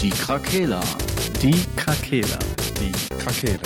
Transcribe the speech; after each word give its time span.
Die 0.00 0.10
Krakela. 0.10 0.80
Die 1.42 1.64
Krakela. 1.76 2.38
Die 2.80 2.92
Krakela. 3.18 3.60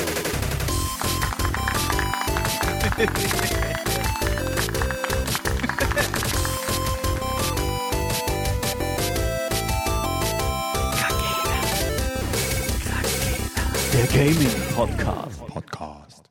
Der 13.92 14.06
Gaming 14.06 14.48
Podcast. 14.74 15.46
Podcast. 15.46 16.30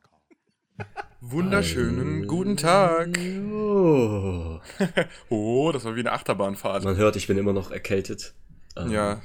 Wunderschönen 1.21 2.25
guten 2.27 2.57
Tag. 2.57 3.17
Oh. 3.51 4.59
Oh, 5.29 5.71
das 5.73 5.83
war 5.85 5.95
wie 5.95 5.99
eine 6.01 6.11
Achterbahnfahrt. 6.13 6.83
Man 6.83 6.95
hört, 6.95 7.15
ich 7.17 7.27
bin 7.27 7.37
immer 7.37 7.53
noch 7.53 7.71
erkältet. 7.71 8.33
Ähm, 8.77 8.91
Ja. 8.91 9.21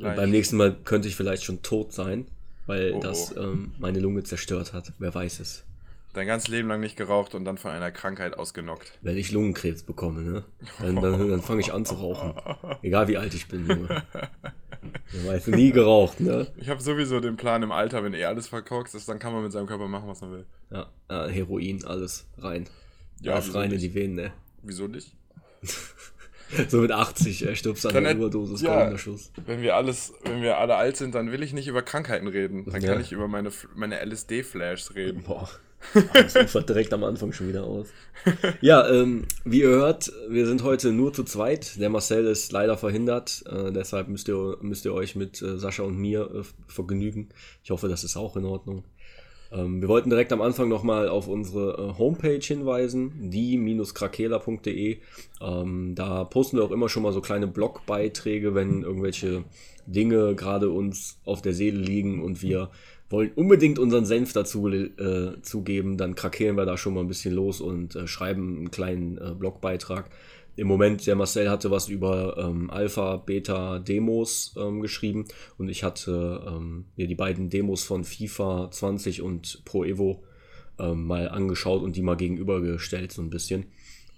Beim 0.00 0.30
nächsten 0.30 0.56
Mal 0.56 0.76
könnte 0.84 1.08
ich 1.08 1.16
vielleicht 1.16 1.44
schon 1.44 1.62
tot 1.62 1.92
sein, 1.92 2.26
weil 2.66 2.92
Oh, 2.94 3.00
das 3.00 3.36
oh. 3.36 3.40
ähm, 3.40 3.72
meine 3.78 4.00
Lunge 4.00 4.22
zerstört 4.24 4.72
hat. 4.72 4.92
Wer 4.98 5.14
weiß 5.14 5.40
es. 5.40 5.64
Dein 6.14 6.26
ganzes 6.26 6.48
Leben 6.48 6.68
lang 6.68 6.80
nicht 6.80 6.96
geraucht 6.96 7.34
und 7.34 7.44
dann 7.44 7.58
von 7.58 7.70
einer 7.70 7.90
Krankheit 7.90 8.38
ausgenockt. 8.38 8.92
Wenn 9.02 9.16
ich 9.16 9.30
Lungenkrebs 9.30 9.82
bekomme, 9.82 10.22
ne? 10.22 10.44
Dann, 10.80 10.96
dann, 10.96 11.28
dann 11.30 11.42
fange 11.42 11.60
ich 11.60 11.72
an 11.72 11.84
zu 11.84 11.94
rauchen. 11.94 12.34
Egal 12.82 13.08
wie 13.08 13.18
alt 13.18 13.34
ich 13.34 13.46
bin, 13.46 13.68
Junge. 13.68 14.02
Du 15.12 15.26
weißt, 15.26 15.48
nie 15.48 15.70
geraucht, 15.70 16.20
ne? 16.20 16.46
Ich 16.56 16.68
habe 16.68 16.80
sowieso 16.80 17.20
den 17.20 17.36
Plan 17.36 17.62
im 17.62 17.72
Alter, 17.72 18.02
wenn 18.04 18.14
eh 18.14 18.24
alles 18.24 18.48
verkorkst 18.48 18.94
ist, 18.94 19.08
dann 19.08 19.18
kann 19.18 19.32
man 19.32 19.42
mit 19.42 19.52
seinem 19.52 19.66
Körper 19.66 19.86
machen, 19.86 20.08
was 20.08 20.20
man 20.22 20.32
will. 20.32 20.46
Ja, 20.70 20.88
äh, 21.08 21.28
Heroin, 21.30 21.84
alles 21.84 22.26
rein. 22.38 22.68
Ja, 23.20 23.34
alles 23.34 23.54
rein 23.54 23.64
in 23.70 23.70
nicht? 23.72 23.82
die 23.84 23.94
Venen, 23.94 24.14
ne? 24.14 24.32
Wieso 24.62 24.86
nicht? 24.86 25.12
So 26.68 26.78
mit 26.78 26.92
80 26.92 27.46
äh, 27.46 27.56
stirbst 27.56 27.84
du 27.84 27.88
an 27.90 28.04
hätt- 28.06 28.16
Überdosis, 28.16 28.62
ja. 28.62 28.74
goldener 28.76 28.98
Schuss. 28.98 29.30
Wenn 29.46 29.60
wir 29.62 29.76
alles, 29.76 30.12
wenn 30.24 30.40
wir 30.42 30.58
alle 30.58 30.76
alt 30.76 30.96
sind, 30.96 31.14
dann 31.14 31.30
will 31.30 31.42
ich 31.42 31.52
nicht 31.52 31.68
über 31.68 31.82
Krankheiten 31.82 32.26
reden. 32.28 32.64
Dann 32.64 32.80
Ja. 32.82 32.92
kann 32.92 33.00
ich 33.02 33.12
über 33.12 33.28
meine, 33.28 33.50
meine 33.74 34.00
LSD-Flashs 34.04 34.94
reden. 34.94 35.22
Boah. 35.26 35.48
Das 36.12 36.34
ufert 36.34 36.68
direkt 36.68 36.92
am 36.92 37.04
Anfang 37.04 37.32
schon 37.32 37.48
wieder 37.48 37.62
aus. 37.62 37.86
Ja, 38.60 38.88
ähm, 38.90 39.26
wie 39.44 39.60
ihr 39.60 39.68
hört, 39.68 40.10
wir 40.28 40.44
sind 40.46 40.64
heute 40.64 40.90
nur 40.92 41.12
zu 41.12 41.22
zweit. 41.22 41.78
Der 41.80 41.88
Marcel 41.88 42.26
ist 42.26 42.50
leider 42.50 42.76
verhindert. 42.76 43.44
Äh, 43.46 43.70
deshalb 43.70 44.08
müsst 44.08 44.26
ihr, 44.28 44.56
müsst 44.60 44.84
ihr 44.86 44.92
euch 44.92 45.14
mit 45.14 45.40
äh, 45.40 45.56
Sascha 45.56 45.84
und 45.84 45.96
mir 45.96 46.22
äh, 46.34 46.42
vergnügen. 46.66 47.28
Ich 47.62 47.70
hoffe, 47.70 47.86
das 47.88 48.02
ist 48.02 48.16
auch 48.16 48.36
in 48.36 48.44
Ordnung. 48.44 48.84
Ähm, 49.50 49.80
wir 49.80 49.88
wollten 49.88 50.10
direkt 50.10 50.32
am 50.32 50.42
Anfang 50.42 50.68
nochmal 50.68 51.08
auf 51.08 51.28
unsere 51.28 51.94
äh, 51.94 51.98
Homepage 51.98 52.40
hinweisen, 52.40 53.30
die-krakela.de. 53.30 54.98
Ähm, 55.40 55.94
da 55.94 56.24
posten 56.24 56.58
wir 56.58 56.64
auch 56.64 56.70
immer 56.70 56.88
schon 56.88 57.02
mal 57.02 57.12
so 57.12 57.20
kleine 57.20 57.46
Blogbeiträge, 57.46 58.54
wenn 58.54 58.82
irgendwelche 58.82 59.44
Dinge 59.86 60.34
gerade 60.34 60.70
uns 60.70 61.18
auf 61.24 61.40
der 61.40 61.54
Seele 61.54 61.78
liegen 61.78 62.22
und 62.22 62.42
wir 62.42 62.70
wollen 63.10 63.30
unbedingt 63.34 63.78
unseren 63.78 64.04
Senf 64.04 64.34
dazu 64.34 64.68
äh, 64.68 65.40
zugeben, 65.40 65.96
dann 65.96 66.14
krakeelen 66.14 66.56
wir 66.56 66.66
da 66.66 66.76
schon 66.76 66.94
mal 66.94 67.00
ein 67.00 67.08
bisschen 67.08 67.34
los 67.34 67.60
und 67.60 67.96
äh, 67.96 68.06
schreiben 68.06 68.58
einen 68.58 68.70
kleinen 68.70 69.16
äh, 69.16 69.34
Blogbeitrag. 69.34 70.10
Im 70.58 70.66
Moment, 70.66 71.06
der 71.06 71.14
Marcel 71.14 71.48
hatte 71.48 71.70
was 71.70 71.88
über 71.88 72.36
ähm, 72.36 72.68
Alpha, 72.68 73.16
Beta, 73.18 73.78
Demos 73.78 74.56
ähm, 74.58 74.80
geschrieben 74.80 75.26
und 75.56 75.68
ich 75.68 75.84
hatte 75.84 76.44
ähm, 76.48 76.86
mir 76.96 77.06
die 77.06 77.14
beiden 77.14 77.48
Demos 77.48 77.84
von 77.84 78.02
FIFA 78.02 78.68
20 78.68 79.22
und 79.22 79.64
Pro 79.64 79.84
Evo 79.84 80.24
ähm, 80.80 81.06
mal 81.06 81.28
angeschaut 81.28 81.82
und 81.82 81.94
die 81.94 82.02
mal 82.02 82.16
gegenübergestellt 82.16 83.12
so 83.12 83.22
ein 83.22 83.30
bisschen. 83.30 83.66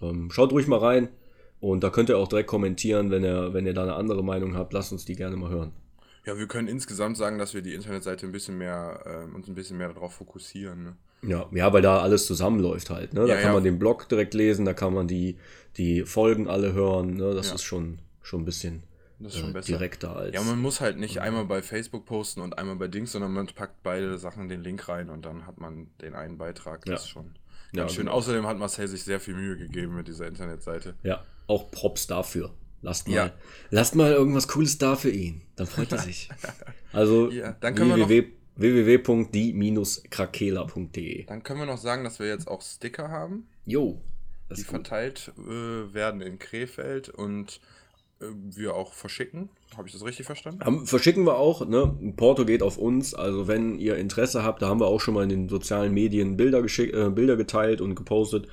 Ähm, 0.01 0.31
schaut 0.31 0.53
ruhig 0.53 0.67
mal 0.67 0.79
rein 0.79 1.11
und 1.61 1.85
da 1.85 1.91
könnt 1.91 2.09
ihr 2.09 2.17
auch 2.17 2.29
direkt 2.29 2.49
kommentieren, 2.49 3.11
wenn 3.11 3.23
ihr, 3.23 3.53
wenn 3.53 3.67
ihr 3.67 3.75
da 3.75 3.83
eine 3.83 3.97
andere 3.97 4.25
Meinung 4.25 4.55
habt, 4.55 4.73
lasst 4.73 4.93
uns 4.93 5.05
die 5.05 5.17
gerne 5.17 5.37
mal 5.37 5.51
hören. 5.51 5.73
Ja, 6.25 6.39
wir 6.39 6.47
können 6.47 6.69
insgesamt 6.69 7.19
sagen, 7.19 7.39
dass 7.39 7.53
wir 7.53 7.61
die 7.61 7.75
Internetseite 7.75 8.25
ein 8.25 8.33
bisschen 8.33 8.57
mehr, 8.57 9.03
ähm, 9.07 9.35
uns 9.35 9.47
ein 9.47 9.55
bisschen 9.55 9.77
mehr 9.77 9.89
darauf 9.93 10.15
fokussieren. 10.15 10.85
Ne? 10.85 10.97
Ja, 11.23 11.47
ja, 11.53 11.73
weil 11.73 11.83
da 11.83 12.01
alles 12.01 12.27
zusammenläuft 12.27 12.91
halt. 12.91 13.15
Ne? 13.15 13.21
Da 13.23 13.27
Ja, 13.27 13.35
kann 13.37 13.45
ja. 13.49 13.53
man 13.53 13.65
den 13.65 13.79
Blog 13.79 14.09
direkt 14.09 14.35
lesen, 14.35 14.65
da 14.65 14.73
kann 14.73 14.95
man 14.95 15.07
die, 15.07 15.37
die 15.77 16.03
Folgen 16.05 16.49
alle 16.49 16.73
hören. 16.73 17.15
Ne? 17.15 17.35
Das 17.35 17.49
Ja. 17.49 17.55
ist 17.55 17.63
schon, 17.63 17.99
schon 18.23 18.43
ein 18.43 18.45
bisschen 18.45 18.83
Das 19.19 19.35
ist 19.35 19.41
schon 19.41 19.51
äh, 19.51 19.55
besser. 19.55 19.67
direkter 19.73 20.17
als. 20.17 20.35
Ja, 20.35 20.43
man 20.43 20.61
muss 20.61 20.81
halt 20.81 20.99
nicht 20.99 21.19
einmal 21.21 21.45
bei 21.45 21.63
Facebook 21.63 22.07
posten 22.07 22.41
und 22.41 22.59
einmal 22.59 22.77
bei 22.77 22.89
Dings, 22.89 23.13
sondern 23.13 23.33
man 23.33 23.47
packt 23.47 23.83
beide 23.83 24.19
Sachen 24.19 24.49
den 24.49 24.63
Link 24.63 24.89
rein 24.89 25.11
und 25.11 25.25
dann 25.27 25.47
hat 25.47 25.59
man 25.61 25.89
den 26.03 26.15
einen 26.15 26.39
Beitrag. 26.39 26.85
Das 26.85 26.91
Ja. 26.91 26.97
ist 26.97 27.09
schon 27.09 27.35
Ja, 27.73 27.83
ganz 27.83 27.95
schön. 27.95 28.07
genau. 28.07 28.17
Außerdem 28.17 28.47
hat 28.47 28.59
Marcel 28.59 28.89
sich 28.89 29.05
sehr 29.05 29.21
viel 29.21 29.35
Mühe 29.35 29.57
gegeben 29.57 29.95
mit 29.95 30.09
dieser 30.09 30.27
Internetseite. 30.27 30.95
ja, 31.03 31.23
auch 31.47 31.71
Props 31.71 32.07
dafür. 32.07 32.51
Lasst 32.83 33.09
mal, 33.09 33.15
Ja. 33.15 33.31
lasst 33.71 33.95
mal 33.95 34.11
irgendwas 34.13 34.49
Cooles 34.49 34.79
da 34.79 34.97
für 34.97 35.11
ihn. 35.11 35.43
Dann 35.57 35.67
freut 35.67 35.93
er 35.93 35.99
sich. 35.99 36.29
Also 36.93 37.31
Ja, 37.31 37.53
dann 37.61 37.75
können 37.77 37.91
wir 37.91 37.97
noch- 37.99 38.09
www, 38.09 38.33
www.die-krakela.de. 38.57 41.25
Dann 41.27 41.43
können 41.43 41.61
wir 41.61 41.67
noch 41.67 41.79
sagen, 41.79 42.05
dass 42.05 42.19
wir 42.19 42.27
jetzt 42.27 42.49
auch 42.49 42.63
Sticker 42.63 43.09
haben, 43.09 43.47
Jo, 43.67 44.01
das 44.51 44.59
die 44.59 44.65
verteilt 44.65 45.33
äh, 45.39 45.95
werden 45.95 46.21
in 46.21 46.39
Krefeld 46.39 47.09
und 47.09 47.61
äh, 48.21 48.27
wir 48.27 48.75
auch 48.75 48.93
verschicken. 48.93 49.49
Habe 49.77 49.87
ich 49.87 49.95
das 49.95 50.05
richtig 50.05 50.27
verstanden? 50.27 50.65
Haben, 50.65 50.87
verschicken 50.87 51.25
wir 51.25 51.37
auch, 51.37 51.67
ne? 51.67 51.97
Porto 52.17 52.45
geht 52.45 52.63
auf 52.63 52.77
uns. 52.77 53.15
Also 53.15 53.47
wenn 53.49 53.79
ihr 53.79 53.97
Interesse 53.97 54.43
habt, 54.43 54.61
da 54.61 54.69
haben 54.69 54.81
wir 54.81 54.87
auch 54.87 55.01
schon 55.01 55.15
mal 55.15 55.23
in 55.23 55.29
den 55.29 55.49
sozialen 55.49 55.95
Medien 55.95 56.37
Bilder, 56.37 56.63
geschick, 56.63 56.93
äh, 56.93 57.11
Bilder 57.11 57.37
geteilt 57.37 57.81
und 57.81 57.95
gepostet. 57.95 58.49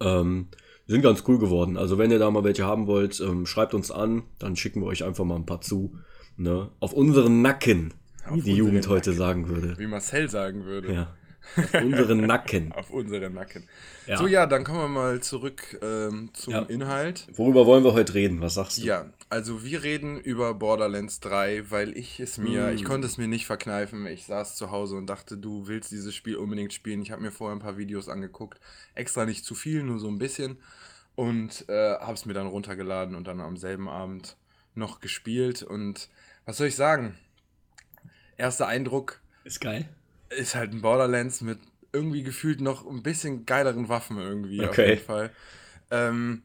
Ähm, 0.00 0.48
sind 0.86 1.02
ganz 1.02 1.24
cool 1.26 1.38
geworden. 1.38 1.76
Also 1.76 1.98
wenn 1.98 2.10
ihr 2.10 2.18
da 2.18 2.30
mal 2.30 2.44
welche 2.44 2.64
haben 2.64 2.86
wollt, 2.86 3.20
ähm, 3.20 3.46
schreibt 3.46 3.74
uns 3.74 3.90
an, 3.90 4.24
dann 4.38 4.56
schicken 4.56 4.82
wir 4.82 4.86
euch 4.86 5.04
einfach 5.04 5.24
mal 5.24 5.36
ein 5.36 5.46
paar 5.46 5.62
zu. 5.62 5.96
Ne? 6.36 6.70
Auf 6.80 6.92
unseren 6.92 7.42
Nacken, 7.42 7.94
wie 8.30 8.42
die 8.42 8.54
Jugend 8.54 8.76
unseren 8.76 8.92
heute 8.92 9.10
Nacken. 9.10 9.18
sagen 9.18 9.48
würde. 9.48 9.78
Wie 9.78 9.86
Marcel 9.86 10.28
sagen 10.28 10.64
würde. 10.64 10.92
Ja. 10.92 11.16
Auf 11.56 11.74
unseren 11.74 12.20
Nacken. 12.26 12.72
Auf 12.76 12.90
unsere 12.90 13.30
Nacken. 13.30 13.68
Ja. 14.06 14.16
So, 14.16 14.26
ja, 14.26 14.46
dann 14.46 14.64
kommen 14.64 14.78
wir 14.80 14.88
mal 14.88 15.20
zurück 15.20 15.78
ähm, 15.82 16.30
zum 16.32 16.52
Ja. 16.52 16.62
Inhalt. 16.62 17.26
Worüber 17.32 17.66
wollen 17.66 17.84
wir 17.84 17.92
heute 17.92 18.14
reden? 18.14 18.40
Was 18.40 18.54
sagst 18.54 18.78
du? 18.78 18.82
Ja, 18.82 19.12
also 19.28 19.64
wir 19.64 19.82
reden 19.82 20.18
über 20.18 20.54
Borderlands 20.54 21.20
3, 21.20 21.70
weil 21.70 21.96
ich 21.96 22.20
es 22.20 22.38
mir, 22.38 22.68
Mm. 22.68 22.74
ich 22.74 22.84
konnte 22.84 23.06
es 23.06 23.18
mir 23.18 23.28
nicht 23.28 23.46
verkneifen. 23.46 24.06
Ich 24.06 24.26
saß 24.26 24.56
zu 24.56 24.70
Hause 24.70 24.96
und 24.96 25.06
dachte, 25.06 25.36
du 25.36 25.66
willst 25.66 25.90
dieses 25.90 26.14
Spiel 26.14 26.36
unbedingt 26.36 26.72
spielen. 26.72 27.02
Ich 27.02 27.10
habe 27.10 27.22
mir 27.22 27.30
vorher 27.32 27.56
ein 27.56 27.60
paar 27.62 27.78
Videos 27.78 28.08
angeguckt, 28.08 28.60
extra 28.94 29.24
nicht 29.26 29.44
zu 29.44 29.54
viel, 29.54 29.82
nur 29.82 29.98
so 29.98 30.08
ein 30.08 30.18
bisschen 30.18 30.58
und 31.14 31.68
äh, 31.68 31.94
habe 31.98 32.14
es 32.14 32.24
mir 32.26 32.34
dann 32.34 32.46
runtergeladen 32.46 33.14
und 33.14 33.26
dann 33.26 33.40
am 33.40 33.56
selben 33.56 33.88
Abend 33.88 34.36
noch 34.74 35.00
gespielt. 35.00 35.62
Und 35.62 36.08
was 36.46 36.56
soll 36.56 36.68
ich 36.68 36.76
sagen? 36.76 37.16
Erster 38.36 38.66
Eindruck 38.66 39.20
Ist 39.44 39.60
geil. 39.60 39.88
Ist 40.30 40.54
halt 40.54 40.72
ein 40.72 40.80
Borderlands 40.82 41.40
mit 41.40 41.58
irgendwie 41.92 42.22
gefühlt 42.22 42.60
noch 42.60 42.86
ein 42.86 43.02
bisschen 43.02 43.46
geileren 43.46 43.88
Waffen 43.88 44.18
irgendwie 44.18 44.60
auf 44.62 44.70
Okay. 44.70 44.90
jeden 44.90 45.04
Fall. 45.04 45.30
Ähm, 45.90 46.42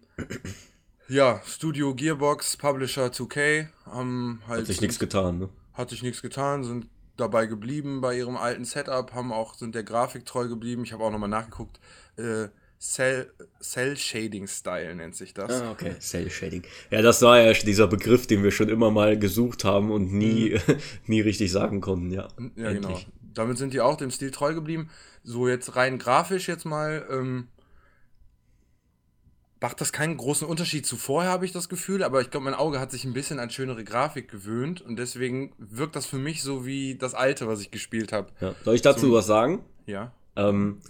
ja, 1.07 1.41
Studio 1.46 1.94
Gearbox, 1.94 2.57
Publisher 2.57 3.12
2K 3.12 3.68
haben 3.85 4.41
halt 4.47 4.62
Hat 4.62 4.68
sich 4.68 4.81
nichts 4.81 5.00
getan, 5.00 5.38
ne? 5.40 5.50
hat 5.73 5.90
sich 5.90 6.01
nichts 6.01 6.22
getan, 6.22 6.63
sind 6.63 6.88
dabei 7.18 7.46
geblieben 7.46 8.01
bei 8.01 8.18
ihrem 8.18 8.38
alten 8.38 8.66
Setup, 8.66 9.13
haben 9.13 9.31
auch 9.31 9.53
sind 9.56 9.75
der 9.75 9.84
Grafik 9.84 10.25
treu 10.25 10.47
geblieben. 10.47 10.84
Ich 10.84 10.94
habe 10.94 11.03
auch 11.03 11.12
nochmal 11.12 11.29
nachgeguckt. 11.29 11.79
Äh, 12.17 12.47
Cell, 12.79 13.31
Cell 13.62 13.96
Shading 13.97 14.47
Style 14.47 14.96
nennt 14.96 15.16
sich 15.16 15.34
das. 15.34 15.62
Ah, 15.62 15.72
okay. 15.72 15.96
Cell 16.00 16.29
Shading. 16.29 16.63
Ja, 16.91 17.02
das 17.02 17.22
war 17.22 17.40
ja 17.40 17.53
dieser 17.53 17.88
Begriff, 17.88 18.28
den 18.28 18.44
wir 18.44 18.52
schon 18.52 18.69
immer 18.69 18.91
mal 18.91 19.17
gesucht 19.17 19.63
haben 19.63 19.91
und 19.91 20.12
nie, 20.12 20.59
nie 21.07 21.22
richtig 21.22 21.52
sagen 21.52 21.81
konnten, 21.81 22.12
ja. 22.12 22.28
Ja, 22.56 22.73
genau. 22.73 23.00
Damit 23.35 23.57
sind 23.59 23.73
die 23.73 23.81
auch 23.81 23.97
dem 23.97 24.09
Stil 24.12 24.31
treu 24.31 24.53
geblieben. 24.56 24.90
So 25.23 25.47
jetzt 25.47 25.75
rein 25.75 26.00
grafisch 26.00 26.47
jetzt 26.47 26.66
mal, 26.66 27.06
ähm, 27.12 27.47
macht 29.62 29.81
das 29.81 29.91
keinen 29.91 30.18
großen 30.18 30.47
Unterschied 30.47 30.85
zu 30.85 30.96
vorher, 30.96 31.31
habe 31.31 31.46
ich 31.46 31.51
das 31.51 31.69
Gefühl, 31.69 32.03
aber 32.03 32.22
ich 32.22 32.29
glaube, 32.29 32.44
mein 32.44 32.53
Auge 32.53 32.79
hat 32.79 32.91
sich 32.91 33.03
ein 33.03 33.13
bisschen 33.13 33.40
an 33.40 33.50
schönere 33.50 33.84
Grafik 33.84 34.29
gewöhnt 34.29 34.81
und 34.81 34.97
deswegen 34.97 35.53
wirkt 35.58 35.96
das 35.96 36.05
für 36.05 36.17
mich 36.20 36.43
so 36.43 36.66
wie 36.66 36.96
das 36.96 37.14
alte, 37.16 37.47
was 37.47 37.61
ich 37.61 37.72
gespielt 37.72 38.11
habe. 38.11 38.29
Ja. 38.41 38.53
Soll 38.64 38.76
ich 38.76 38.82
dazu 38.84 39.08
So- 39.08 39.14
was 39.14 39.26
sagen? 39.26 39.64
Ja. 39.87 40.11
Ähm, 40.35 40.82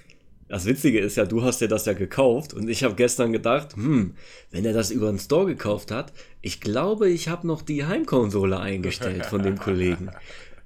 das 0.49 0.65
Witzige 0.65 0.99
ist 0.99 1.15
ja, 1.15 1.25
du 1.25 1.41
hast 1.43 1.61
dir 1.61 1.67
das 1.69 1.85
ja 1.85 1.93
gekauft 1.93 2.53
und 2.53 2.67
ich 2.67 2.83
habe 2.83 2.95
gestern 2.95 3.31
gedacht, 3.31 3.75
hm, 3.75 4.15
wenn 4.51 4.65
er 4.65 4.73
das 4.73 4.91
über 4.91 5.07
den 5.09 5.19
Store 5.19 5.45
gekauft 5.45 5.89
hat, 5.91 6.11
ich 6.41 6.59
glaube, 6.59 7.09
ich 7.09 7.29
habe 7.29 7.47
noch 7.47 7.61
die 7.61 7.85
Heimkonsole 7.85 8.59
eingestellt 8.59 9.25
von 9.25 9.41
dem 9.41 9.57
Kollegen. 9.59 10.11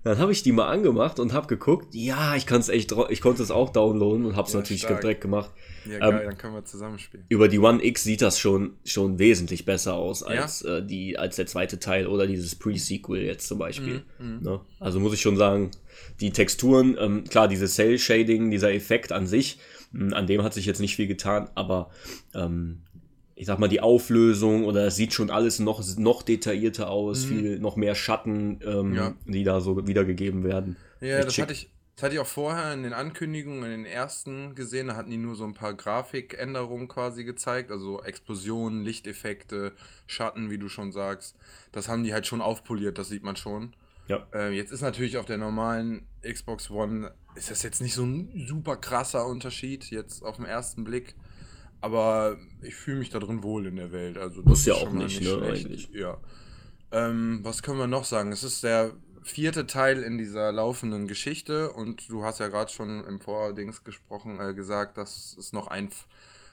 Dann 0.03 0.17
habe 0.17 0.31
ich 0.31 0.43
die 0.43 0.53
mal 0.53 0.67
angemacht 0.69 1.19
und 1.19 1.33
habe 1.33 1.47
geguckt, 1.47 1.93
ja, 1.93 2.35
ich 2.35 2.45
kann 2.45 2.61
es 2.61 2.69
echt, 2.69 2.93
ich 3.09 3.19
konnte 3.19 3.43
es 3.43 3.51
auch 3.51 3.69
downloaden 3.71 4.25
und 4.25 4.35
habe 4.37 4.47
es 4.47 4.53
Ja, 4.53 4.59
natürlich 4.61 4.81
stark. 4.83 5.01
direkt 5.01 5.19
gemacht. 5.21 5.51
Ja, 5.85 5.95
Ähm, 5.95 5.99
geil, 5.99 6.25
dann 6.25 6.37
können 6.37 6.53
wir 6.53 6.63
zusammenspielen. 6.63 7.25
Über 7.27 7.49
die 7.49 7.59
One 7.59 7.83
X 7.83 8.03
sieht 8.03 8.21
das 8.21 8.39
schon, 8.39 8.77
schon 8.85 9.19
wesentlich 9.19 9.65
besser 9.65 9.95
aus 9.95 10.23
als, 10.23 10.61
äh, 10.61 10.85
die, 10.85 11.17
als 11.17 11.35
der 11.35 11.47
zweite 11.47 11.79
Teil 11.79 12.07
oder 12.07 12.27
dieses 12.27 12.55
Pre-Sequel 12.55 13.23
jetzt 13.23 13.47
zum 13.47 13.59
Beispiel. 13.59 14.03
Ne? 14.19 14.61
Also 14.79 14.99
muss 15.01 15.13
ich 15.13 15.21
schon 15.21 15.35
sagen, 15.35 15.71
die 16.21 16.31
Texturen, 16.31 16.95
ähm, 16.97 17.23
klar, 17.25 17.49
dieses 17.49 17.75
Cell-Shading, 17.75 18.51
dieser 18.51 18.71
Effekt 18.73 19.11
an 19.11 19.27
sich, 19.27 19.59
mh, 19.91 20.15
an 20.15 20.27
dem 20.27 20.43
hat 20.43 20.53
sich 20.53 20.65
jetzt 20.65 20.79
nicht 20.79 20.95
viel 20.95 21.07
getan, 21.07 21.49
aber 21.55 21.89
ähm, 22.33 22.83
ich 23.39 23.45
sag 23.47 23.57
mal, 23.57 23.69
die 23.69 23.79
Auflösung 23.79 24.65
oder 24.65 24.85
es 24.87 24.97
sieht 24.97 25.13
schon 25.13 25.29
alles 25.29 25.59
noch, 25.59 25.81
noch 25.97 26.23
detaillierter 26.23 26.89
aus, 26.89 27.23
Mhm. 27.25 27.27
viel 27.29 27.59
noch 27.59 27.77
mehr 27.77 27.95
Schatten, 27.95 28.59
ähm, 28.65 28.93
Ja. 28.93 29.13
die 29.25 29.45
da 29.45 29.61
so 29.61 29.87
wiedergegeben 29.87 30.43
werden. 30.43 30.75
Ja, 30.99 31.23
das 31.23 31.37
hatte 31.37 31.53
ich, 31.53 31.71
das 31.95 32.03
hatte 32.03 32.15
ich 32.15 32.19
auch 32.19 32.27
vorher 32.27 32.73
in 32.73 32.83
den 32.83 32.91
Ankündigungen, 32.91 33.63
in 33.63 33.69
den 33.71 33.85
ersten 33.85 34.55
gesehen. 34.55 34.87
Da 34.87 34.97
hatten 34.97 35.09
die 35.09 35.17
nur 35.17 35.35
so 35.35 35.45
ein 35.45 35.53
paar 35.53 35.73
Grafikänderungen 35.73 36.89
quasi 36.89 37.23
gezeigt. 37.23 37.71
Also 37.71 38.01
Explosionen, 38.03 38.83
Lichteffekte, 38.83 39.71
Schatten, 40.05 40.49
wie 40.51 40.57
du 40.57 40.67
schon 40.67 40.91
sagst. 40.91 41.37
Das 41.71 41.87
haben 41.87 42.03
die 42.03 42.13
halt 42.13 42.27
schon 42.27 42.41
aufpoliert, 42.41 42.97
das 42.97 43.07
sieht 43.07 43.23
man 43.23 43.37
schon. 43.37 43.73
Ja. 44.09 44.27
Äh, 44.33 44.51
jetzt 44.53 44.71
ist 44.73 44.81
natürlich 44.81 45.17
auf 45.17 45.25
der 45.25 45.37
normalen 45.37 46.01
Xbox 46.29 46.69
One, 46.69 47.13
ist 47.35 47.51
das 47.51 47.63
jetzt 47.63 47.81
nicht 47.81 47.93
so 47.93 48.03
ein 48.03 48.43
super 48.47 48.75
krasser 48.75 49.25
Unterschied, 49.25 49.85
jetzt 49.91 50.23
auf 50.23 50.35
den 50.35 50.45
ersten 50.45 50.83
Blick. 50.83 51.15
Aber 51.81 52.37
ich 52.61 52.75
fühle 52.75 52.99
mich 52.99 53.09
da 53.09 53.19
drin 53.19 53.41
wohl 53.43 53.65
in 53.65 53.77
der 53.77 53.91
Welt. 53.91 54.17
Also 54.17 54.41
das 54.41 54.49
Muss 54.49 54.65
ja 54.65 54.75
ist 54.75 54.81
auch 54.81 54.91
mal 54.91 55.05
nicht, 55.05 55.21
ne, 55.21 55.41
eigentlich. 55.41 55.89
Ja. 55.93 56.17
Ähm, 56.91 57.39
was 57.43 57.63
können 57.63 57.77
wir 57.77 57.87
noch 57.87 58.03
sagen? 58.05 58.31
Es 58.31 58.43
ist 58.43 58.63
der 58.63 58.91
vierte 59.23 59.67
Teil 59.67 60.01
in 60.01 60.17
dieser 60.17 60.51
laufenden 60.51 61.07
Geschichte 61.07 61.71
und 61.71 62.09
du 62.09 62.23
hast 62.23 62.39
ja 62.39 62.47
gerade 62.47 62.71
schon 62.71 63.03
im 63.05 63.19
Vordings 63.21 63.83
gesprochen, 63.83 64.39
äh, 64.39 64.53
gesagt, 64.53 64.97
dass 64.97 65.35
es 65.37 65.53
noch 65.53 65.67
einen 65.67 65.87
f- 65.89 66.07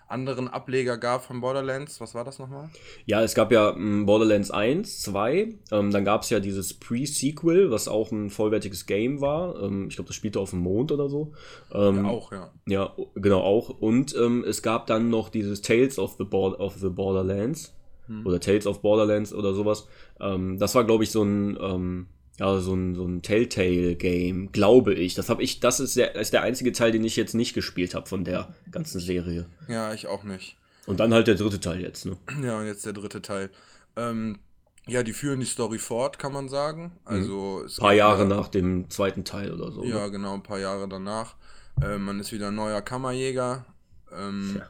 anderen 0.08 0.48
Ableger 0.48 0.98
gab 0.98 1.24
von 1.24 1.40
Borderlands. 1.40 2.00
Was 2.00 2.14
war 2.14 2.24
das 2.24 2.38
nochmal? 2.38 2.70
Ja, 3.06 3.22
es 3.22 3.34
gab 3.34 3.52
ja 3.52 3.70
ähm, 3.74 4.06
Borderlands 4.06 4.50
1, 4.50 5.02
2, 5.02 5.54
ähm, 5.72 5.90
dann 5.90 6.04
gab 6.04 6.22
es 6.22 6.30
ja 6.30 6.40
dieses 6.40 6.74
Pre-Sequel, 6.74 7.70
was 7.70 7.88
auch 7.88 8.12
ein 8.12 8.30
vollwertiges 8.30 8.86
Game 8.86 9.20
war. 9.20 9.60
Ähm, 9.62 9.88
ich 9.88 9.96
glaube, 9.96 10.08
das 10.08 10.16
spielte 10.16 10.40
auf 10.40 10.50
dem 10.50 10.60
Mond 10.60 10.92
oder 10.92 11.08
so. 11.08 11.32
Ähm, 11.72 12.04
Ja, 12.04 12.10
auch, 12.10 12.32
ja. 12.32 12.50
Ja, 12.66 12.92
genau 13.14 13.40
auch. 13.40 13.68
Und 13.68 14.14
ähm, 14.16 14.44
es 14.46 14.62
gab 14.62 14.86
dann 14.86 15.10
noch 15.10 15.28
dieses 15.28 15.62
Tales 15.62 15.98
of 15.98 16.16
the, 16.18 16.24
Bord 16.24 16.58
of 16.60 16.74
the 16.76 16.88
Borderlands 16.88 17.72
oder 18.24 18.38
Tales 18.38 18.68
of 18.68 18.82
Borderlands 18.82 19.34
oder 19.34 19.52
sowas. 19.52 19.88
Ähm, 20.20 20.60
das 20.60 20.76
war, 20.76 20.84
glaube 20.84 21.02
ich, 21.02 21.10
so 21.10 21.24
ein, 21.24 22.06
ja, 22.38 22.58
so 22.60 22.74
ein, 22.74 22.94
so 22.94 23.04
ein 23.06 23.22
Telltale-Game, 23.22 24.52
glaube 24.52 24.94
ich. 24.94 25.14
Das 25.14 25.28
habe 25.28 25.42
ich, 25.42 25.60
das 25.60 25.80
ist 25.80 25.96
der, 25.96 26.14
ist 26.16 26.32
der 26.32 26.42
einzige 26.42 26.72
Teil, 26.72 26.92
den 26.92 27.04
ich 27.04 27.16
jetzt 27.16 27.34
nicht 27.34 27.54
gespielt 27.54 27.94
habe 27.94 28.06
von 28.06 28.24
der 28.24 28.54
ganzen 28.70 29.00
Serie. 29.00 29.46
Ja, 29.68 29.92
ich 29.94 30.06
auch 30.06 30.22
nicht. 30.24 30.56
Und 30.86 31.00
dann 31.00 31.12
halt 31.14 31.26
der 31.26 31.34
dritte 31.34 31.60
Teil 31.60 31.80
jetzt, 31.80 32.06
ne? 32.06 32.16
Ja, 32.42 32.58
und 32.58 32.66
jetzt 32.66 32.84
der 32.86 32.92
dritte 32.92 33.22
Teil. 33.22 33.50
Ähm, 33.96 34.38
ja, 34.86 35.02
die 35.02 35.12
führen 35.14 35.40
die 35.40 35.46
Story 35.46 35.78
fort, 35.78 36.18
kann 36.18 36.32
man 36.32 36.48
sagen. 36.48 36.92
Also 37.04 37.62
es 37.64 37.78
Ein 37.78 37.82
paar 37.82 37.94
Jahre 37.94 38.22
ja- 38.22 38.28
nach 38.28 38.48
dem 38.48 38.88
zweiten 38.90 39.24
Teil 39.24 39.52
oder 39.52 39.72
so. 39.72 39.82
Ja, 39.84 40.04
Ne? 40.04 40.12
genau, 40.12 40.34
ein 40.34 40.42
paar 40.44 40.60
Jahre 40.60 40.86
danach. 40.88 41.34
Äh, 41.82 41.98
man 41.98 42.20
ist 42.20 42.32
wieder 42.32 42.48
ein 42.48 42.54
neuer 42.54 42.82
Kammerjäger 42.82 43.64
ähm, 44.16 44.56
Ja. 44.58 44.68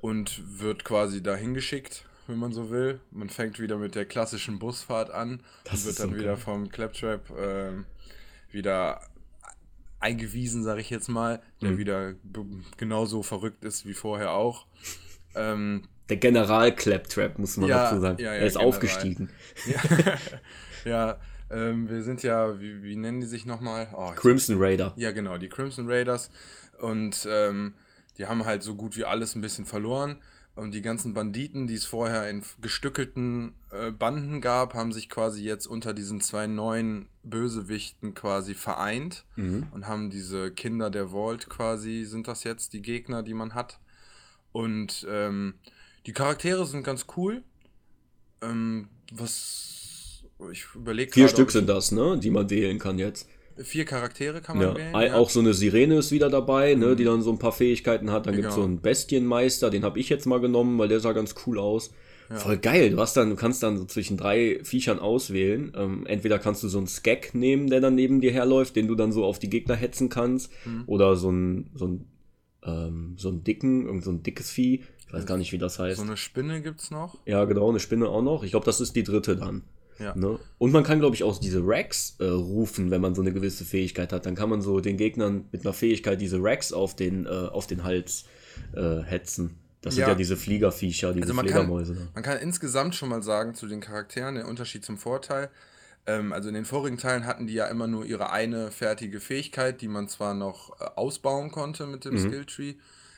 und 0.00 0.42
wird 0.60 0.84
quasi 0.84 1.22
dahin 1.22 1.54
geschickt, 1.54 2.04
wenn 2.28 2.38
man 2.38 2.52
so 2.52 2.70
will. 2.70 3.00
Man 3.10 3.28
fängt 3.30 3.58
wieder 3.60 3.76
mit 3.78 3.94
der 3.94 4.04
klassischen 4.06 4.58
Busfahrt 4.58 5.10
an 5.10 5.40
Das 5.64 5.80
und 5.80 5.86
wird 5.86 6.00
dann 6.00 6.10
so 6.10 6.16
wieder 6.16 6.32
geil. 6.34 6.36
vom 6.36 6.68
Claptrap 6.70 7.30
ähm, 7.38 7.84
wieder 8.50 9.00
eingewiesen, 10.00 10.62
sag 10.62 10.78
ich 10.78 10.90
jetzt 10.90 11.08
mal, 11.08 11.42
der 11.62 11.72
Mhm. 11.72 11.78
wieder 11.78 12.14
genauso 12.76 13.22
verrückt 13.22 13.64
ist 13.64 13.86
wie 13.86 13.94
vorher 13.94 14.32
auch. 14.32 14.66
Ähm, 15.34 15.88
Der 16.08 16.18
General 16.18 16.74
Claptrap, 16.74 17.38
muss 17.38 17.56
man 17.56 17.68
Ja, 17.68 17.84
dazu 17.90 18.00
sagen. 18.00 18.18
ja, 18.22 18.32
ja, 18.32 18.38
er 18.40 18.46
ist 18.46 18.54
General. 18.54 18.68
aufgestiegen. 18.68 19.30
ja, 20.84 21.18
ähm, 21.50 21.88
wir 21.88 22.02
sind 22.02 22.22
ja, 22.22 22.60
wie, 22.60 22.82
wie 22.82 22.96
nennen 22.96 23.20
die 23.20 23.26
sich 23.26 23.46
nochmal? 23.46 23.88
Oh, 23.94 24.12
Crimson 24.14 24.56
Raider. 24.58 24.92
Ja, 24.96 25.10
genau, 25.12 25.38
die 25.38 25.48
Crimson 25.48 25.88
Raiders. 25.90 26.30
Und 26.78 27.26
ähm, 27.30 27.74
die 28.18 28.26
haben 28.26 28.44
halt 28.44 28.62
so 28.62 28.74
gut 28.76 28.96
wie 28.96 29.04
alles 29.04 29.34
ein 29.34 29.40
bisschen 29.40 29.66
verloren. 29.66 30.20
Und 30.56 30.72
die 30.72 30.80
ganzen 30.82 31.12
Banditen, 31.12 31.66
die 31.66 31.74
es 31.74 31.84
vorher 31.84 32.28
in 32.30 32.42
gestückelten 32.62 33.52
äh, 33.70 33.90
Banden 33.90 34.40
gab, 34.40 34.72
haben 34.72 34.90
sich 34.90 35.10
quasi 35.10 35.44
jetzt 35.44 35.66
unter 35.66 35.92
diesen 35.92 36.22
zwei 36.22 36.46
neuen 36.46 37.08
Bösewichten 37.22 38.14
quasi 38.14 38.54
vereint 38.54 39.24
Mhm. 39.36 39.66
und 39.72 39.86
haben 39.86 40.08
diese 40.08 40.50
Kinder 40.50 40.88
der 40.90 41.10
Vault 41.10 41.50
quasi, 41.50 42.04
sind 42.04 42.26
das 42.26 42.42
jetzt 42.42 42.72
die 42.72 42.80
Gegner, 42.80 43.22
die 43.22 43.34
man 43.34 43.54
hat. 43.54 43.78
Und 44.52 45.06
ähm, 45.10 45.54
die 46.06 46.12
Charaktere 46.14 46.64
sind 46.64 46.84
ganz 46.84 47.04
cool. 47.18 47.42
Ähm, 48.40 48.88
was 49.12 50.24
ich 50.52 50.66
überlege 50.74 51.12
Vier 51.12 51.28
Stück 51.28 51.50
sind 51.50 51.68
das, 51.68 51.92
ne? 51.92 52.18
Die 52.18 52.30
man 52.30 52.48
wählen 52.48 52.78
kann 52.78 52.98
jetzt. 52.98 53.28
Vier 53.58 53.84
Charaktere 53.84 54.40
kann 54.40 54.58
man 54.58 54.68
Ja, 54.68 54.76
wählen. 54.76 54.92
ja. 55.08 55.14
auch 55.14 55.30
so 55.30 55.40
eine 55.40 55.54
Sirene 55.54 55.96
ist 55.98 56.12
wieder 56.12 56.28
dabei, 56.30 56.74
ne, 56.74 56.94
die 56.96 57.04
dann 57.04 57.22
so 57.22 57.30
ein 57.32 57.38
paar 57.38 57.52
Fähigkeiten 57.52 58.10
hat. 58.10 58.26
Dann 58.26 58.34
Ja, 58.34 58.36
gibt 58.40 58.48
es 58.48 58.54
genau. 58.54 58.66
so 58.66 58.70
einen 58.72 58.80
Bestienmeister, 58.80 59.70
den 59.70 59.84
habe 59.84 59.98
ich 59.98 60.08
jetzt 60.08 60.26
mal 60.26 60.40
genommen, 60.40 60.78
weil 60.78 60.88
der 60.88 61.00
sah 61.00 61.12
ganz 61.12 61.34
cool 61.46 61.58
aus. 61.58 61.90
Voll 62.28 62.56
geil. 62.58 62.90
Du 62.90 62.98
hast 62.98 63.16
dann, 63.16 63.30
du 63.30 63.36
kannst 63.36 63.62
dann 63.62 63.78
so 63.78 63.84
zwischen 63.84 64.16
drei 64.16 64.58
Viechern 64.64 64.98
auswählen. 64.98 65.72
Ähm, 65.76 66.06
entweder 66.06 66.40
kannst 66.40 66.60
du 66.64 66.68
so 66.68 66.78
einen 66.78 66.88
Skag 66.88 67.34
nehmen, 67.36 67.68
der 67.70 67.80
dann 67.80 67.94
neben 67.94 68.20
dir 68.20 68.32
herläuft, 68.32 68.74
den 68.74 68.88
du 68.88 68.96
dann 68.96 69.12
so 69.12 69.24
auf 69.24 69.38
die 69.38 69.48
Gegner 69.48 69.76
hetzen 69.76 70.08
kannst, 70.08 70.50
Mhm. 70.64 70.82
oder 70.86 71.14
so 71.14 71.28
einen, 71.28 71.70
so 71.76 71.84
einen, 71.84 72.08
ähm, 72.64 73.14
so 73.16 73.28
einen 73.28 73.44
dicken, 73.44 73.86
irgend 73.86 74.02
so 74.02 74.10
ein 74.10 74.24
dickes 74.24 74.50
Vieh. 74.50 74.82
Ich 75.06 75.12
weiß 75.12 75.24
gar 75.24 75.36
nicht, 75.38 75.52
wie 75.52 75.58
das 75.58 75.78
heißt. 75.78 75.98
So 75.98 76.02
eine 76.02 76.16
Spinne 76.16 76.60
gibt's 76.62 76.90
noch. 76.90 77.16
Ja, 77.26 77.44
genau, 77.44 77.68
eine 77.70 77.78
Spinne 77.78 78.08
auch 78.08 78.22
noch. 78.22 78.42
Ich 78.42 78.50
glaube, 78.50 78.66
das 78.66 78.80
ist 78.80 78.96
die 78.96 79.04
dritte 79.04 79.36
dann. 79.36 79.62
Ja. 79.98 80.14
Ne? 80.16 80.38
Und 80.58 80.72
man 80.72 80.84
kann, 80.84 81.00
glaube 81.00 81.14
ich, 81.16 81.22
auch 81.22 81.38
diese 81.38 81.60
Racks 81.64 82.16
äh, 82.18 82.24
rufen, 82.24 82.90
wenn 82.90 83.00
man 83.00 83.14
so 83.14 83.22
eine 83.22 83.32
gewisse 83.32 83.64
Fähigkeit 83.64 84.12
hat. 84.12 84.26
Dann 84.26 84.34
kann 84.34 84.50
man 84.50 84.60
so 84.62 84.80
den 84.80 84.96
Gegnern 84.96 85.46
mit 85.52 85.64
einer 85.64 85.72
Fähigkeit 85.72 86.20
diese 86.20 86.38
Racks 86.42 86.72
auf 86.72 86.94
den, 86.96 87.26
äh, 87.26 87.28
auf 87.28 87.66
den 87.66 87.82
Hals 87.84 88.24
äh, 88.74 89.00
hetzen. 89.02 89.58
Das 89.82 89.94
sind 89.94 90.02
Ja. 90.02 90.08
ja 90.08 90.14
diese 90.14 90.36
Fliegerviecher, 90.36 91.12
diese 91.12 91.24
Also 91.24 91.34
man 91.34 91.46
kann, 91.46 91.54
Fledermäuse. 91.66 91.94
da. 91.94 92.00
man 92.14 92.22
kann 92.22 92.38
insgesamt 92.38 92.94
schon 92.94 93.08
mal 93.08 93.22
sagen 93.22 93.54
zu 93.54 93.66
den 93.66 93.80
Charakteren, 93.80 94.34
der 94.34 94.48
Unterschied 94.48 94.84
zum 94.84 94.96
Vorteil. 94.98 95.50
Ähm, 96.06 96.32
also 96.32 96.48
in 96.48 96.54
den 96.54 96.64
vorigen 96.64 96.98
Teilen 96.98 97.24
hatten 97.26 97.46
die 97.46 97.54
ja 97.54 97.66
immer 97.66 97.86
nur 97.86 98.04
ihre 98.04 98.30
eine 98.30 98.70
fertige 98.70 99.20
Fähigkeit, 99.20 99.80
die 99.80 99.88
man 99.88 100.08
zwar 100.08 100.34
noch 100.34 100.80
äh, 100.80 100.84
ausbauen 100.96 101.50
konnte 101.50 101.86
mit 101.86 102.04
dem 102.04 102.14
Mhm. 102.14 102.18
Skilltree, 102.28 102.74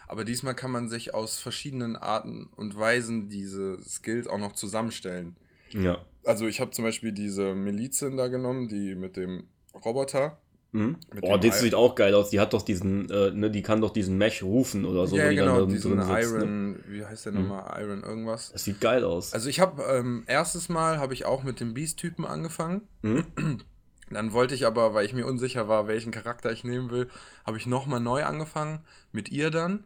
aber 0.08 0.24
diesmal 0.24 0.54
kann 0.54 0.70
man 0.70 0.88
sich 0.88 1.14
aus 1.14 1.38
verschiedenen 1.38 1.96
Arten 1.96 2.48
und 2.56 2.78
Weisen 2.78 3.28
diese 3.28 3.78
Skills 3.86 4.26
auch 4.26 4.38
noch 4.38 4.52
zusammenstellen. 4.52 5.36
Ja. 5.70 5.98
Also 6.28 6.46
ich 6.46 6.60
habe 6.60 6.70
zum 6.72 6.84
Beispiel 6.84 7.12
diese 7.12 7.54
Milizin 7.54 8.16
da 8.16 8.28
genommen, 8.28 8.68
die 8.68 8.94
mit 8.94 9.16
dem 9.16 9.44
Roboter. 9.84 10.38
Mhm. 10.72 10.96
Mit 11.14 11.24
dem 11.24 11.40
das 11.40 11.60
sieht 11.60 11.74
auch 11.74 11.94
geil 11.94 12.14
aus. 12.14 12.28
Die 12.28 12.38
hat 12.38 12.52
doch 12.52 12.60
diesen, 12.60 13.08
äh, 13.10 13.30
ne, 13.30 13.50
die 13.50 13.62
kann 13.62 13.80
doch 13.80 13.90
diesen 13.90 14.18
Mech 14.18 14.42
rufen 14.42 14.84
oder 14.84 15.06
so, 15.06 15.16
ja, 15.16 15.30
die 15.30 15.36
genau, 15.36 15.60
dann 15.60 15.70
diesen 15.70 15.96
drin 15.96 16.06
sitzt. 16.06 16.32
Ne? 16.32 16.38
Iron, 16.38 16.84
wie 16.86 17.04
heißt 17.04 17.24
der 17.26 17.32
nochmal? 17.32 17.82
Iron 17.82 18.02
irgendwas. 18.02 18.52
Das 18.52 18.64
sieht 18.64 18.78
geil 18.80 19.04
aus. 19.04 19.32
Also 19.32 19.48
ich 19.48 19.60
habe 19.60 19.82
ähm, 19.84 20.24
erstes 20.26 20.68
Mal 20.68 20.98
habe 20.98 21.14
ich 21.14 21.24
auch 21.24 21.44
mit 21.44 21.60
dem 21.60 21.72
Beast-Typen 21.72 22.26
angefangen. 22.26 22.82
Mhm. 23.00 23.24
Dann 24.10 24.32
wollte 24.32 24.54
ich 24.54 24.66
aber, 24.66 24.94
weil 24.94 25.06
ich 25.06 25.14
mir 25.14 25.26
unsicher 25.26 25.68
war, 25.68 25.86
welchen 25.86 26.12
Charakter 26.12 26.50
ich 26.52 26.64
nehmen 26.64 26.90
will, 26.90 27.08
habe 27.46 27.56
ich 27.56 27.66
nochmal 27.66 28.00
neu 28.00 28.24
angefangen 28.24 28.80
mit 29.12 29.30
ihr 29.30 29.50
dann. 29.50 29.84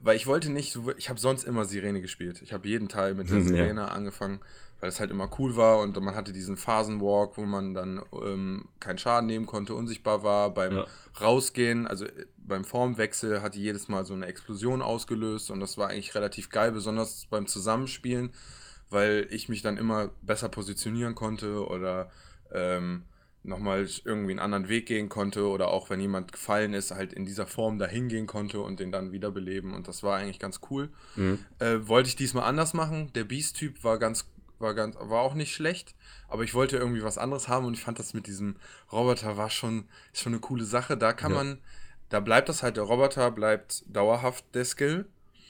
Weil 0.00 0.16
ich 0.16 0.26
wollte 0.26 0.50
nicht, 0.50 0.78
ich 0.98 1.08
habe 1.08 1.18
sonst 1.20 1.44
immer 1.44 1.64
Sirene 1.64 2.00
gespielt. 2.00 2.42
Ich 2.42 2.52
habe 2.52 2.68
jeden 2.68 2.88
Teil 2.88 3.14
mit 3.14 3.30
der 3.30 3.38
Ja. 3.38 3.44
Sirene 3.44 3.90
angefangen, 3.90 4.40
weil 4.80 4.88
es 4.88 4.98
halt 5.00 5.10
immer 5.10 5.30
cool 5.38 5.56
war 5.56 5.78
und 5.80 5.98
man 6.00 6.14
hatte 6.14 6.32
diesen 6.32 6.56
Phasenwalk, 6.56 7.36
wo 7.36 7.42
man 7.42 7.74
dann 7.74 8.02
ähm, 8.12 8.68
keinen 8.80 8.98
Schaden 8.98 9.26
nehmen 9.26 9.46
konnte, 9.46 9.74
unsichtbar 9.74 10.22
war. 10.22 10.52
Beim 10.52 10.76
Ja. 10.76 10.86
Rausgehen, 11.20 11.86
also 11.86 12.06
äh, 12.06 12.26
beim 12.38 12.64
Formwechsel 12.64 13.42
hat 13.42 13.54
die 13.54 13.62
jedes 13.62 13.88
Mal 13.88 14.04
so 14.04 14.14
eine 14.14 14.26
Explosion 14.26 14.82
ausgelöst 14.82 15.50
und 15.50 15.60
das 15.60 15.78
war 15.78 15.88
eigentlich 15.88 16.14
relativ 16.14 16.50
geil, 16.50 16.72
besonders 16.72 17.26
beim 17.26 17.46
Zusammenspielen, 17.46 18.32
weil 18.88 19.28
ich 19.30 19.48
mich 19.48 19.62
dann 19.62 19.76
immer 19.76 20.10
besser 20.22 20.48
positionieren 20.48 21.14
konnte 21.14 21.66
oder 21.66 22.10
ähm, 22.52 23.04
nochmal 23.42 23.88
irgendwie 24.04 24.32
einen 24.32 24.40
anderen 24.40 24.68
Weg 24.68 24.86
gehen 24.86 25.08
konnte 25.08 25.46
oder 25.48 25.68
auch 25.68 25.88
wenn 25.88 26.00
jemand 26.00 26.32
gefallen 26.32 26.74
ist, 26.74 26.90
halt 26.90 27.12
in 27.12 27.24
dieser 27.24 27.46
Form 27.46 27.78
dahin 27.78 28.08
gehen 28.08 28.26
konnte 28.26 28.60
und 28.60 28.80
den 28.80 28.92
dann 28.92 29.12
wiederbeleben 29.12 29.72
und 29.74 29.88
das 29.88 30.02
war 30.02 30.18
eigentlich 30.18 30.38
ganz 30.38 30.60
cool. 30.70 30.90
Mhm. 31.16 31.38
Äh, 31.58 31.86
wollte 31.88 32.08
ich 32.08 32.16
diesmal 32.16 32.44
anders 32.44 32.74
machen. 32.74 33.12
Der 33.14 33.24
Beast-Typ 33.24 33.82
war 33.82 33.98
ganz, 33.98 34.26
war 34.60 34.74
ganz, 34.74 34.96
war 34.98 35.22
auch 35.22 35.34
nicht 35.34 35.54
schlecht, 35.54 35.94
aber 36.28 36.44
ich 36.44 36.54
wollte 36.54 36.76
irgendwie 36.76 37.02
was 37.02 37.18
anderes 37.18 37.48
haben 37.48 37.66
und 37.66 37.74
ich 37.74 37.82
fand 37.82 37.98
das 37.98 38.14
mit 38.14 38.26
diesem 38.26 38.56
Roboter 38.92 39.36
war 39.36 39.50
schon, 39.50 39.88
ist 40.12 40.22
schon 40.22 40.32
eine 40.32 40.40
coole 40.40 40.64
Sache. 40.64 40.96
Da 40.96 41.12
kann 41.12 41.32
Ja. 41.32 41.38
man, 41.38 41.58
da 42.08 42.20
bleibt 42.20 42.48
das 42.48 42.62
halt, 42.62 42.76
der 42.76 42.84
Roboter 42.84 43.30
bleibt 43.30 43.84
dauerhaft 43.86 44.44
der 44.54 44.64
Skill, 44.64 45.06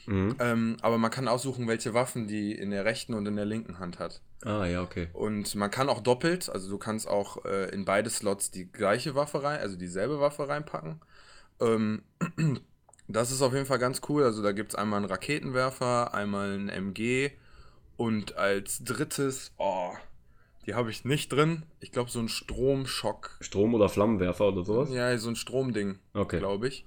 Mhm. 0.07 0.37
ähm, 0.41 0.77
aber 0.81 0.99
man 0.99 1.11
kann 1.11 1.29
aussuchen, 1.29 1.69
welche 1.69 1.95
Waffen 1.95 2.27
die 2.27 2.53
in 2.53 2.71
der 2.71 2.85
rechten 2.85 3.15
und 3.15 3.27
in 3.27 3.37
der 3.37 3.45
linken 3.45 3.79
Hand 3.79 3.99
hat. 3.99 4.23
Ah, 4.43 4.65
ja, 4.65 4.83
okay. 4.83 5.09
Und 5.13 5.55
man 5.55 5.71
kann 5.71 5.89
auch 5.91 6.01
doppelt, 6.01 6.49
also 6.49 6.71
du 6.71 6.79
kannst 6.79 7.07
auch 7.07 7.45
äh, 7.45 7.69
in 7.75 7.85
beide 7.85 8.09
Slots 8.09 8.51
die 8.51 8.71
gleiche 8.73 9.15
Waffe 9.15 9.43
rein, 9.43 9.61
also 9.61 9.77
dieselbe 9.77 10.19
Waffe 10.21 10.49
reinpacken. 10.49 11.01
Ähm, 11.61 12.03
das 13.09 13.31
ist 13.31 13.43
auf 13.43 13.53
jeden 13.53 13.67
Fall 13.67 13.79
ganz 13.79 14.01
cool. 14.09 14.25
Also 14.25 14.43
da 14.43 14.53
gibt 14.53 14.73
es 14.73 14.75
einmal 14.77 14.99
einen 14.99 15.11
Raketenwerfer, 15.11 16.15
einmal 16.15 16.53
einen 16.55 16.69
MG 16.71 17.33
und 18.01 18.37
als 18.39 18.83
drittes, 18.83 19.53
oh, 19.59 19.93
die 20.65 20.73
habe 20.73 20.91
ich 20.91 21.05
nicht 21.05 21.31
drin. 21.31 21.65
Ich 21.81 21.93
glaube, 21.93 22.11
so 22.11 22.19
ein 22.19 22.31
Stromschock. 22.31 23.37
Strom- 23.43 23.75
oder 23.75 23.91
Flammenwerfer 23.91 24.49
oder 24.49 24.65
sowas? 24.65 24.89
Ja, 24.91 25.17
so 25.19 25.29
ein 25.29 25.37
Stromding, 25.37 25.99
Okay. 26.15 26.39
glaube 26.39 26.69
ich. 26.69 26.87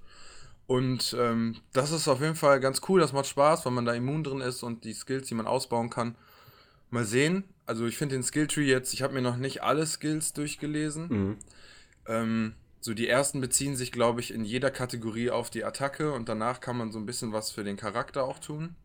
Und 0.65 1.15
ähm, 1.19 1.57
das 1.71 1.91
ist 1.91 2.07
auf 2.07 2.19
jeden 2.19 2.33
Fall 2.33 2.59
ganz 2.59 2.81
cool, 2.89 2.99
das 2.99 3.13
macht 3.13 3.27
Spaß, 3.27 3.63
weil 3.63 3.73
man 3.73 3.85
da 3.85 3.93
immun 3.93 4.23
drin 4.23 4.41
ist 4.41 4.63
und 4.63 4.85
die 4.85 4.93
Skills, 4.93 5.27
die 5.27 5.35
man 5.35 5.45
ausbauen 5.45 5.91
kann. 5.91 6.15
Mal 6.89 7.05
sehen. 7.05 7.43
Also 7.67 7.85
ich 7.85 7.95
finde 7.95 8.15
den 8.15 8.23
Skilltree 8.23 8.65
jetzt, 8.65 8.91
ich 8.95 9.03
habe 9.03 9.13
mir 9.13 9.21
noch 9.21 9.37
nicht 9.37 9.61
alle 9.61 9.85
Skills 9.85 10.33
durchgelesen. 10.33 11.07
Mhm. 11.09 11.37
Ähm, 12.07 12.53
so 12.81 12.95
die 12.95 13.07
ersten 13.07 13.39
beziehen 13.39 13.75
sich, 13.75 13.91
glaube 13.91 14.19
ich, 14.19 14.33
in 14.33 14.45
jeder 14.45 14.71
Kategorie 14.71 15.29
auf 15.29 15.51
die 15.51 15.63
Attacke 15.63 16.11
und 16.11 16.27
danach 16.27 16.59
kann 16.59 16.75
man 16.75 16.91
so 16.91 16.97
ein 16.97 17.05
bisschen 17.05 17.33
was 17.33 17.51
für 17.51 17.63
den 17.63 17.77
Charakter 17.77 18.23
auch 18.23 18.39
tun. 18.39 18.75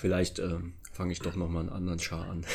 Vielleicht 0.00 0.38
ähm, 0.38 0.72
fange 0.92 1.12
ich 1.12 1.20
doch 1.20 1.36
nochmal 1.36 1.60
einen 1.62 1.68
anderen 1.70 1.98
Char 1.98 2.28
an. 2.28 2.44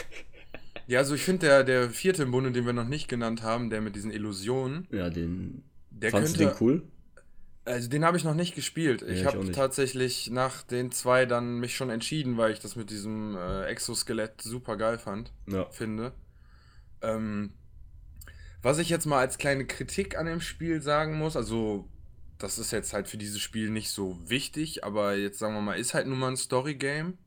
Ja, 0.87 0.99
also 0.99 1.15
ich 1.15 1.23
finde 1.23 1.47
der, 1.47 1.63
der 1.63 1.89
vierte 1.89 2.21
im 2.21 2.29
Bunde, 2.31 2.51
den 2.51 2.67
wir 2.67 2.73
noch 2.73 2.87
nicht 2.87 3.07
genannt 3.07 3.41
haben, 3.41 3.71
der 3.71 3.81
mit 3.81 3.95
diesen 3.95 4.11
Illusionen, 4.11 4.87
ja, 4.91 5.09
den. 5.09 5.63
der 5.89 6.11
fandst 6.11 6.37
könnte. 6.37 6.53
du 6.53 6.59
den 6.59 6.61
cool? 6.61 6.83
Also 7.63 7.89
den 7.89 8.05
habe 8.05 8.17
ich 8.17 8.23
noch 8.23 8.35
nicht 8.35 8.53
gespielt. 8.53 9.01
Ja, 9.01 9.07
ich 9.07 9.25
habe 9.25 9.51
tatsächlich 9.51 10.29
nach 10.29 10.61
den 10.61 10.91
zwei 10.91 11.25
dann 11.25 11.57
mich 11.59 11.75
schon 11.75 11.89
entschieden, 11.89 12.37
weil 12.37 12.51
ich 12.53 12.59
das 12.59 12.75
mit 12.75 12.91
diesem 12.91 13.35
äh, 13.35 13.63
Exoskelett 13.65 14.43
super 14.43 14.77
geil 14.77 14.99
fand, 14.99 15.33
Ja. 15.47 15.67
finde. 15.71 16.13
Ähm, 17.01 17.53
was 18.61 18.77
ich 18.77 18.89
jetzt 18.89 19.07
mal 19.07 19.17
als 19.19 19.39
kleine 19.39 19.65
Kritik 19.65 20.15
an 20.19 20.27
dem 20.27 20.39
Spiel 20.41 20.83
sagen 20.83 21.17
muss, 21.17 21.35
also 21.35 21.89
das 22.37 22.59
ist 22.59 22.69
jetzt 22.69 22.93
halt 22.93 23.07
für 23.07 23.17
dieses 23.17 23.41
Spiel 23.41 23.71
nicht 23.71 23.89
so 23.89 24.19
wichtig, 24.29 24.83
aber 24.83 25.15
jetzt 25.15 25.39
sagen 25.39 25.55
wir 25.55 25.61
mal, 25.61 25.79
ist 25.79 25.95
halt 25.95 26.05
nun 26.05 26.19
mal 26.19 26.27
ein 26.29 26.37
Story-Game. 26.37 27.17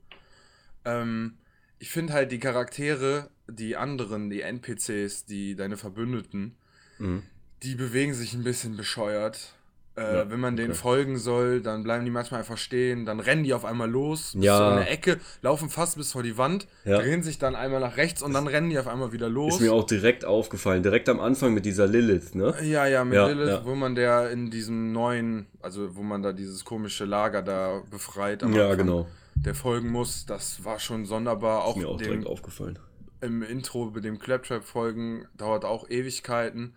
Ähm, 0.85 1.35
ich 1.79 1.91
finde 1.91 2.13
halt 2.13 2.33
die 2.33 2.39
Charaktere, 2.41 3.31
die 3.49 3.77
anderen, 3.77 4.31
die 4.31 4.43
NPCs, 4.43 5.25
die 5.27 5.55
deine 5.57 5.77
Verbündeten, 5.77 6.57
Mhm. 6.99 7.23
die 7.63 7.75
bewegen 7.77 8.15
sich 8.15 8.35
ein 8.35 8.45
bisschen 8.45 8.77
bescheuert. 8.77 9.55
Äh, 9.97 10.19
Ja, 10.19 10.31
wenn 10.31 10.39
man 10.39 10.57
denen 10.57 10.71
okay. 10.73 10.79
folgen 10.81 11.19
soll, 11.19 11.61
dann 11.61 11.83
bleiben 11.83 12.05
die 12.05 12.11
manchmal 12.13 12.41
einfach 12.41 12.57
stehen, 12.59 13.05
dann 13.05 13.19
rennen 13.19 13.43
die 13.43 13.53
auf 13.53 13.65
einmal 13.65 13.91
los, 13.91 14.33
bis 14.35 14.45
Ja. 14.45 14.57
zu 14.57 14.63
einer 14.65 14.89
Ecke, 14.89 15.19
laufen 15.43 15.69
fast 15.71 15.97
bis 15.97 16.13
vor 16.13 16.23
die 16.23 16.39
Wand, 16.39 16.69
Ja. 16.85 16.99
drehen 17.01 17.25
sich 17.25 17.39
dann 17.39 17.57
einmal 17.57 17.81
nach 17.81 17.97
rechts 17.97 18.23
und 18.23 18.33
dann 18.33 18.47
rennen 18.47 18.71
die 18.71 18.79
auf 18.79 18.87
einmal 18.87 19.11
wieder 19.13 19.29
los. 19.29 19.55
Ist 19.55 19.61
mir 19.61 19.73
auch 19.73 19.87
direkt 19.87 20.25
aufgefallen, 20.25 20.85
direkt 20.85 21.09
am 21.09 21.19
Anfang 21.19 21.53
mit 21.53 21.65
dieser 21.67 21.89
Lilith, 21.89 22.37
ne? 22.37 22.55
ja, 22.63 22.87
ja, 22.87 23.05
mit 23.05 23.19
Lilith, 23.19 23.63
wo 23.65 23.75
man 23.75 23.97
der 23.97 24.31
in 24.31 24.51
diesem 24.53 24.93
neuen, 24.93 25.47
also 25.63 25.97
wo 25.97 26.03
man 26.03 26.23
da 26.23 26.33
dieses 26.33 26.65
komische 26.65 27.05
Lager 27.05 27.43
da 27.43 27.83
befreit, 27.91 28.43
Ja, 28.43 28.49
Anfang, 28.49 28.77
genau. 28.79 29.09
Der 29.45 29.54
folgen 29.54 29.90
muss, 29.90 30.26
das 30.26 30.64
war 30.64 30.78
schon 30.78 31.07
sonderbar. 31.07 31.64
Auch, 31.64 31.76
Ist 31.76 31.83
mir 31.83 31.88
auch 31.88 31.97
dem, 31.97 32.09
direkt 32.09 32.26
aufgefallen. 32.26 32.78
im 33.21 33.42
Intro 33.42 33.90
mit 33.90 34.04
dem 34.04 34.18
Claptrap-Folgen 34.18 35.26
dauert 35.37 35.64
auch 35.64 35.88
Ewigkeiten. 35.88 36.75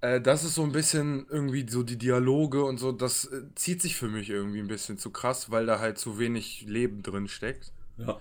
Äh, 0.00 0.20
das 0.20 0.44
ist 0.44 0.54
so 0.54 0.62
ein 0.62 0.72
bisschen 0.72 1.26
irgendwie 1.28 1.68
so 1.68 1.82
die 1.82 1.98
Dialoge 1.98 2.64
und 2.64 2.78
so, 2.78 2.92
das 2.92 3.24
äh, 3.24 3.42
zieht 3.54 3.82
sich 3.82 3.96
für 3.96 4.08
mich 4.08 4.30
irgendwie 4.30 4.60
ein 4.60 4.68
bisschen 4.68 4.98
zu 4.98 5.10
krass, 5.10 5.50
weil 5.50 5.66
da 5.66 5.80
halt 5.80 5.98
zu 5.98 6.18
wenig 6.18 6.62
Leben 6.66 7.02
drin 7.02 7.26
steckt. 7.28 7.72
Ja. 7.96 8.18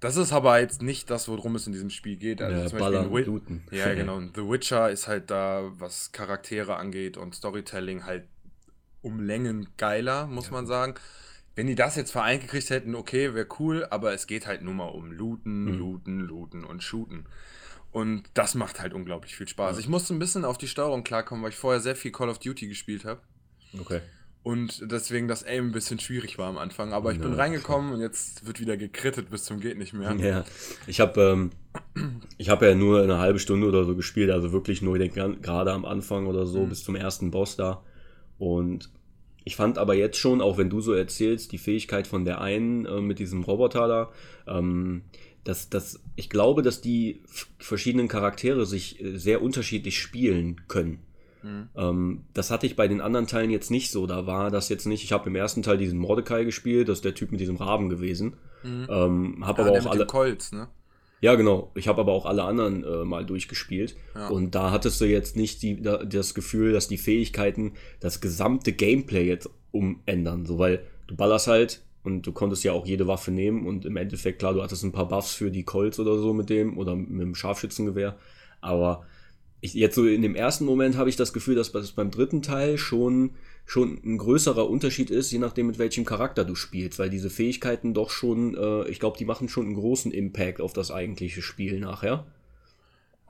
Das 0.00 0.16
ist 0.16 0.32
aber 0.32 0.58
jetzt 0.60 0.82
nicht 0.82 1.08
das, 1.08 1.28
worum 1.28 1.54
es 1.54 1.66
in 1.66 1.72
diesem 1.72 1.88
Spiel 1.88 2.16
geht. 2.16 2.42
Also 2.42 2.60
Ja, 2.62 2.66
zum 2.66 2.78
ballern, 2.78 3.10
bluten. 3.10 3.62
Ja, 3.70 3.94
genau. 3.94 4.20
The 4.34 4.42
Witcher 4.48 4.90
ist 4.90 5.08
halt 5.08 5.30
da, 5.30 5.70
was 5.78 6.12
Charaktere 6.12 6.76
angeht 6.76 7.16
und 7.16 7.34
Storytelling 7.34 8.04
halt 8.04 8.24
um 9.02 9.20
Längen 9.20 9.68
geiler, 9.76 10.26
muss 10.26 10.50
man 10.50 10.66
sagen. 10.66 10.94
Wenn 11.56 11.66
die 11.68 11.74
das 11.76 11.94
jetzt 11.96 12.10
vereint 12.10 12.42
gekriegt 12.42 12.70
hätten, 12.70 12.94
okay, 12.94 13.34
wäre 13.34 13.46
cool, 13.58 13.86
aber 13.90 14.12
es 14.12 14.26
geht 14.26 14.46
halt 14.46 14.62
nur 14.62 14.74
mal 14.74 14.86
um 14.88 15.12
Looten, 15.12 15.64
Mhm. 15.66 15.78
Looten, 15.78 16.20
Looten 16.20 16.64
und 16.64 16.82
Shooten. 16.82 17.26
Und 17.92 18.24
das 18.34 18.56
macht 18.56 18.80
halt 18.80 18.92
unglaublich 18.92 19.36
viel 19.36 19.46
Spaß. 19.46 19.78
Ich 19.78 19.88
musste 19.88 20.14
ein 20.14 20.18
bisschen 20.18 20.44
auf 20.44 20.58
die 20.58 20.66
Steuerung 20.66 21.04
klarkommen, 21.04 21.44
weil 21.44 21.50
ich 21.50 21.56
vorher 21.56 21.80
sehr 21.80 21.94
viel 21.94 22.10
Call 22.10 22.28
of 22.28 22.40
Duty 22.40 22.66
gespielt 22.66 23.04
habe. 23.04 23.20
Okay. 23.80 24.00
Und 24.42 24.90
deswegen 24.90 25.26
das 25.28 25.42
Aim 25.46 25.68
ein 25.68 25.72
bisschen 25.72 25.98
schwierig 26.00 26.36
war 26.36 26.48
am 26.48 26.58
Anfang. 26.58 26.92
Aber 26.92 27.12
ich 27.12 27.18
bin 27.20 27.30
Ja, 27.30 27.38
reingekommen 27.38 27.94
und 27.94 28.00
jetzt 28.00 28.44
wird 28.46 28.60
wieder 28.60 28.76
gekrittet 28.76 29.30
bis 29.30 29.44
zum 29.44 29.58
geht 29.60 29.78
nicht 29.78 29.94
mehr. 29.94 30.12
Ja, 30.16 30.44
ich 30.86 31.00
habe 31.00 31.20
ähm, 31.22 31.50
ich 32.36 32.50
habe 32.50 32.66
ja 32.66 32.74
nur 32.74 33.00
eine 33.02 33.18
halbe 33.18 33.38
Stunde 33.38 33.66
oder 33.66 33.84
so 33.84 33.94
gespielt, 33.96 34.30
also 34.30 34.52
wirklich 34.52 34.82
nur 34.82 34.98
gerade 34.98 35.72
am 35.72 35.84
Anfang 35.86 36.26
oder 36.26 36.46
so 36.46 36.64
Mhm. 36.64 36.68
bis 36.68 36.84
zum 36.84 36.94
ersten 36.96 37.30
Boss 37.30 37.56
da. 37.56 37.82
Und 38.38 38.90
ich 39.44 39.56
fand 39.56 39.78
aber 39.78 39.94
jetzt 39.94 40.16
schon, 40.16 40.40
auch 40.40 40.58
wenn 40.58 40.70
du 40.70 40.80
so 40.80 40.92
erzählst, 40.92 41.52
die 41.52 41.58
Fähigkeit 41.58 42.06
von 42.06 42.24
der 42.24 42.40
einen 42.40 42.86
äh, 42.86 43.00
mit 43.00 43.18
diesem 43.18 43.44
Roboter 43.44 43.86
da, 43.86 44.10
ähm, 44.46 45.02
dass, 45.44 45.68
dass 45.68 46.00
ich 46.16 46.30
glaube, 46.30 46.62
dass 46.62 46.80
die 46.80 47.22
verschiedenen 47.58 48.08
Charaktere 48.08 48.64
sich 48.64 49.02
äh, 49.02 49.18
sehr 49.18 49.42
unterschiedlich 49.42 49.98
spielen 49.98 50.62
können. 50.68 51.00
Mhm. 51.42 51.68
Ähm, 51.76 52.24
das 52.32 52.50
hatte 52.50 52.66
ich 52.66 52.74
bei 52.74 52.88
den 52.88 53.02
anderen 53.02 53.26
Teilen 53.26 53.50
jetzt 53.50 53.70
nicht 53.70 53.90
so. 53.90 54.06
Da 54.06 54.26
war 54.26 54.50
das 54.50 54.70
jetzt 54.70 54.86
nicht. 54.86 55.04
Ich 55.04 55.12
habe 55.12 55.28
im 55.28 55.36
ersten 55.36 55.62
Teil 55.62 55.76
diesen 55.76 55.98
Mordecai 55.98 56.44
gespielt, 56.44 56.88
das 56.88 56.98
ist 56.98 57.04
der 57.04 57.14
Typ 57.14 57.30
mit 57.30 57.40
diesem 57.40 57.56
Raben 57.56 57.90
gewesen. 57.90 58.36
Mhm. 58.62 58.86
Ähm, 58.88 59.46
habe 59.46 59.62
Ah, 59.62 59.66
aber 59.66 59.72
der 59.72 59.82
auch 59.82 59.90
alle. 59.90 60.06
Colts, 60.06 60.52
ne? 60.52 60.68
Ja, 61.24 61.36
genau. 61.36 61.72
Ich 61.74 61.88
habe 61.88 62.02
aber 62.02 62.12
auch 62.12 62.26
alle 62.26 62.42
anderen 62.42 62.84
äh, 62.84 63.02
mal 63.02 63.24
durchgespielt. 63.24 63.96
Ja. 64.14 64.28
Und 64.28 64.54
da 64.54 64.72
hattest 64.72 65.00
du 65.00 65.06
jetzt 65.06 65.36
nicht 65.36 65.62
die, 65.62 65.80
da, 65.80 66.04
das 66.04 66.34
Gefühl, 66.34 66.74
dass 66.74 66.86
die 66.86 66.98
Fähigkeiten 66.98 67.72
das 67.98 68.20
gesamte 68.20 68.74
Gameplay 68.74 69.26
jetzt 69.26 69.48
umändern. 69.70 70.44
So, 70.44 70.58
weil 70.58 70.84
du 71.06 71.16
ballerst 71.16 71.46
halt 71.46 71.80
und 72.02 72.26
du 72.26 72.32
konntest 72.32 72.62
ja 72.62 72.72
auch 72.72 72.84
jede 72.84 73.06
Waffe 73.06 73.30
nehmen 73.30 73.66
und 73.66 73.86
im 73.86 73.96
Endeffekt, 73.96 74.38
klar, 74.38 74.52
du 74.52 74.62
hattest 74.62 74.84
ein 74.84 74.92
paar 74.92 75.08
Buffs 75.08 75.32
für 75.32 75.50
die 75.50 75.62
Colts 75.62 75.98
oder 75.98 76.18
so 76.18 76.34
mit 76.34 76.50
dem 76.50 76.76
oder 76.76 76.94
mit 76.94 77.22
dem 77.22 77.34
Scharfschützengewehr. 77.34 78.18
Aber 78.60 79.06
ich, 79.62 79.72
jetzt 79.72 79.94
so 79.94 80.04
in 80.04 80.20
dem 80.20 80.34
ersten 80.34 80.66
Moment 80.66 80.98
habe 80.98 81.08
ich 81.08 81.16
das 81.16 81.32
Gefühl, 81.32 81.54
dass 81.54 81.72
das 81.72 81.92
beim 81.92 82.10
dritten 82.10 82.42
Teil 82.42 82.76
schon, 82.76 83.30
schon 83.66 83.98
ein 84.04 84.18
größerer 84.18 84.68
Unterschied 84.68 85.10
ist, 85.10 85.30
je 85.30 85.38
nachdem 85.38 85.66
mit 85.66 85.78
welchem 85.78 86.04
Charakter 86.04 86.44
du 86.44 86.54
spielst, 86.54 86.98
weil 86.98 87.10
diese 87.10 87.30
Fähigkeiten 87.30 87.94
doch 87.94 88.10
schon, 88.10 88.54
äh, 88.56 88.88
ich 88.88 89.00
glaube, 89.00 89.16
die 89.18 89.24
machen 89.24 89.48
schon 89.48 89.66
einen 89.66 89.74
großen 89.74 90.12
Impact 90.12 90.60
auf 90.60 90.72
das 90.74 90.90
eigentliche 90.90 91.40
Spiel 91.42 91.80
nachher. 91.80 92.26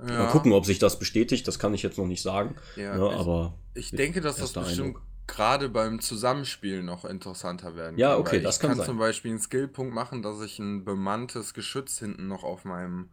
Ja. 0.01 0.07
Mal 0.25 0.29
gucken, 0.31 0.53
ob 0.53 0.67
sich 0.67 0.81
das 0.81 0.99
bestätigt, 0.99 1.47
das 1.47 1.59
kann 1.61 1.73
ich 1.73 1.83
jetzt 1.85 1.99
noch 1.99 2.07
nicht 2.09 2.21
sagen. 2.23 2.57
Ja, 2.77 2.97
ne, 2.97 3.07
ich- 3.13 3.19
aber 3.21 3.55
Ich 3.75 3.91
denke, 3.93 4.21
dass 4.21 4.37
das 4.37 4.53
bestimmt 4.53 4.97
gerade 5.27 5.69
beim 5.69 6.01
Zusammenspiel 6.01 6.83
noch 6.83 7.05
interessanter 7.05 7.77
werden 7.77 7.97
Ja, 7.97 8.11
kann. 8.13 8.21
okay, 8.21 8.33
weil 8.37 8.43
das 8.43 8.57
ich 8.57 8.61
kann 8.61 8.71
kann 8.71 8.79
sein. 8.79 8.87
zum 8.87 8.99
Beispiel 8.99 9.31
einen 9.31 9.41
Skillpunkt 9.41 9.95
machen, 9.95 10.21
dass 10.23 10.41
ich 10.43 10.59
ein 10.59 10.85
bemanntes 10.85 11.55
Geschütz 11.55 11.99
hinten 12.01 12.27
noch 12.27 12.43
auf 12.45 12.65
meinem, 12.65 13.09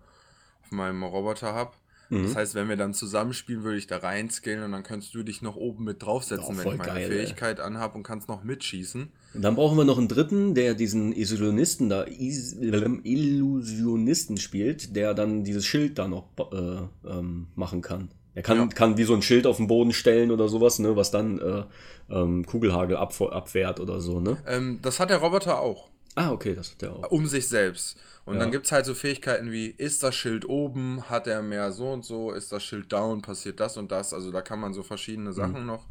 auf 0.63 0.72
meinem 0.72 1.04
Roboter 1.04 1.54
habe. 1.54 1.72
Mhm. 2.12 2.24
Das 2.24 2.36
heißt, 2.36 2.56
wenn 2.56 2.70
wir 2.70 2.75
dann 2.77 2.94
zusammenspielen, 2.94 3.63
würde 3.63 3.77
ich 3.77 3.88
da 3.88 3.98
reinskillen 3.98 4.63
und 4.63 4.72
dann 4.74 4.84
könntest 4.84 5.15
du 5.15 5.24
dich 5.24 5.41
noch 5.41 5.56
oben 5.56 5.84
mit 5.86 6.03
draufsetzen, 6.03 6.46
Oh, 6.46 6.58
wenn 6.58 6.72
ich 6.74 6.77
meine 6.77 6.94
geil, 6.94 7.12
ey. 7.12 7.25
Fähigkeit 7.25 7.60
anhab 7.60 7.96
und 7.96 8.03
kannst 8.03 8.27
noch 8.27 8.44
mitschießen. 8.44 9.10
dann 9.34 9.56
brauchen 9.56 9.77
wir 9.77 9.86
noch 9.86 9.98
einen 9.98 10.08
dritten, 10.10 10.53
der 10.53 10.74
diesen 10.75 11.13
Illusionisten 11.13 11.89
da, 11.89 12.03
Is 12.03 12.53
Illusionisten 12.53 14.38
spielt, 14.38 14.96
der 14.96 15.13
dann 15.13 15.44
dieses 15.44 15.65
Schild 15.65 15.98
da 15.98 16.08
noch 16.08 16.25
äh, 16.51 17.08
ähm, 17.10 17.48
machen 17.56 17.82
kann. 17.82 18.10
Er 18.34 18.44
kann, 18.44 18.58
Ja. 18.58 18.68
kann 18.68 18.98
wie 18.98 19.03
so 19.03 19.13
ein 19.13 19.22
Schild 19.22 19.46
auf 19.46 19.58
den 19.58 19.68
Boden 19.68 19.91
stellen 19.91 20.32
oder 20.32 20.48
sowas, 20.48 20.80
ne, 20.80 20.96
was 20.96 21.12
dann 21.12 21.38
äh, 21.39 21.63
ähm, 22.10 22.46
Kugelhagel 22.46 22.96
ab, 22.98 23.13
abwehrt 23.22 23.80
oder 23.82 24.00
so, 24.00 24.22
ne? 24.22 24.38
Ähm, 24.48 24.80
das 24.82 25.00
hat 25.00 25.10
der 25.10 25.18
Roboter 25.18 25.60
auch. 25.60 25.91
Ah, 26.15 26.32
okay, 26.32 26.56
das 26.56 26.72
hat 26.72 26.82
der 26.82 26.94
auch. 26.94 27.12
um 27.12 27.25
sich 27.27 27.48
selbst. 27.48 27.98
Und 28.25 28.36
Ja. 28.36 28.41
dann 28.41 28.51
gibt 28.51 28.65
es 28.68 28.72
halt 28.72 28.86
so 28.86 28.94
Fähigkeiten 28.94 29.51
wie, 29.51 29.68
ist 29.68 30.03
das 30.03 30.15
Schild 30.15 30.48
oben, 30.48 31.10
hat 31.10 31.25
er 31.27 31.41
mehr 31.41 31.72
so 31.72 31.91
und 31.91 32.06
so, 32.06 32.32
ist 32.32 32.51
das 32.51 32.63
Schild 32.63 32.91
down, 32.91 33.22
passiert 33.22 33.60
das 33.60 33.77
und 33.77 33.91
das. 33.91 34.13
Also 34.13 34.32
da 34.32 34.41
kann 34.41 34.60
man 34.60 34.74
so 34.74 34.84
verschiedene 34.84 35.34
Sachen 35.34 35.65
noch 35.65 35.88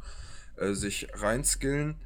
äh, 0.56 0.72
sich 0.74 1.08
reinskillen. 1.14 1.96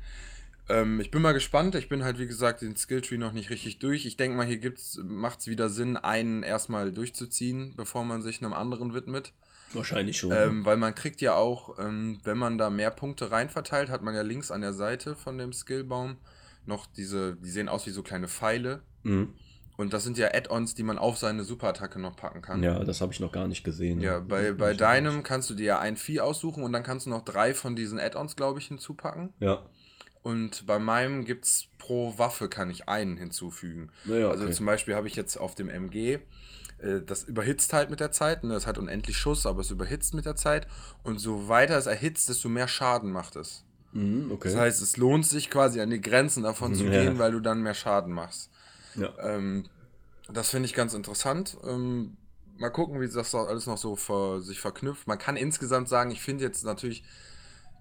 Ähm, 0.68 0.99
ich 1.00 1.11
bin 1.11 1.21
mal 1.21 1.33
gespannt. 1.33 1.75
Ich 1.75 1.88
bin 1.90 2.04
halt, 2.04 2.18
wie 2.18 2.26
gesagt, 2.26 2.62
den 2.62 2.75
Skilltree 2.76 3.18
noch 3.18 3.33
nicht 3.33 3.50
richtig 3.50 3.80
durch. 3.80 4.06
Ich 4.06 4.16
denke 4.16 4.37
mal, 4.37 4.47
hier 4.47 4.73
macht 5.02 5.40
es 5.40 5.47
wieder 5.47 5.68
Sinn, 5.68 5.97
einen 5.99 6.42
erstmal 6.42 6.90
durchzuziehen, 6.92 7.75
bevor 7.76 8.04
man 8.04 8.23
sich 8.23 8.42
einem 8.42 8.54
anderen 8.54 8.94
widmet. 8.94 9.33
Wahrscheinlich 9.75 10.16
schon. 10.18 10.30
Ähm, 10.33 10.64
weil 10.64 10.76
man 10.78 10.94
kriegt 10.94 11.21
ja 11.21 11.35
auch, 11.35 11.78
ähm, 11.78 12.21
wenn 12.25 12.38
man 12.38 12.56
da 12.56 12.71
mehr 12.71 12.90
Punkte 12.92 13.30
rein 13.30 13.50
verteilt, 13.50 13.90
hat 13.90 14.02
man 14.02 14.14
ja 14.14 14.23
links 14.23 14.50
an 14.50 14.61
der 14.62 14.73
Seite 14.73 15.16
von 15.16 15.37
dem 15.37 15.52
Skillbaum 15.52 16.16
noch 16.66 16.87
diese, 16.87 17.37
die 17.37 17.50
sehen 17.50 17.68
aus 17.68 17.87
wie 17.87 17.90
so 17.90 18.02
kleine 18.02 18.28
Pfeile. 18.28 18.83
mhm. 19.02 19.35
Und 19.76 19.92
das 19.92 20.04
sind 20.04 20.16
ja 20.18 20.28
Add-ons, 20.33 20.76
die 20.76 20.85
man 20.85 20.99
auf 20.99 21.18
seine 21.18 21.42
Superattacke 21.42 21.99
noch 21.99 22.14
packen 22.14 22.42
kann. 22.42 22.62
Ja, 22.62 22.85
das 22.85 23.00
habe 23.00 23.12
ich 23.12 23.18
noch 23.18 23.33
gar 23.33 23.49
nicht 23.49 23.64
gesehen. 23.64 24.00
Ja, 24.00 24.21
bei, 24.21 24.52
bei 24.52 24.73
deinem 24.73 25.25
kannst 25.25 25.50
du 25.50 25.54
dir 25.54 25.64
ja 25.66 25.78
ein 25.80 25.97
Vieh 25.97 26.21
aussuchen 26.21 26.62
und 26.62 26.73
dann 26.73 26.85
kannst 26.85 27.06
du 27.06 27.11
noch 27.11 27.25
drei 27.25 27.54
von 27.54 27.75
diesen 27.75 27.99
Add-ons, 27.99 28.37
glaube 28.37 28.61
ich, 28.61 28.68
hinzupacken. 28.68 29.33
Ja. 29.40 29.64
Und 30.23 30.66
bei 30.66 30.78
meinem 30.78 31.25
gibt 31.25 31.44
es 31.44 31.66
pro 31.78 32.16
Waffe 32.18 32.49
kann 32.49 32.71
ich 32.71 32.88
einen 32.88 33.16
hinzufügen. 33.16 33.90
Naja, 34.04 34.30
Also 34.30 34.44
okay. 34.44 34.52
zum 34.52 34.66
Beispiel 34.66 34.94
habe 34.94 35.09
ich 35.09 35.16
jetzt 35.16 35.37
auf 35.37 35.54
dem 35.56 35.68
MG, 35.68 36.21
äh, 36.78 37.00
das 37.04 37.25
überhitzt 37.25 37.73
halt 37.73 37.90
mit 37.90 38.00
der 38.00 38.12
Zeit. 38.12 38.44
Ne? 38.44 38.54
Das 38.54 38.66
hat 38.66 38.78
unendlich 38.78 39.16
Schuss, 39.16 39.44
aber 39.44 39.61
es 39.61 39.71
überhitzt 39.71 40.14
mit 40.14 40.25
der 40.25 40.37
Zeit. 40.37 40.66
Und 41.02 41.18
so 41.18 41.49
weiter 41.49 41.76
es 41.76 41.87
erhitzt, 41.87 42.28
desto 42.28 42.49
mehr 42.49 42.68
Schaden 42.68 43.11
macht 43.12 43.37
es. 43.37 43.64
Mhm, 43.95 44.31
okay. 44.33 44.49
Das 44.49 44.57
heißt, 44.57 44.83
es 44.83 44.97
lohnt 44.97 45.27
sich 45.27 45.51
quasi 45.51 45.81
an 45.81 45.91
die 45.91 46.01
Grenzen 46.01 46.43
davon 46.43 46.75
zu 46.75 46.85
Ja. 46.85 46.91
gehen, 46.91 47.19
weil 47.19 47.33
du 47.33 47.41
dann 47.41 47.63
mehr 47.63 47.75
Schaden 47.75 48.13
machst. 48.13 48.51
ja. 48.97 49.13
Ähm, 49.21 49.69
das 50.29 50.51
finde 50.51 50.67
ich 50.67 50.75
ganz 50.75 50.95
interessant. 50.95 51.57
Ähm, 51.65 52.17
mal 52.59 52.71
gucken, 52.71 53.01
wie 53.01 53.09
das 53.09 53.35
alles 53.35 53.67
noch 53.67 53.79
so 53.79 53.97
ver 53.97 54.41
sich 54.41 54.61
verknüpft. 54.61 55.07
Man 55.07 55.19
kann 55.19 55.37
insgesamt 55.37 55.89
sagen, 55.89 56.11
ich 56.11 56.23
finde 56.23 56.45
jetzt 56.45 56.65
natürlich 56.65 57.05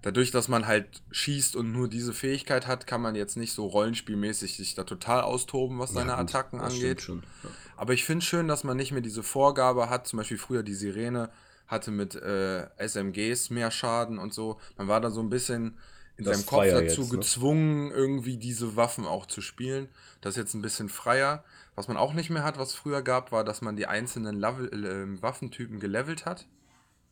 dadurch, 0.02 0.30
dass 0.30 0.48
man 0.48 0.66
halt 0.66 1.02
schießt 1.10 1.56
und 1.56 1.72
nur 1.72 1.88
diese 1.88 2.12
Fähigkeit 2.12 2.66
hat, 2.66 2.86
kann 2.86 3.00
man 3.00 3.14
jetzt 3.14 3.36
nicht 3.36 3.52
so 3.52 3.66
rollenspielmäßig 3.66 4.56
sich 4.56 4.74
da 4.74 4.84
total 4.84 5.22
austoben, 5.22 5.78
was 5.78 5.92
seine 5.92 6.12
Ja, 6.12 6.18
Attacken 6.18 6.60
angeht. 6.60 7.00
schon. 7.00 7.22
Ja. 7.42 7.50
Aber 7.76 7.94
ich 7.94 8.04
finde 8.04 8.24
schön, 8.24 8.46
dass 8.48 8.64
man 8.64 8.76
nicht 8.76 8.92
mehr 8.92 9.00
diese 9.00 9.22
Vorgabe 9.22 9.88
hat, 9.88 10.06
zum 10.06 10.18
Beispiel 10.18 10.38
früher 10.38 10.62
die 10.62 10.74
Sirene 10.74 11.30
hatte 11.66 11.90
mit 11.90 12.14
äh, 12.14 12.66
SMGs 12.76 13.48
mehr 13.50 13.70
Schaden 13.70 14.18
und 14.18 14.34
so. 14.34 14.60
Man 14.76 14.88
war 14.88 15.00
da 15.00 15.10
so 15.10 15.20
ein 15.20 15.30
bisschen 15.30 15.78
in 16.16 16.24
Das 16.24 16.36
seinem 16.38 16.46
Kopf 16.46 16.64
dazu 16.66 17.00
jetzt, 17.02 17.12
ne? 17.12 17.18
gezwungen, 17.18 17.90
irgendwie 17.90 18.36
diese 18.36 18.76
Waffen 18.76 19.04
auch 19.04 19.26
zu 19.26 19.40
spielen. 19.40 19.88
Das 20.20 20.34
ist 20.34 20.36
jetzt 20.38 20.54
ein 20.54 20.62
bisschen 20.62 20.88
freier. 20.88 21.44
Was 21.74 21.88
man 21.88 21.96
auch 21.96 22.12
nicht 22.14 22.30
mehr 22.30 22.44
hat, 22.44 22.56
was 22.58 22.68
es 22.70 22.74
früher 22.76 23.02
gab, 23.02 23.32
war, 23.32 23.42
dass 23.44 23.62
man 23.62 23.74
die 23.76 23.86
einzelnen 23.86 24.38
Level, 24.38 24.72
äh, 24.84 25.22
Waffentypen 25.22 25.80
gelevelt 25.80 26.24
hat. 26.24 26.46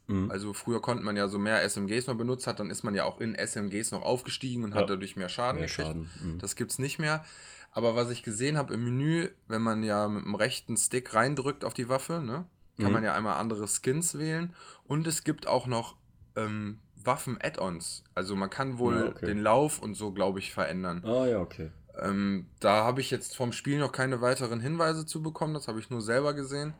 Mhm. 0.07 0.31
Also 0.31 0.53
früher 0.53 0.81
konnte 0.81 1.03
man 1.05 1.17
ja 1.17 1.27
so 1.29 1.39
mehr 1.39 1.63
SMGs 1.69 2.07
noch 2.07 2.17
benutzt 2.17 2.47
hat, 2.47 2.61
dann 2.61 2.71
ist 2.71 2.83
man 2.85 2.95
ja 2.95 3.05
auch 3.05 3.21
in 3.21 3.35
SMGs 3.35 3.91
noch 3.91 4.03
aufgestiegen 4.03 4.63
und 4.65 4.71
Ja. 4.75 4.83
hat 4.83 4.91
dadurch 4.91 5.17
mehr 5.17 5.29
Schaden 5.29 5.59
Mehr 5.61 5.67
gekriegt. 5.69 5.87
Schaden, 5.89 6.11
mhm. 6.23 6.39
Das 6.39 6.55
gibt's 6.57 6.79
nicht 6.79 6.99
mehr. 6.99 7.25
Aber 7.73 7.97
was 7.97 8.11
ich 8.11 8.23
gesehen 8.23 8.57
habe 8.59 8.75
im 8.75 8.85
Menü, 8.85 9.31
wenn 9.49 9.63
man 9.63 9.83
ja 9.83 10.07
mit 10.07 10.25
dem 10.25 10.35
rechten 10.35 10.77
Stick 10.77 11.15
reindrückt 11.15 11.65
auf 11.65 11.75
die 11.75 11.89
Waffe, 11.89 12.21
ne, 12.21 12.45
kann 12.77 12.87
Mhm. 12.89 12.93
man 12.93 13.05
ja 13.05 13.15
einmal 13.15 13.39
andere 13.39 13.67
Skins 13.67 14.17
wählen. 14.19 14.55
Und 14.85 15.07
es 15.07 15.25
gibt 15.25 15.47
auch 15.47 15.67
noch 15.67 15.97
ähm, 16.37 16.79
Waffen-Add-ons. 17.07 18.05
Also 18.15 18.37
man 18.37 18.51
kann 18.51 18.79
wohl 18.79 18.97
Ja, 18.97 19.07
okay. 19.09 19.27
den 19.27 19.39
Lauf 19.43 19.81
und 19.81 19.95
so, 19.95 20.13
glaube 20.13 20.39
ich, 20.39 20.53
verändern. 20.53 21.05
Ah 21.05 21.27
ja, 21.27 21.39
okay. 21.41 21.71
Ähm, 22.01 22.47
da 22.61 22.85
habe 22.85 23.01
ich 23.01 23.11
jetzt 23.11 23.37
vom 23.37 23.53
Spiel 23.53 23.79
noch 23.79 23.93
keine 23.93 24.21
weiteren 24.21 24.61
Hinweise 24.61 25.05
zu 25.07 25.23
bekommen. 25.23 25.55
Das 25.55 25.69
habe 25.69 25.79
ich 25.79 25.91
nur 25.91 26.01
selber 26.01 26.33
gesehen. 26.35 26.73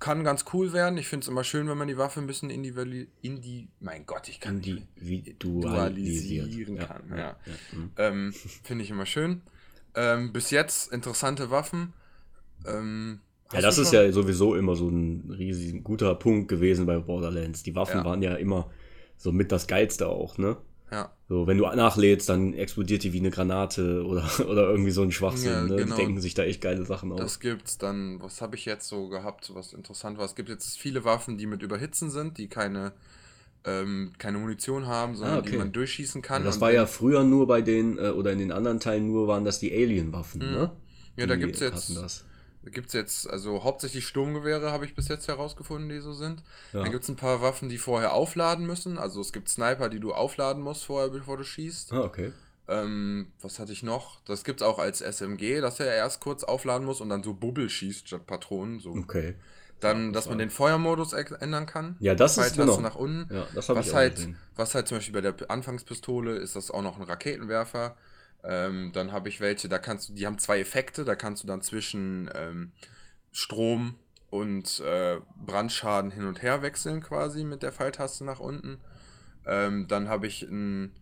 Kann 0.00 0.22
ganz 0.22 0.44
cool 0.52 0.74
werden. 0.74 0.98
Ich 0.98 1.08
finde 1.08 1.24
es 1.24 1.28
immer 1.28 1.44
schön, 1.44 1.66
wenn 1.66 1.78
man 1.78 1.88
die 1.88 1.96
Waffe 1.96 2.20
ein 2.20 2.26
bisschen 2.26 2.50
individuali 2.50 3.08
indi 3.22 3.68
mein 3.80 4.04
Gott, 4.04 4.28
ich 4.28 4.38
kann 4.38 4.56
Indi 4.56 4.86
wie 4.96 5.34
dualisieren 5.38 6.50
dualisiert. 6.50 6.80
kann. 6.88 7.02
Ja, 7.10 7.16
Ja. 7.16 7.36
mhm. 7.72 7.90
Ähm, 7.96 8.32
Finde 8.62 8.84
ich 8.84 8.90
immer 8.90 9.06
schön. 9.06 9.40
Ähm, 9.94 10.30
bis 10.32 10.50
jetzt 10.50 10.92
interessante 10.92 11.50
Waffen. 11.50 11.94
Ähm, 12.66 13.20
Ja, 13.52 13.60
das 13.62 13.78
ist 13.78 13.88
schon- 13.94 14.04
ja 14.04 14.12
sowieso 14.12 14.54
immer 14.54 14.76
so 14.76 14.88
ein 14.88 15.30
riesig 15.30 15.82
guter 15.84 16.14
Punkt 16.16 16.48
gewesen 16.48 16.84
bei 16.86 16.98
Borderlands. 16.98 17.62
Die 17.62 17.74
Waffen 17.74 17.98
Ja. 17.98 18.04
waren 18.04 18.20
ja 18.22 18.34
immer 18.34 18.70
so 19.22 19.30
mit 19.32 19.52
das 19.52 19.66
Geilste 19.66 20.08
auch, 20.08 20.36
ne? 20.38 20.56
Ja, 20.90 21.10
So, 21.28 21.46
wenn 21.46 21.56
du 21.56 21.64
nachlädst, 21.64 22.28
dann 22.28 22.52
explodiert 22.52 23.02
die 23.02 23.14
wie 23.14 23.20
eine 23.20 23.30
Granate 23.30 24.04
oder, 24.06 24.28
oder 24.46 24.68
irgendwie 24.68 24.90
so 24.90 25.00
ein 25.02 25.10
Schwachsinn. 25.12 25.50
Ja, 25.52 25.62
ne? 25.62 25.76
genau. 25.76 25.94
Die 25.96 26.02
denken 26.02 26.20
sich 26.20 26.34
da 26.34 26.42
echt 26.42 26.60
geile 26.60 26.84
Sachen 26.84 27.10
aus. 27.12 27.18
das 27.20 27.40
gibt's 27.40 27.78
dann. 27.78 28.20
Was 28.20 28.42
habe 28.42 28.56
ich 28.56 28.66
jetzt 28.66 28.88
so 28.88 29.08
gehabt, 29.08 29.54
was 29.54 29.72
interessant 29.72 30.18
war? 30.18 30.26
Es 30.26 30.34
gibt 30.34 30.48
jetzt 30.50 30.76
viele 30.78 31.04
Waffen, 31.04 31.38
die 31.38 31.46
mit 31.46 31.62
Überhitzen 31.62 32.10
sind, 32.10 32.36
die 32.36 32.48
keine, 32.48 32.92
ähm, 33.64 34.12
keine 34.18 34.36
Munition 34.38 34.86
haben, 34.86 35.14
sondern 35.16 35.36
Ah, 35.36 35.40
okay. 35.40 35.52
die 35.52 35.56
man 35.56 35.72
durchschießen 35.72 36.20
kann. 36.20 36.44
das 36.44 36.56
Und 36.56 36.60
war 36.62 36.72
ja 36.72 36.84
früher 36.84 37.24
nur 37.24 37.46
bei 37.46 37.62
den, 37.62 37.96
äh, 37.96 38.10
oder 38.10 38.32
in 38.32 38.38
den 38.40 38.52
anderen 38.52 38.80
Teilen 38.80 39.06
nur 39.06 39.28
waren 39.28 39.44
das 39.46 39.60
die 39.60 39.72
Alien-Waffen, 39.72 40.40
ne? 40.40 40.72
Ja, 41.16 41.26
da 41.26 41.36
Die 41.36 41.40
gibt's 41.42 41.60
jetzt- 41.60 41.96
Das. 41.96 42.24
Gibt 42.70 42.88
es 42.88 42.92
jetzt, 42.92 43.28
also 43.28 43.64
hauptsächlich 43.64 44.06
Sturmgewehre 44.06 44.70
habe 44.70 44.84
ich 44.84 44.94
bis 44.94 45.08
jetzt 45.08 45.28
herausgefunden, 45.28 45.88
die 45.88 46.00
so 46.00 46.12
sind. 46.12 46.42
Ja. 46.72 46.82
Dann 46.82 46.92
gibt 46.92 47.04
es 47.04 47.08
ein 47.10 47.16
paar 47.16 47.42
Waffen, 47.42 47.68
die 47.68 47.78
vorher 47.78 48.12
aufladen 48.14 48.66
müssen. 48.66 48.98
Also 48.98 49.20
es 49.20 49.32
gibt 49.32 49.48
Sniper, 49.48 49.88
die 49.88 50.00
du 50.00 50.12
aufladen 50.14 50.62
musst 50.62 50.84
vorher, 50.84 51.10
bevor 51.10 51.36
du 51.36 51.44
schießt. 51.44 51.92
Ah, 51.92 52.02
okay. 52.02 52.32
Ähm, 52.68 53.26
was 53.40 53.58
hatte 53.58 53.72
ich 53.72 53.82
noch? 53.82 54.20
Das 54.24 54.44
gibt 54.44 54.60
es 54.60 54.66
auch 54.66 54.78
als 54.78 55.00
SMG, 55.00 55.60
dass 55.60 55.80
er 55.80 55.92
erst 55.94 56.20
kurz 56.20 56.44
aufladen 56.44 56.86
muss 56.86 57.00
und 57.00 57.08
dann 57.08 57.22
so 57.22 57.34
Bubbel 57.34 57.68
schießt 57.68 58.06
statt 58.06 58.26
Patronen. 58.26 58.78
So. 58.78 58.90
Okay. 58.90 59.34
Dann, 59.80 60.12
dass 60.12 60.28
man 60.28 60.38
den 60.38 60.50
Feuermodus 60.50 61.12
ex- 61.12 61.32
ändern 61.32 61.66
kann. 61.66 61.96
Ja, 61.98 62.14
das 62.14 62.38
ist 62.38 62.56
genau. 62.56 62.78
nach 62.78 62.94
unten. 62.94 63.34
Ja, 63.34 63.48
das 63.52 63.68
ich 63.68 63.74
was 63.74 63.90
auch 63.90 63.94
halt, 63.94 64.14
gesehen. 64.14 64.36
was 64.54 64.76
halt 64.76 64.86
zum 64.86 64.98
Beispiel 64.98 65.20
bei 65.20 65.20
der 65.32 65.50
Anfangspistole 65.50 66.36
ist 66.36 66.54
das 66.54 66.70
auch 66.70 66.82
noch 66.82 66.98
ein 66.98 67.02
Raketenwerfer. 67.02 67.96
Ähm, 68.44 68.90
dann 68.92 69.12
habe 69.12 69.28
ich 69.28 69.40
welche, 69.40 69.68
da 69.68 69.78
kannst 69.78 70.08
du, 70.08 70.14
die 70.14 70.26
haben 70.26 70.38
zwei 70.38 70.60
Effekte, 70.60 71.04
da 71.04 71.14
kannst 71.14 71.42
du 71.42 71.46
dann 71.46 71.62
zwischen 71.62 72.30
ähm, 72.34 72.72
Strom 73.30 73.94
und 74.30 74.80
äh, 74.80 75.20
Brandschaden 75.36 76.10
hin 76.10 76.26
und 76.26 76.42
her 76.42 76.62
wechseln 76.62 77.02
quasi 77.02 77.44
mit 77.44 77.62
der 77.62 77.72
Pfeiltaste 77.72 78.24
nach 78.24 78.40
unten. 78.40 78.78
Ähm, 79.46 79.86
dann 79.88 80.08
habe 80.08 80.26
ich 80.26 80.42
ein, 80.42 80.92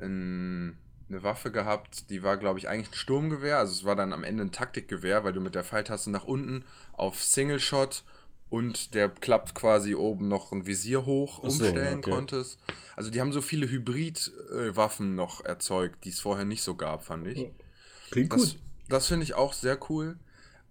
ein, 0.00 0.76
eine 1.08 1.22
Waffe 1.22 1.50
gehabt, 1.50 2.10
die 2.10 2.22
war, 2.22 2.36
glaube 2.36 2.58
ich, 2.58 2.68
eigentlich 2.68 2.90
ein 2.90 2.94
Sturmgewehr. 2.94 3.58
Also 3.58 3.72
es 3.72 3.84
war 3.84 3.96
dann 3.96 4.12
am 4.12 4.24
Ende 4.24 4.44
ein 4.44 4.52
Taktikgewehr, 4.52 5.24
weil 5.24 5.32
du 5.32 5.40
mit 5.40 5.54
der 5.54 5.64
Pfeiltaste 5.64 6.10
nach 6.10 6.24
unten 6.24 6.64
auf 6.92 7.22
Single 7.22 7.60
Shot 7.60 8.04
und 8.50 8.94
der 8.94 9.08
klappt 9.08 9.54
quasi 9.54 9.94
oben 9.94 10.28
noch 10.28 10.52
ein 10.52 10.66
Visier 10.66 11.06
hoch 11.06 11.38
umstellen 11.38 11.98
okay. 11.98 12.10
konntest. 12.10 12.58
Also 12.96 13.10
die 13.10 13.20
haben 13.20 13.32
so 13.32 13.40
viele 13.40 13.70
Hybrid-Waffen 13.70 15.14
noch 15.14 15.44
erzeugt, 15.44 16.04
die 16.04 16.10
es 16.10 16.20
vorher 16.20 16.44
nicht 16.44 16.62
so 16.62 16.74
gab, 16.74 17.04
fand 17.04 17.28
ich. 17.28 17.48
Klingt 18.10 18.32
Das, 18.32 18.56
das 18.88 19.06
finde 19.06 19.22
ich 19.24 19.34
auch 19.34 19.52
sehr 19.52 19.78
cool. 19.88 20.18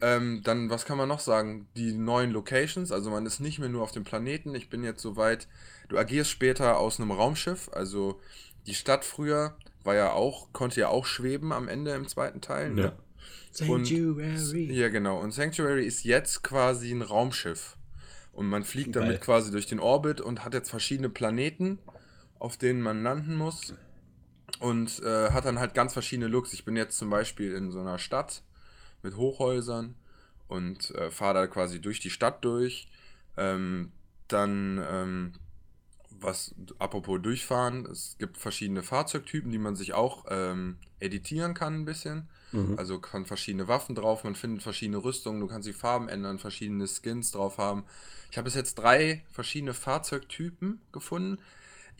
Ähm, 0.02 0.42
dann, 0.44 0.70
was 0.70 0.86
kann 0.86 0.98
man 0.98 1.10
noch 1.10 1.20
sagen? 1.20 1.68
Die 1.76 1.94
neuen 1.94 2.32
Locations, 2.32 2.92
also 2.92 3.10
man 3.10 3.26
ist 3.26 3.40
nicht 3.40 3.60
mehr 3.60 3.70
nur 3.70 3.84
auf 3.84 3.92
dem 3.92 4.04
Planeten. 4.04 4.56
Ich 4.56 4.70
bin 4.70 4.84
jetzt 4.84 5.02
soweit, 5.02 5.48
du 5.88 5.98
agierst 5.98 6.30
später 6.30 6.78
aus 6.78 7.00
einem 7.00 7.12
Raumschiff. 7.12 7.70
Also 7.74 8.20
die 8.68 8.76
Stadt 8.76 9.06
früher 9.06 9.56
war 9.84 9.96
ja 9.96 10.12
auch, 10.12 10.52
konnte 10.54 10.82
ja 10.82 10.90
auch 10.90 11.06
schweben 11.06 11.52
am 11.52 11.68
Ende 11.68 11.94
im 11.96 12.08
zweiten 12.08 12.42
Teil. 12.42 12.72
Ne? 12.72 12.94
Sanctuary. 13.52 14.72
Ja, 14.72 14.90
genau. 14.90 15.20
Und 15.20 15.32
Sanctuary 15.32 15.86
ist 15.86 16.04
jetzt 16.04 16.44
quasi 16.44 16.92
ein 16.92 17.02
Raumschiff. 17.02 17.78
Und 18.32 18.48
man 18.48 18.64
fliegt 18.64 18.94
Geil. 18.94 19.04
damit 19.04 19.22
quasi 19.22 19.52
durch 19.52 19.66
den 19.66 19.80
Orbit 19.80 20.22
und 20.22 20.46
hat 20.46 20.54
jetzt 20.54 20.70
verschiedene 20.70 21.10
Planeten, 21.10 21.80
auf 22.38 22.58
denen 22.58 22.82
man 22.82 23.04
landen 23.04 23.36
muss. 23.36 23.74
Und 24.60 25.02
äh, 25.04 25.32
hat 25.32 25.46
dann 25.46 25.60
halt 25.60 25.74
ganz 25.74 25.94
verschiedene 25.94 26.28
Looks. 26.28 26.54
Ich 26.54 26.66
bin 26.66 26.76
jetzt 26.76 26.98
zum 26.98 27.10
Beispiel 27.10 27.54
in 27.54 27.72
so 27.72 27.80
einer 27.80 27.98
Stadt 27.98 28.44
mit 29.04 29.16
Hochhäusern 29.16 29.96
und 30.48 30.92
äh, 30.92 31.12
fahre 31.12 31.34
da 31.36 31.48
quasi 31.48 31.80
durch 31.82 32.00
die 32.00 32.10
Stadt 32.10 32.44
durch. 32.44 32.90
Ähm, 33.38 33.92
dann, 34.28 34.84
ähm, 34.90 35.34
was, 36.22 36.54
apropos 36.80 37.22
durchfahren, 37.22 37.86
es 37.86 38.16
gibt 38.20 38.38
verschiedene 38.38 38.84
Fahrzeugtypen, 38.84 39.52
die 39.52 39.58
man 39.58 39.76
sich 39.76 39.94
auch 39.94 40.26
ähm, 40.30 40.78
editieren 41.00 41.54
kann 41.54 41.82
ein 41.82 41.86
bisschen. 41.86 42.28
Mhm. 42.52 42.76
Also 42.78 43.00
kann 43.00 43.26
verschiedene 43.26 43.68
Waffen 43.68 43.96
drauf, 43.96 44.24
man 44.24 44.36
findet 44.36 44.64
verschiedene 44.64 45.04
Rüstungen, 45.04 45.40
du 45.40 45.48
kannst 45.48 45.68
die 45.68 45.74
Farben 45.74 46.10
ändern, 46.10 46.40
verschiedene 46.40 46.88
Skins 46.88 47.32
drauf 47.32 47.58
haben. 47.58 47.84
Ich 48.32 48.38
habe 48.38 48.46
bis 48.46 48.56
jetzt 48.56 48.76
drei 48.76 49.24
verschiedene 49.32 49.74
Fahrzeugtypen 49.74 50.82
gefunden. 50.92 51.40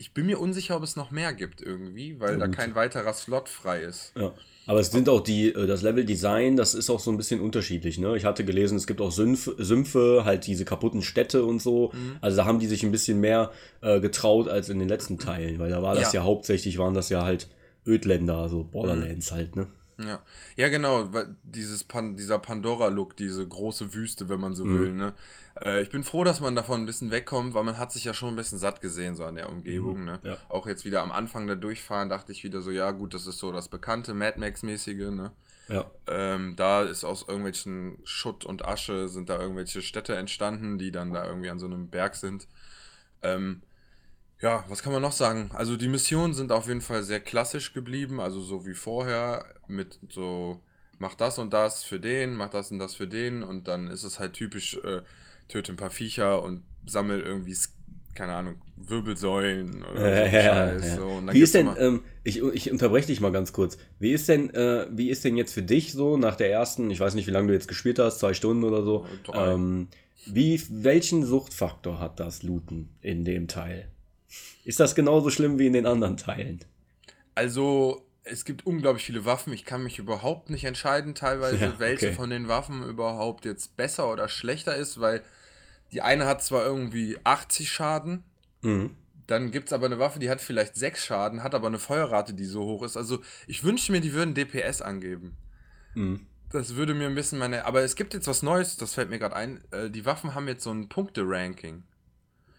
Ich 0.02 0.14
bin 0.14 0.24
mir 0.24 0.40
unsicher, 0.40 0.76
ob 0.78 0.82
es 0.82 0.96
noch 0.96 1.10
mehr 1.10 1.34
gibt 1.34 1.60
irgendwie, 1.60 2.18
weil 2.18 2.32
Ja, 2.32 2.38
da 2.38 2.48
kein 2.48 2.74
weiterer 2.74 3.12
Slot 3.12 3.50
frei 3.50 3.80
ist. 3.82 4.14
Ja. 4.18 4.32
Aber 4.66 4.80
es 4.80 4.90
sind 4.90 5.10
auch 5.10 5.20
die, 5.20 5.48
äh, 5.52 5.66
das 5.66 5.82
Level-Design, 5.82 6.56
das 6.56 6.72
ist 6.74 6.88
auch 6.88 7.00
so 7.00 7.10
ein 7.10 7.18
bisschen 7.18 7.40
unterschiedlich. 7.42 7.98
Ne? 7.98 8.16
Ich 8.16 8.24
hatte 8.24 8.46
gelesen, 8.46 8.76
es 8.78 8.86
gibt 8.86 9.02
auch 9.02 9.12
Sümpfe, 9.12 9.56
Sümpfe, 9.58 10.22
halt 10.24 10.46
diese 10.46 10.64
kaputten 10.64 11.02
Städte 11.02 11.44
und 11.44 11.60
so. 11.60 11.90
Mhm. 11.92 12.16
Also 12.22 12.38
da 12.38 12.46
haben 12.46 12.60
die 12.60 12.66
sich 12.66 12.82
ein 12.82 12.92
bisschen 12.92 13.20
mehr 13.20 13.50
äh, 13.82 14.00
getraut 14.00 14.48
als 14.48 14.70
in 14.70 14.78
den 14.78 14.88
letzten 14.88 15.18
Teilen, 15.18 15.58
weil 15.58 15.68
da 15.70 15.82
war 15.82 15.94
das 15.94 16.14
ja, 16.14 16.20
Ja. 16.20 16.24
hauptsächlich, 16.24 16.78
waren 16.78 16.94
das 16.94 17.10
ja 17.10 17.22
halt 17.24 17.48
Ödländer, 17.86 18.48
so 18.48 18.62
Mhm. 18.62 18.70
Borderlands 18.70 19.32
halt, 19.32 19.54
ne? 19.54 19.66
Ja, 20.06 20.20
ja 20.56 20.68
genau, 20.68 21.12
weil 21.12 21.34
dieses 21.42 21.84
Pan 21.84 22.16
dieser 22.16 22.38
Pandora-Look, 22.38 23.16
diese 23.16 23.46
große 23.46 23.94
Wüste, 23.94 24.28
wenn 24.28 24.40
man 24.40 24.54
so 24.54 24.64
will, 24.64 24.92
ne? 24.92 25.14
Äh, 25.62 25.82
ich 25.82 25.90
bin 25.90 26.04
froh, 26.04 26.24
dass 26.24 26.40
man 26.40 26.54
davon 26.54 26.82
ein 26.82 26.86
bisschen 26.86 27.10
wegkommt, 27.10 27.54
weil 27.54 27.64
man 27.64 27.78
hat 27.78 27.92
sich 27.92 28.04
ja 28.04 28.14
schon 28.14 28.30
ein 28.30 28.36
bisschen 28.36 28.58
satt 28.58 28.80
gesehen, 28.80 29.14
so 29.16 29.24
an 29.24 29.34
der 29.34 29.48
Umgebung, 29.48 30.04
ne? 30.04 30.20
ja. 30.22 30.36
Auch 30.48 30.66
jetzt 30.66 30.84
wieder 30.84 31.02
am 31.02 31.12
Anfang 31.12 31.46
da 31.46 31.54
durchfahren, 31.54 32.08
dachte 32.08 32.32
ich 32.32 32.44
wieder 32.44 32.62
so, 32.62 32.70
ja 32.70 32.90
gut, 32.92 33.14
das 33.14 33.26
ist 33.26 33.38
so 33.38 33.52
das 33.52 33.68
bekannte 33.68 34.14
Mad 34.14 34.38
Max-mäßige, 34.38 35.10
ne? 35.10 35.32
Ja. 35.68 35.88
Ähm, 36.08 36.56
da 36.56 36.82
ist 36.82 37.04
aus 37.04 37.26
irgendwelchen 37.28 37.98
Schutt 38.02 38.44
und 38.44 38.64
Asche 38.64 39.08
sind 39.08 39.28
da 39.28 39.38
irgendwelche 39.38 39.82
Städte 39.82 40.16
entstanden, 40.16 40.78
die 40.78 40.90
dann 40.90 41.12
da 41.12 41.24
irgendwie 41.24 41.50
an 41.50 41.60
so 41.60 41.66
einem 41.66 41.88
Berg 41.88 42.16
sind. 42.16 42.48
Ähm, 43.22 43.62
ja, 44.40 44.64
was 44.68 44.82
kann 44.82 44.92
man 44.92 45.02
noch 45.02 45.12
sagen? 45.12 45.50
Also 45.54 45.76
die 45.76 45.88
Missionen 45.88 46.34
sind 46.34 46.52
auf 46.52 46.66
jeden 46.68 46.80
Fall 46.80 47.02
sehr 47.02 47.20
klassisch 47.20 47.72
geblieben, 47.72 48.20
also 48.20 48.40
so 48.40 48.66
wie 48.66 48.74
vorher 48.74 49.44
mit 49.66 49.98
so 50.10 50.60
mach 50.98 51.14
das 51.14 51.38
und 51.38 51.52
das 51.52 51.84
für 51.84 52.00
den, 52.00 52.34
mach 52.34 52.50
das 52.50 52.70
und 52.70 52.78
das 52.78 52.94
für 52.94 53.08
den 53.08 53.42
und 53.42 53.68
dann 53.68 53.88
ist 53.88 54.04
es 54.04 54.18
halt 54.18 54.34
typisch 54.34 54.74
äh, 54.84 55.02
töte 55.48 55.72
ein 55.72 55.76
paar 55.76 55.90
Viecher 55.90 56.42
und 56.42 56.62
sammel 56.86 57.20
irgendwie 57.20 57.54
keine 58.14 58.34
Ahnung, 58.34 58.56
Wirbelsäulen 58.76 59.84
oder 59.84 60.00
so 60.00 60.06
Ja, 60.06 60.26
ja, 60.26 60.42
Scheiß. 60.42 60.86
ja. 60.88 60.96
So. 60.96 61.22
Wie 61.30 61.40
ist 61.40 61.54
denn, 61.54 61.70
ähm, 61.78 62.02
ich, 62.24 62.42
ich 62.42 62.70
unterbreche 62.70 63.06
dich 63.06 63.20
mal 63.20 63.30
ganz 63.32 63.52
kurz. 63.52 63.78
Wie 63.98 64.12
ist 64.12 64.28
denn, 64.28 64.52
äh, 64.52 64.86
wie 64.90 65.10
ist 65.10 65.24
denn 65.24 65.36
jetzt 65.36 65.54
für 65.54 65.62
dich 65.62 65.92
so 65.92 66.16
nach 66.16 66.36
der 66.36 66.50
ersten, 66.50 66.90
ich 66.90 66.98
weiß 67.00 67.14
nicht, 67.14 67.26
wie 67.26 67.30
lange 67.30 67.48
du 67.48 67.54
jetzt 67.54 67.68
gespielt 67.68 67.98
hast, 67.98 68.18
zwei 68.18 68.34
Stunden 68.34 68.64
oder 68.64 68.82
so, 68.82 69.06
Drei. 69.24 69.52
ähm, 69.52 69.88
wie, 70.26 70.60
welchen 70.70 71.24
Suchtfaktor 71.24 71.98
hat 72.00 72.20
das 72.20 72.42
Looten 72.42 72.90
in 73.00 73.24
dem 73.24 73.48
Teil? 73.48 73.89
Ist 74.64 74.80
das 74.80 74.94
genauso 74.94 75.30
schlimm 75.30 75.58
wie 75.58 75.66
in 75.66 75.72
den 75.72 75.86
anderen 75.86 76.16
Teilen? 76.16 76.60
Also, 77.34 78.06
es 78.24 78.44
gibt 78.44 78.66
unglaublich 78.66 79.04
viele 79.04 79.24
Waffen. 79.24 79.52
Ich 79.52 79.64
kann 79.64 79.82
mich 79.82 79.98
überhaupt 79.98 80.50
nicht 80.50 80.64
entscheiden, 80.64 81.14
teilweise, 81.14 81.56
Ja, 81.60 81.78
welche 81.78 82.08
okay. 82.08 82.14
von 82.14 82.30
den 82.30 82.48
Waffen 82.48 82.82
überhaupt 82.82 83.44
jetzt 83.44 83.76
besser 83.76 84.10
oder 84.12 84.28
schlechter 84.28 84.76
ist, 84.76 85.00
weil 85.00 85.22
die 85.92 86.02
eine 86.02 86.26
hat 86.26 86.42
zwar 86.42 86.64
irgendwie 86.64 87.18
80 87.24 87.70
Schaden, 87.70 88.24
Mhm. 88.62 88.96
Dann 89.26 89.52
gibt 89.52 89.68
es 89.68 89.72
aber 89.72 89.86
eine 89.86 89.98
Waffe, 89.98 90.18
die 90.18 90.28
hat 90.28 90.40
vielleicht 90.40 90.74
6 90.74 91.04
Schaden, 91.04 91.42
hat 91.42 91.54
aber 91.54 91.68
eine 91.68 91.78
Feuerrate, 91.78 92.34
die 92.34 92.44
so 92.44 92.64
hoch 92.64 92.82
ist. 92.82 92.96
Also 92.96 93.20
ich 93.46 93.62
wünschte 93.62 93.92
mir, 93.92 94.00
die 94.00 94.12
würden 94.12 94.34
DPS 94.34 94.82
angeben. 94.82 95.36
Mhm. 95.94 96.26
Das 96.50 96.74
würde 96.74 96.94
mir 96.94 97.06
ein 97.06 97.14
bisschen 97.14 97.38
meine. 97.38 97.64
Aber 97.64 97.82
es 97.82 97.94
gibt 97.94 98.12
jetzt 98.12 98.26
was 98.26 98.42
Neues, 98.42 98.76
das 98.76 98.94
fällt 98.94 99.08
mir 99.08 99.20
gerade 99.20 99.36
ein. 99.36 99.62
Äh, 99.70 99.88
die 99.88 100.04
Waffen 100.04 100.34
haben 100.34 100.48
jetzt 100.48 100.64
so 100.64 100.72
ein 100.72 100.88
Punkte-Ranking. 100.88 101.84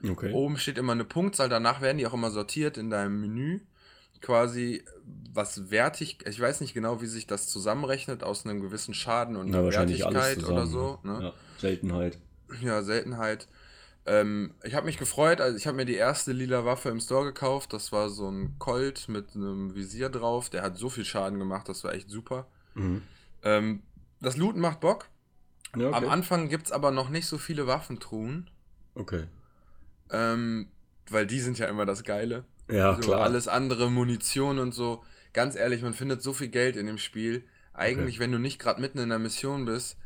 Okay. 0.08 0.32
Oben 0.32 0.58
steht 0.58 0.78
immer 0.78 0.94
eine 0.94 1.06
Punktzahl, 1.06 1.50
danach 1.50 1.82
werden 1.82 1.98
die 1.98 2.08
auch 2.08 2.14
immer 2.14 2.32
sortiert 2.32 2.78
in 2.78 2.90
deinem 2.90 3.22
Menü. 3.22 3.62
Quasi, 4.22 4.84
was 5.34 5.72
wertig, 5.72 6.20
ich 6.28 6.40
weiß 6.40 6.62
nicht 6.62 6.76
genau, 6.76 7.02
wie 7.02 7.08
sich 7.08 7.26
das 7.26 7.48
zusammenrechnet 7.48 8.24
aus 8.24 8.46
einem 8.46 8.62
gewissen 8.62 8.94
Schaden 8.94 9.36
und 9.36 9.50
Na, 9.50 9.64
Wertigkeit 9.64 10.44
oder 10.44 10.68
so. 10.68 11.00
Ne? 11.04 11.20
Ja, 11.22 11.34
Seltenheit. 11.58 12.20
Ja, 12.62 12.84
Seltenheit. 12.84 13.48
Ähm, 14.06 14.54
ich 14.64 14.74
habe 14.74 14.86
mich 14.86 14.98
gefreut, 14.98 15.42
also 15.42 15.58
ich 15.58 15.68
habe 15.68 15.78
mir 15.78 15.86
die 15.86 15.96
erste 15.96 16.32
lila 16.34 16.66
Waffe 16.66 16.90
im 16.90 17.00
Store 17.00 17.26
gekauft. 17.26 17.74
Das 17.74 17.92
war 17.92 18.10
so 18.10 18.30
ein 18.30 18.56
Colt 18.60 19.08
mit 19.10 19.36
einem 19.36 19.76
Visier 19.76 20.10
drauf. 20.10 20.50
Der 20.50 20.64
hat 20.64 20.78
so 20.78 20.90
viel 20.90 21.06
Schaden 21.06 21.40
gemacht, 21.40 21.70
das 21.70 21.84
war 21.84 21.94
echt 21.94 22.10
super. 22.10 22.48
Mhm. 22.74 23.04
Ähm, 23.44 23.84
das 24.20 24.38
Looten 24.38 24.60
macht 24.60 24.80
Bock. 24.80 25.08
Ja, 25.76 25.88
okay. 25.88 25.96
Am 25.98 26.10
Anfang 26.10 26.50
gibt 26.50 26.68
es 26.68 26.72
aber 26.72 26.92
noch 26.92 27.10
nicht 27.10 27.28
so 27.28 27.38
viele 27.38 27.68
Waffentruhen. 27.68 28.50
okay. 28.96 29.26
Ähm, 30.12 30.68
weil 31.10 31.26
die 31.28 31.40
sind 31.40 31.60
ja 31.60 31.68
immer 31.68 31.86
das 31.86 32.04
Geile. 32.04 32.46
Ja, 32.70 32.96
so 32.96 33.02
klar. 33.02 33.22
alles 33.22 33.48
andere, 33.48 33.90
Munition 33.90 34.60
und 34.60 34.74
so. 34.74 35.04
Ganz 35.34 35.56
ehrlich, 35.56 35.82
man 35.82 35.94
findet 35.94 36.22
so 36.22 36.34
viel 36.34 36.48
Geld 36.50 36.76
in 36.76 36.86
dem 36.86 36.98
Spiel. 36.98 37.44
Eigentlich, 37.74 38.20
wenn 38.20 38.32
du 38.32 38.38
nicht 38.38 38.60
gerade 38.60 38.82
mitten 38.82 39.00
in 39.00 39.10
der 39.10 39.20
Mission 39.20 39.66
bist, 39.66 39.98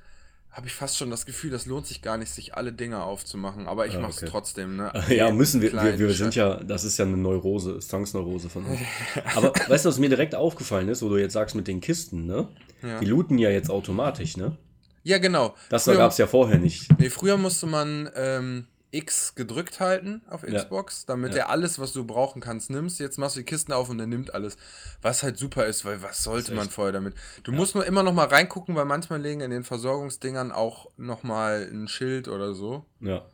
habe 0.52 0.68
ich 0.68 0.74
fast 0.74 0.98
schon 0.98 1.10
das 1.10 1.26
Gefühl, 1.26 1.52
das 1.52 1.66
lohnt 1.66 1.86
sich 1.86 2.02
gar 2.02 2.18
nicht, 2.18 2.32
sich 2.32 2.56
alle 2.56 2.72
Dinge 2.72 3.04
aufzumachen. 3.04 3.68
Aber 3.68 3.88
ich 3.88 3.98
Ah, 3.98 4.00
mach's 4.00 4.18
okay. 4.20 4.28
trotzdem, 4.30 4.78
ne? 4.78 4.92
Ja, 5.10 5.30
müssen 5.32 5.62
wir. 5.62 5.74
Wir, 5.74 6.00
wir 6.00 6.14
sind 6.14 6.34
ja, 6.36 6.64
das 6.64 6.86
ist 6.86 6.98
ja 6.98 7.06
eine 7.06 7.18
Neurose, 7.18 7.80
Zwangsneurose 7.80 8.50
von 8.50 8.66
uns. 8.66 8.80
Aber 9.36 9.52
weißt 9.68 9.84
du, 9.86 9.90
was 9.90 10.00
mir 10.00 10.10
direkt 10.10 10.34
aufgefallen 10.34 10.88
ist, 10.88 11.02
wo 11.02 11.10
du 11.10 11.18
jetzt 11.18 11.34
sagst 11.34 11.56
mit 11.56 11.68
den 11.68 11.82
Kisten, 11.82 12.26
ne? 12.26 12.48
Ja. 12.82 13.00
Die 13.00 13.06
looten 13.06 13.38
ja 13.38 13.50
jetzt 13.50 13.70
automatisch, 13.70 14.38
ne? 14.38 14.58
Ja, 15.04 15.18
genau. 15.18 15.56
Das 15.70 15.86
gab 15.86 16.12
es 16.12 16.18
ja 16.18 16.26
vorher 16.28 16.58
nicht. 16.58 16.88
Nee, 17.00 17.10
früher 17.10 17.38
musste 17.38 17.68
man 17.68 18.10
ähm, 18.16 18.68
X 18.96 19.36
gedrückt 19.36 19.80
halten 19.80 20.22
auf 20.30 20.48
Ja. 20.48 20.60
Xbox, 20.64 21.06
damit 21.06 21.32
Ja. 21.34 21.40
er 21.44 21.50
alles, 21.50 21.80
was 21.80 21.92
du 21.94 22.06
brauchen 22.06 22.42
kannst, 22.42 22.70
nimmst. 22.70 23.00
Jetzt 23.00 23.18
machst 23.18 23.36
du 23.36 23.42
die 23.42 23.46
Kisten 23.46 23.74
auf 23.74 23.90
und 23.90 24.00
er 24.00 24.08
nimmt 24.08 24.34
alles. 24.34 24.58
Was 25.02 25.24
halt 25.24 25.38
super 25.38 25.66
ist, 25.66 25.86
weil 25.86 26.02
was 26.02 26.24
sollte 26.24 26.54
man 26.54 26.70
vorher 26.70 26.94
damit? 26.94 27.14
Du 27.44 27.52
musst 27.52 27.76
nur 27.76 27.86
immer 27.86 28.04
noch 28.04 28.14
mal 28.14 28.28
reingucken, 28.28 28.76
weil 28.76 28.86
manchmal 28.86 29.22
legen 29.22 29.42
in 29.42 29.52
den 29.52 29.64
Versorgungsdingern 29.64 30.52
auch 30.52 30.90
noch 30.98 31.24
mal 31.24 31.68
ein 31.72 31.88
Schild 31.88 32.28
oder 32.28 32.54
so. 32.54 32.86
Ja, 33.02 33.26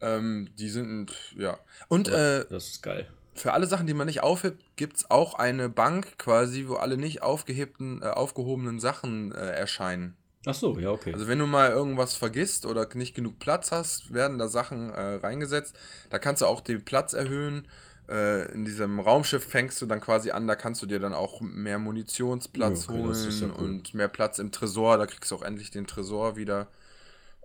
Ähm, 0.00 0.48
die 0.58 0.68
sind, 0.68 1.12
ja. 1.36 1.58
Und 1.88 2.06
äh, 2.08 2.46
das 2.48 2.68
ist 2.68 2.82
geil. 2.82 3.08
für 3.34 3.52
alle 3.52 3.66
Sachen, 3.66 3.86
die 3.88 3.94
man 3.94 4.06
nicht 4.06 4.22
aufhebt, 4.22 4.62
gibt 4.76 4.96
es 4.98 5.10
auch 5.10 5.34
eine 5.34 5.68
Bank 5.68 6.18
quasi, 6.18 6.66
wo 6.68 6.74
alle 6.74 6.96
nicht 6.96 7.22
aufgehebten, 7.22 8.02
äh, 8.02 8.06
aufgehobenen 8.06 8.78
Sachen 8.78 9.32
äh, 9.32 9.50
erscheinen. 9.50 10.16
Ach 10.46 10.54
so, 10.54 10.78
ja, 10.78 10.90
okay. 10.90 11.12
Also 11.12 11.28
wenn 11.28 11.38
du 11.38 11.46
mal 11.46 11.70
irgendwas 11.70 12.14
vergisst 12.14 12.64
oder 12.64 12.86
nicht 12.94 13.14
genug 13.14 13.38
Platz 13.38 13.70
hast, 13.72 14.12
werden 14.14 14.38
da 14.38 14.48
Sachen 14.48 14.90
äh, 14.90 15.14
reingesetzt. 15.16 15.76
Da 16.10 16.18
kannst 16.18 16.42
du 16.42 16.46
auch 16.46 16.60
den 16.60 16.84
Platz 16.84 17.12
erhöhen. 17.12 17.66
Äh, 18.08 18.50
in 18.52 18.64
diesem 18.64 19.00
Raumschiff 19.00 19.44
fängst 19.44 19.82
du 19.82 19.86
dann 19.86 20.00
quasi 20.00 20.30
an, 20.30 20.46
da 20.46 20.54
kannst 20.54 20.80
du 20.80 20.86
dir 20.86 20.98
dann 21.00 21.12
auch 21.12 21.40
mehr 21.42 21.78
Munitionsplatz 21.78 22.86
Ja, 22.88 22.94
okay, 22.94 23.02
holen 23.02 23.40
ja 23.40 23.48
cool. 23.58 23.64
und 23.66 23.94
mehr 23.94 24.08
Platz 24.08 24.38
im 24.38 24.50
Tresor. 24.52 24.96
Da 24.96 25.06
kriegst 25.06 25.30
du 25.30 25.34
auch 25.36 25.42
endlich 25.42 25.70
den 25.70 25.86
Tresor 25.86 26.36
wieder. 26.36 26.68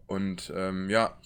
Und 0.08 0.52
ähm, 0.56 0.90
ja, 0.90 1.18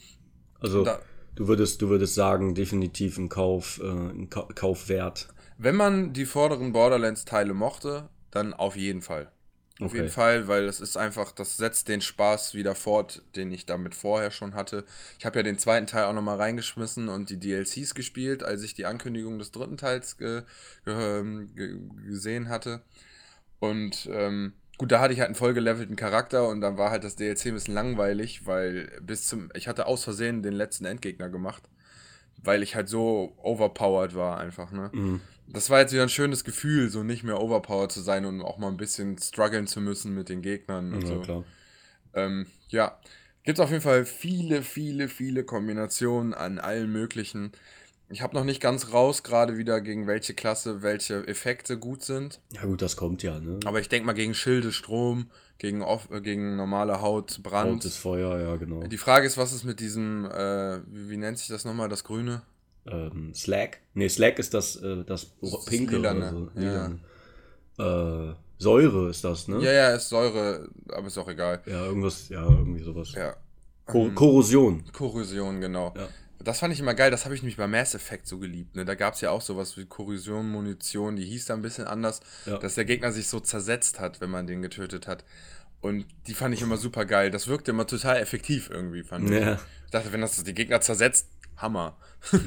also, 0.59 0.83
da- 0.83 0.99
du 1.35 1.47
würdest, 1.47 1.81
du 1.81 1.89
würdest 1.89 2.15
sagen, 2.15 2.55
definitiv 2.55 3.17
ein 3.17 3.29
Kauf, 3.29 3.79
äh, 3.83 3.87
ein 3.87 4.29
Ka 4.29 4.47
Kaufwert. 4.55 5.27
wenn 5.57 5.75
man 5.75 6.13
die 6.13 6.25
vorderen 6.25 6.71
Borderlands-Teile 6.71 7.53
mochte, 7.53 8.09
dann 8.31 8.53
auf 8.53 8.75
jeden 8.75 9.01
Fall. 9.01 9.31
Auf 9.79 9.91
Okay. 9.91 9.97
jeden 9.97 10.09
Fall, 10.09 10.47
weil 10.47 10.65
das 10.65 10.79
ist 10.81 10.97
einfach, 10.97 11.31
das 11.31 11.57
setzt 11.57 11.87
den 11.87 12.01
Spaß 12.01 12.55
wieder 12.55 12.73
fort, 12.75 13.21
den 13.35 13.51
ich 13.51 13.65
damit 13.67 13.93
vorher 13.93 14.31
schon 14.31 14.55
hatte. 14.55 14.85
Ich 15.19 15.25
habe 15.25 15.37
ja 15.39 15.43
den 15.43 15.59
zweiten 15.59 15.85
Teil 15.87 16.05
auch 16.05 16.13
nochmal 16.13 16.37
reingeschmissen 16.37 17.09
und 17.09 17.29
die 17.29 17.39
DLCs 17.39 17.93
gespielt, 17.93 18.43
als 18.43 18.63
ich 18.63 18.73
die 18.73 18.85
Ankündigung 18.87 19.37
des 19.37 19.51
dritten 19.51 19.77
Teils 19.77 20.17
ge 20.17 20.43
ge 20.85 20.93
ähm, 20.95 21.53
ge 21.55 21.77
gesehen 22.07 22.49
hatte. 22.49 22.81
Und 23.59 24.07
ähm, 24.11 24.53
gut, 24.77 24.91
da 24.91 24.99
hatte 24.99 25.13
ich 25.13 25.19
halt 25.19 25.27
einen 25.27 25.35
voll 25.35 25.53
gelevelten 25.53 25.95
Charakter 25.95 26.47
und 26.47 26.61
dann 26.61 26.77
war 26.77 26.91
halt 26.91 27.03
das 27.03 27.15
DLC 27.15 27.47
ein 27.47 27.55
bisschen 27.55 27.73
langweilig, 27.73 28.45
weil 28.45 28.91
bis 29.01 29.27
zum, 29.27 29.49
ich 29.55 29.67
hatte 29.67 29.87
aus 29.87 30.03
Versehen 30.03 30.43
den 30.43 30.53
letzten 30.53 30.85
Endgegner 30.85 31.29
gemacht, 31.29 31.63
weil 32.43 32.63
ich 32.63 32.75
halt 32.75 32.89
so 32.89 33.33
overpowered 33.37 34.15
war 34.15 34.39
einfach, 34.39 34.71
ne? 34.71 34.91
Mhm. 34.91 35.21
Das 35.47 35.69
war 35.69 35.79
jetzt 35.79 35.93
wieder 35.93 36.03
ein 36.03 36.09
schönes 36.09 36.43
Gefühl, 36.43 36.89
so 36.89 37.03
nicht 37.03 37.23
mehr 37.23 37.39
overpowered 37.39 37.91
zu 37.91 38.01
sein 38.01 38.25
und 38.25 38.41
auch 38.41 38.57
mal 38.57 38.67
ein 38.67 38.77
bisschen 38.77 39.17
strugglen 39.17 39.67
zu 39.67 39.79
müssen 39.79 40.13
mit 40.13 40.29
den 40.29 40.41
Gegnern 40.41 40.93
und 40.93 41.01
Ja, 41.03 41.07
so. 41.07 41.21
klar. 41.21 41.43
Ähm, 42.13 42.47
ja, 42.69 42.99
gibt 43.43 43.59
auf 43.59 43.69
jeden 43.69 43.81
Fall 43.81 44.05
viele, 44.05 44.61
viele, 44.61 45.07
viele 45.07 45.43
Kombinationen 45.43 46.33
an 46.33 46.59
allen 46.59 46.91
möglichen. 46.91 47.51
Ich 48.09 48.21
habe 48.21 48.35
noch 48.35 48.43
nicht 48.45 48.61
ganz 48.61 48.93
raus, 48.93 49.23
gerade 49.23 49.57
wieder 49.57 49.81
gegen 49.81 50.07
welche 50.07 50.33
Klasse 50.33 50.81
welche 50.81 51.27
Effekte 51.27 51.77
gut 51.77 52.03
sind. 52.03 52.39
Ja, 52.53 52.63
gut, 52.63 52.81
das 52.81 52.95
kommt 52.95 53.23
ja, 53.23 53.39
ne? 53.39 53.59
Aber 53.65 53.79
ich 53.81 53.89
denke 53.89 54.05
mal 54.05 54.13
gegen 54.13 54.33
Schilde, 54.33 54.71
Strom, 54.71 55.29
gegen, 55.57 55.81
off 55.81 56.09
äh, 56.11 56.21
gegen 56.21 56.55
normale 56.55 57.01
Haut, 57.01 57.41
Brand. 57.43 57.83
Rotes 57.83 57.97
Feuer, 57.97 58.39
ja, 58.39 58.55
genau. 58.55 58.81
Die 58.83 58.97
Frage 58.97 59.27
ist, 59.27 59.37
was 59.37 59.51
ist 59.53 59.65
mit 59.65 59.79
diesem, 59.79 60.25
äh, 60.25 60.79
wie, 60.87 61.09
wie 61.09 61.17
nennt 61.17 61.37
sich 61.37 61.47
das 61.47 61.65
nochmal, 61.65 61.89
das 61.89 62.03
Grüne? 62.03 62.43
Ähm, 62.91 63.33
Slack. 63.33 63.79
Nee, 63.93 64.09
Slack 64.09 64.39
ist 64.39 64.53
das, 64.53 64.75
äh, 64.77 65.03
das 65.05 65.25
Pinke 65.65 65.99
oder 65.99 66.29
so. 66.29 66.49
ja. 66.55 66.91
Äh, 67.79 68.33
Säure 68.59 69.09
ist 69.09 69.23
das, 69.23 69.47
ne? 69.47 69.59
Ja, 69.63 69.71
ja, 69.71 69.89
ist 69.95 70.09
Säure, 70.09 70.67
aber 70.89 71.07
ist 71.07 71.17
auch 71.19 71.27
egal. 71.27 71.61
Ja, 71.67 71.85
irgendwas, 71.85 72.27
ja, 72.29 72.43
irgendwie 72.43 72.81
sowas. 72.81 73.13
Ja. 73.13 73.35
Ko 73.85 74.09
Korrosion. 74.15 74.83
Korrosion, 74.91 75.61
genau. 75.61 75.93
Ja. 75.95 76.07
Das 76.43 76.59
fand 76.59 76.73
ich 76.73 76.79
immer 76.79 76.93
geil, 76.95 77.11
das 77.11 77.25
habe 77.25 77.35
ich 77.35 77.41
nämlich 77.41 77.57
bei 77.57 77.67
Mass 77.67 77.93
Effect 77.93 78.27
so 78.27 78.39
geliebt. 78.39 78.75
Ne? 78.75 78.83
Da 78.85 78.95
gab 78.95 79.13
es 79.13 79.21
ja 79.21 79.29
auch 79.31 79.41
sowas 79.41 79.77
wie 79.77 79.85
Korrosion, 79.85 80.49
Munition, 80.49 81.15
die 81.15 81.25
hieß 81.25 81.45
da 81.45 81.53
ein 81.53 81.61
bisschen 81.61 81.85
anders, 81.85 82.19
Ja. 82.45 82.57
dass 82.57 82.75
der 82.75 82.85
Gegner 82.85 83.11
sich 83.11 83.27
so 83.27 83.39
zersetzt 83.39 83.99
hat, 83.99 84.21
wenn 84.21 84.29
man 84.31 84.47
den 84.47 84.61
getötet 84.61 85.07
hat. 85.07 85.23
Und 85.79 86.05
die 86.25 86.33
fand 86.33 86.55
ich 86.55 86.61
immer 86.63 86.77
super 86.77 87.05
geil. 87.05 87.29
Das 87.29 87.47
wirkte 87.47 87.71
immer 87.71 87.85
total 87.85 88.17
effektiv 88.17 88.69
irgendwie, 88.71 89.03
fand 89.03 89.29
ich. 89.29 89.39
Ja. 89.39 89.59
Ich 89.85 89.91
dachte, 89.91 90.11
wenn 90.11 90.21
das 90.21 90.43
die 90.43 90.53
Gegner 90.53 90.81
zersetzt, 90.81 91.27
Hammer. 91.57 91.97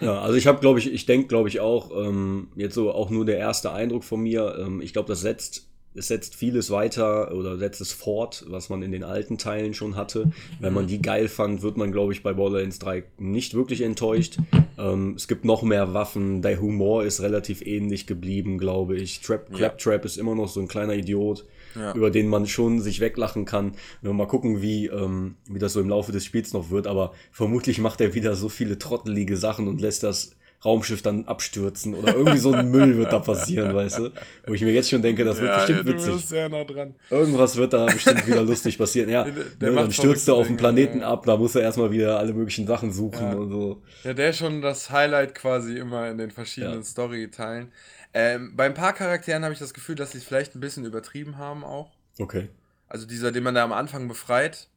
Ja, 0.00 0.20
also 0.20 0.36
ich 0.36 0.46
habe, 0.46 0.60
glaube 0.60 0.78
ich, 0.78 0.92
ich 0.92 1.06
denke, 1.06 1.28
glaube 1.28 1.48
ich 1.48 1.60
auch, 1.60 1.90
ähm, 1.96 2.48
jetzt 2.54 2.74
so 2.74 2.92
auch 2.92 3.08
nur 3.08 3.24
der 3.24 3.38
erste 3.38 3.72
Eindruck 3.72 4.04
von 4.04 4.20
mir, 4.20 4.56
ähm, 4.60 4.82
ich 4.82 4.92
glaube, 4.92 5.08
das 5.08 5.22
setzt, 5.22 5.68
es 5.94 6.08
setzt 6.08 6.34
vieles 6.34 6.70
weiter 6.70 7.32
oder 7.34 7.56
setzt 7.56 7.80
es 7.80 7.92
fort, 7.92 8.44
was 8.48 8.68
man 8.68 8.82
in 8.82 8.92
den 8.92 9.02
alten 9.02 9.38
Teilen 9.38 9.72
schon 9.72 9.96
hatte. 9.96 10.30
Wenn 10.60 10.74
man 10.74 10.86
die 10.86 11.00
geil 11.00 11.28
fand, 11.28 11.62
wird 11.62 11.78
man, 11.78 11.92
glaube 11.92 12.12
ich, 12.12 12.22
bei 12.22 12.34
Borderlands 12.34 12.78
3 12.80 13.04
nicht 13.16 13.54
wirklich 13.54 13.80
enttäuscht. 13.80 14.36
Ähm, 14.76 15.14
es 15.16 15.26
gibt 15.28 15.46
noch 15.46 15.62
mehr 15.62 15.94
Waffen, 15.94 16.42
der 16.42 16.60
Humor 16.60 17.04
ist 17.04 17.22
relativ 17.22 17.62
ähnlich 17.66 18.06
geblieben, 18.06 18.58
glaube 18.58 18.96
ich. 18.96 19.20
Trap, 19.22 19.48
Ja. 19.52 19.56
Claptrap 19.56 20.04
ist 20.04 20.18
immer 20.18 20.34
noch 20.34 20.48
so 20.48 20.60
ein 20.60 20.68
kleiner 20.68 20.94
Idiot 20.94 21.46
Ja. 21.78 21.92
über 21.94 22.10
den 22.10 22.28
man 22.28 22.46
schon 22.46 22.80
sich 22.80 23.00
weglachen 23.00 23.44
kann. 23.44 23.72
Wenn 24.02 24.10
wir 24.10 24.14
mal 24.14 24.26
gucken, 24.28 24.62
wie, 24.62 24.86
ähm, 24.86 25.36
wie 25.48 25.58
das 25.58 25.72
so 25.74 25.80
im 25.80 25.88
Laufe 25.88 26.12
des 26.12 26.24
Spiels 26.24 26.52
noch 26.52 26.70
wird, 26.70 26.86
aber 26.86 27.12
vermutlich 27.32 27.78
macht 27.78 28.00
er 28.00 28.14
wieder 28.14 28.34
so 28.34 28.48
viele 28.48 28.78
trottelige 28.78 29.36
Sachen 29.36 29.68
und 29.68 29.80
lässt 29.80 30.02
das 30.02 30.32
Raumschiff 30.64 31.02
dann 31.02 31.26
abstürzen 31.26 31.94
oder 31.94 32.14
irgendwie 32.16 32.38
so 32.38 32.50
ein 32.50 32.70
Müll 32.70 32.96
wird 32.96 33.12
da 33.12 33.18
passieren, 33.18 33.74
weißt 33.74 33.98
du? 33.98 34.10
Wo 34.46 34.54
ich 34.54 34.62
mir 34.62 34.72
jetzt 34.72 34.88
schon 34.88 35.02
denke, 35.02 35.22
das 35.22 35.38
wird 35.40 35.54
bestimmt 35.54 35.86
witzig. 35.86 36.24
sehr 36.26 36.48
nah. 36.48 36.64
Irgendwas 37.10 37.56
wird 37.56 37.74
da 37.74 37.84
bestimmt 37.84 38.26
wieder 38.26 38.42
lustig 38.42 38.78
passieren. 38.78 39.10
Ja, 39.10 39.24
Der- 39.24 39.70
ne, 39.70 39.76
dann 39.76 39.92
stürzt 39.92 40.26
er 40.28 40.34
auf 40.34 40.46
den 40.46 40.56
Planeten 40.56 41.00
ja. 41.00 41.08
ab, 41.10 41.26
da 41.26 41.36
muss 41.36 41.54
er 41.54 41.60
erstmal 41.62 41.90
wieder 41.90 42.18
alle 42.18 42.32
möglichen 42.32 42.66
Sachen 42.66 42.90
suchen 42.90 43.20
Ja. 43.22 43.34
und 43.34 43.50
so. 43.50 43.82
Ja, 44.02 44.14
der 44.14 44.30
ist 44.30 44.38
schon 44.38 44.62
das 44.62 44.90
Highlight 44.90 45.34
quasi 45.34 45.76
immer 45.76 46.08
in 46.10 46.16
den 46.18 46.30
verschiedenen 46.30 46.78
Ja. 46.78 46.82
Story-Teilen. 46.84 47.70
Ähm, 48.18 48.56
bei 48.56 48.64
ein 48.64 48.72
paar 48.72 48.94
Charakteren 48.94 49.44
habe 49.44 49.52
ich 49.52 49.58
das 49.60 49.74
Gefühl, 49.74 49.94
dass 49.94 50.12
sie 50.12 50.18
es 50.18 50.24
vielleicht 50.24 50.54
ein 50.54 50.60
bisschen 50.60 50.86
übertrieben 50.86 51.36
haben 51.36 51.64
auch. 51.64 51.90
Okay. 52.18 52.48
Also 52.88 53.06
dieser, 53.06 53.30
den 53.30 53.42
man 53.42 53.54
da 53.54 53.62
am 53.62 53.72
Anfang 53.74 54.08
befreit, 54.08 54.68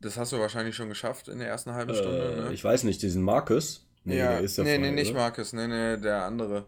das 0.00 0.16
hast 0.16 0.30
du 0.32 0.38
wahrscheinlich 0.38 0.76
schon 0.76 0.88
geschafft 0.88 1.26
in 1.26 1.40
der 1.40 1.48
ersten 1.48 1.72
halben 1.72 1.94
Stunde, 1.96 2.32
Äh, 2.32 2.40
ne? 2.44 2.52
ich 2.52 2.62
weiß 2.62 2.84
nicht, 2.84 3.02
diesen 3.02 3.22
Marcus. 3.22 3.84
ja, 4.04 4.34
der 4.34 4.40
ist 4.42 4.56
ja 4.56 4.62
nee, 4.62 4.76
frei, 4.76 4.82
nee, 4.82 4.90
nicht 4.92 5.10
oder? 5.10 5.18
Marcus, 5.20 5.52
nee, 5.52 5.66
nee, 5.66 5.96
der 5.96 6.22
andere. 6.26 6.66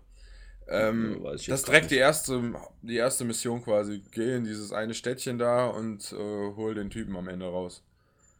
Ähm, 0.66 1.20
Ja, 1.24 1.36
das 1.36 1.62
direkt 1.62 1.90
die 1.92 1.94
nicht. 1.94 2.02
erste, 2.02 2.52
die 2.82 2.96
erste 2.96 3.24
Mission 3.24 3.62
quasi. 3.62 4.02
Geh 4.10 4.34
in 4.36 4.44
dieses 4.44 4.72
eine 4.72 4.94
Städtchen 4.94 5.38
da 5.38 5.66
und 5.66 6.10
äh, 6.12 6.16
hol 6.16 6.74
den 6.74 6.90
Typen 6.90 7.14
am 7.16 7.28
Ende 7.28 7.46
raus. 7.46 7.84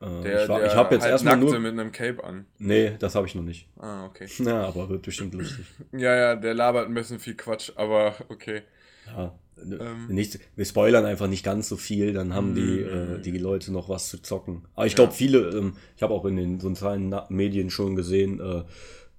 Äh, 0.01 0.23
Der, 0.23 0.43
ich 0.45 0.49
war- 0.49 0.59
der 0.61 0.69
ich 0.69 0.75
habe 0.75 0.95
jetzt 0.95 1.03
halt 1.03 1.13
erstmal 1.13 1.37
nur. 1.37 1.59
mit 1.59 1.73
einem 1.73 1.93
Cape 1.93 2.25
an. 2.25 2.47
Nee, 2.59 2.93
das 2.99 3.15
habe 3.15 3.27
ich 3.27 3.35
noch 3.35 3.43
nicht. 3.43 3.69
Ah, 3.79 4.07
okay. 4.07 4.27
Na, 4.39 4.65
aber 4.67 4.89
wird 4.89 5.03
bestimmt 5.03 5.35
lustig. 5.35 5.67
Ja, 5.93 6.15
ja, 6.17 6.37
der 6.37 6.55
labert 6.55 6.87
ein 6.89 6.95
bisschen 6.95 7.19
viel 7.19 7.35
Quatsch, 7.35 7.73
aber 7.77 8.15
okay. 8.29 8.63
Ja, 9.07 9.35
Ähm. 9.59 10.07
nicht, 10.09 10.39
wir 10.57 10.65
spoilern 10.65 11.05
einfach 11.05 11.27
nicht 11.27 11.45
ganz 11.45 11.69
so 11.69 11.77
viel, 11.77 12.15
dann 12.15 12.33
haben 12.33 12.55
die, 12.55 12.61
Mhm. 12.85 13.17
äh, 13.17 13.19
die 13.21 13.37
Leute 13.37 13.73
noch 13.73 13.89
was 13.91 14.09
zu 14.09 14.23
zocken. 14.23 14.63
Aber 14.75 14.87
ich 14.87 14.95
glaube, 14.95 15.13
viele, 15.13 15.51
ähm, 15.51 15.77
ich 15.97 16.03
habe 16.03 16.15
auch 16.15 16.25
in 16.25 16.37
den 16.37 16.61
sozialen 16.61 17.15
Medien 17.29 17.69
schon 17.69 17.95
gesehen, 17.95 18.41
äh, 18.41 18.63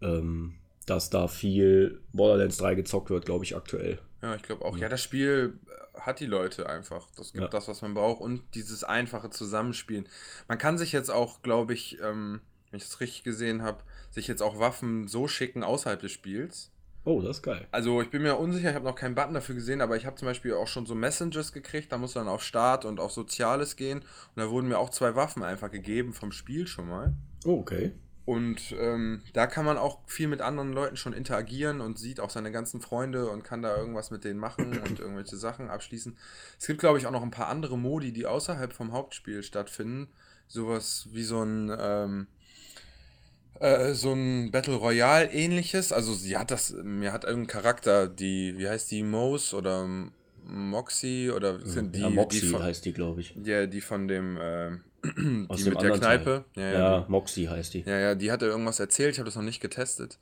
ähm, 0.04 0.56
dass 0.88 1.12
da 1.12 1.28
viel 1.28 2.00
Borderlands 2.12 2.58
3 2.58 2.74
gezockt 2.74 3.12
wird, 3.12 3.26
glaube 3.28 3.44
ich, 3.46 3.56
aktuell. 3.56 4.00
Ja, 4.24 4.34
ich 4.36 4.42
glaube 4.42 4.66
auch. 4.66 4.76
Ja, 4.78 4.90
das 4.90 5.04
Spiel 5.04 5.54
hat 6.02 6.20
die 6.20 6.26
Leute 6.26 6.68
einfach. 6.70 7.08
Das 7.16 7.32
gibt 7.34 7.44
Ja. 7.44 7.50
das, 7.50 7.68
was 7.68 7.82
man 7.82 7.94
braucht 7.94 8.22
und 8.22 8.44
dieses 8.56 8.84
einfache 8.84 9.30
Zusammenspielen. 9.30 10.08
Man 10.48 10.58
kann 10.58 10.78
sich 10.78 10.92
jetzt 10.92 11.10
auch, 11.10 11.42
glaube 11.42 11.74
ich, 11.74 12.00
ähm, 12.02 12.42
wenn 12.70 12.78
ich 12.78 12.84
das 12.86 13.00
richtig 13.00 13.24
gesehen 13.24 13.62
habe, 13.64 13.84
sich 14.12 14.28
jetzt 14.28 14.42
auch 14.42 14.60
Waffen 14.60 15.08
so 15.08 15.28
schicken 15.28 15.64
außerhalb 15.64 16.00
des 16.00 16.12
Spiels. 16.12 16.72
Oh, 17.04 17.20
das 17.22 17.38
ist 17.38 17.44
geil. 17.44 17.68
Also 17.72 18.02
ich 18.02 18.12
bin 18.12 18.22
mir 18.22 18.36
unsicher, 18.36 18.70
ich 18.70 18.76
habe 18.76 18.86
noch 18.86 18.96
keinen 18.96 19.16
Button 19.16 19.34
dafür 19.34 19.56
gesehen, 19.56 19.82
aber 19.82 19.98
ich 19.98 20.06
habe 20.06 20.16
zum 20.18 20.28
Beispiel 20.28 20.54
auch 20.54 20.68
schon 20.68 20.86
so 20.86 20.94
Messengers 20.94 21.52
gekriegt, 21.52 21.92
da 21.92 21.98
musst 21.98 22.16
du 22.16 22.20
dann 22.20 22.28
auf 22.28 22.44
Start 22.44 22.86
und 22.86 23.00
auf 23.00 23.12
Soziales 23.12 23.76
gehen 23.76 24.00
und 24.00 24.06
da 24.36 24.50
wurden 24.52 24.68
mir 24.68 24.78
auch 24.78 24.92
zwei 24.92 25.16
Waffen 25.16 25.42
einfach 25.42 25.72
gegeben 25.72 26.14
vom 26.14 26.32
Spiel 26.32 26.68
schon 26.68 26.88
mal. 26.88 27.14
Oh, 27.44 27.60
okay. 27.60 27.94
Und 28.24 28.76
ähm, 28.80 29.24
da 29.34 29.48
kann 29.48 29.66
man 29.66 29.78
auch 29.78 30.00
viel 30.06 30.28
mit 30.28 30.42
anderen 30.42 30.74
Leuten 30.74 30.96
schon 30.96 31.14
interagieren 31.14 31.82
und 31.82 31.98
sieht 31.98 32.20
auch 32.20 32.30
seine 32.30 32.52
ganzen 32.52 32.80
Freunde 32.80 33.30
und 33.30 33.44
kann 33.44 33.64
da 33.64 33.76
irgendwas 33.76 34.12
mit 34.12 34.24
denen 34.24 34.40
machen 34.40 34.78
und 34.88 35.00
irgendwelche 35.00 35.38
Sachen 35.38 35.70
abschließen. 35.70 36.16
Es 36.60 36.68
gibt, 36.68 36.80
glaube 36.80 37.00
ich, 37.00 37.08
auch 37.08 37.12
noch 37.12 37.24
ein 37.24 37.32
paar 37.32 37.48
andere 37.48 37.78
Modi, 37.78 38.12
die 38.14 38.28
außerhalb 38.28 38.74
vom 38.74 38.92
Hauptspiel 38.92 39.42
stattfinden. 39.42 40.08
Sowas 40.48 41.08
wie 41.12 41.24
so 41.24 41.42
ein, 41.42 41.76
ähm, 41.80 42.28
äh, 43.60 43.94
so 43.94 44.14
ein 44.14 44.52
Battle 44.52 44.76
Royale 44.76 45.32
ähnliches. 45.32 45.92
Also 45.92 46.14
sie 46.14 46.38
hat 46.38 46.52
das, 46.52 46.74
mir 46.84 47.14
hat 47.14 47.24
irgendein 47.24 47.48
Charakter, 47.48 48.08
die, 48.08 48.58
wie 48.58 48.70
heißt 48.70 48.92
die, 48.92 49.02
Mose 49.02 49.56
oder 49.56 49.88
Moxie 50.44 51.32
oder 51.32 51.66
sind 51.66 51.96
die, 51.96 52.02
ja, 52.02 52.10
Moxie 52.10 52.42
die 52.42 52.48
von, 52.48 52.64
heißt 52.64 52.86
die, 52.86 52.94
glaube 52.94 53.22
ich. 53.22 53.36
ja, 53.44 53.66
die 53.66 53.82
von 53.82 54.08
dem, 54.08 54.38
ähm, 54.42 54.82
Aus 55.48 55.58
die 55.58 55.64
dem 55.64 55.74
mit 55.74 55.82
der 55.82 55.92
Kneipe. 55.98 56.46
Ja, 56.56 56.72
Ja, 56.72 57.00
die- 57.02 57.12
Moxie 57.12 57.48
heißt 57.50 57.74
die. 57.74 57.82
ja, 57.82 57.98
ja, 58.00 58.16
die 58.16 58.32
hatte 58.32 58.46
irgendwas 58.46 58.80
erzählt, 58.80 59.14
ich 59.14 59.20
habe 59.20 59.26
das 59.28 59.36
noch 59.36 59.44
nicht 59.44 59.60
getestet. 59.62 60.20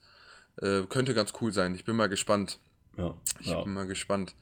Äh, 0.61 0.83
könnte 0.89 1.13
ganz 1.13 1.33
cool 1.41 1.51
sein. 1.51 1.75
Ich 1.75 1.85
bin 1.85 1.95
mal 1.95 2.07
gespannt. 2.09 2.59
Ja, 2.97 3.13
Ich 3.39 3.47
ja. 3.47 3.61
bin 3.61 3.73
mal 3.73 3.87
gespannt. 3.87 4.35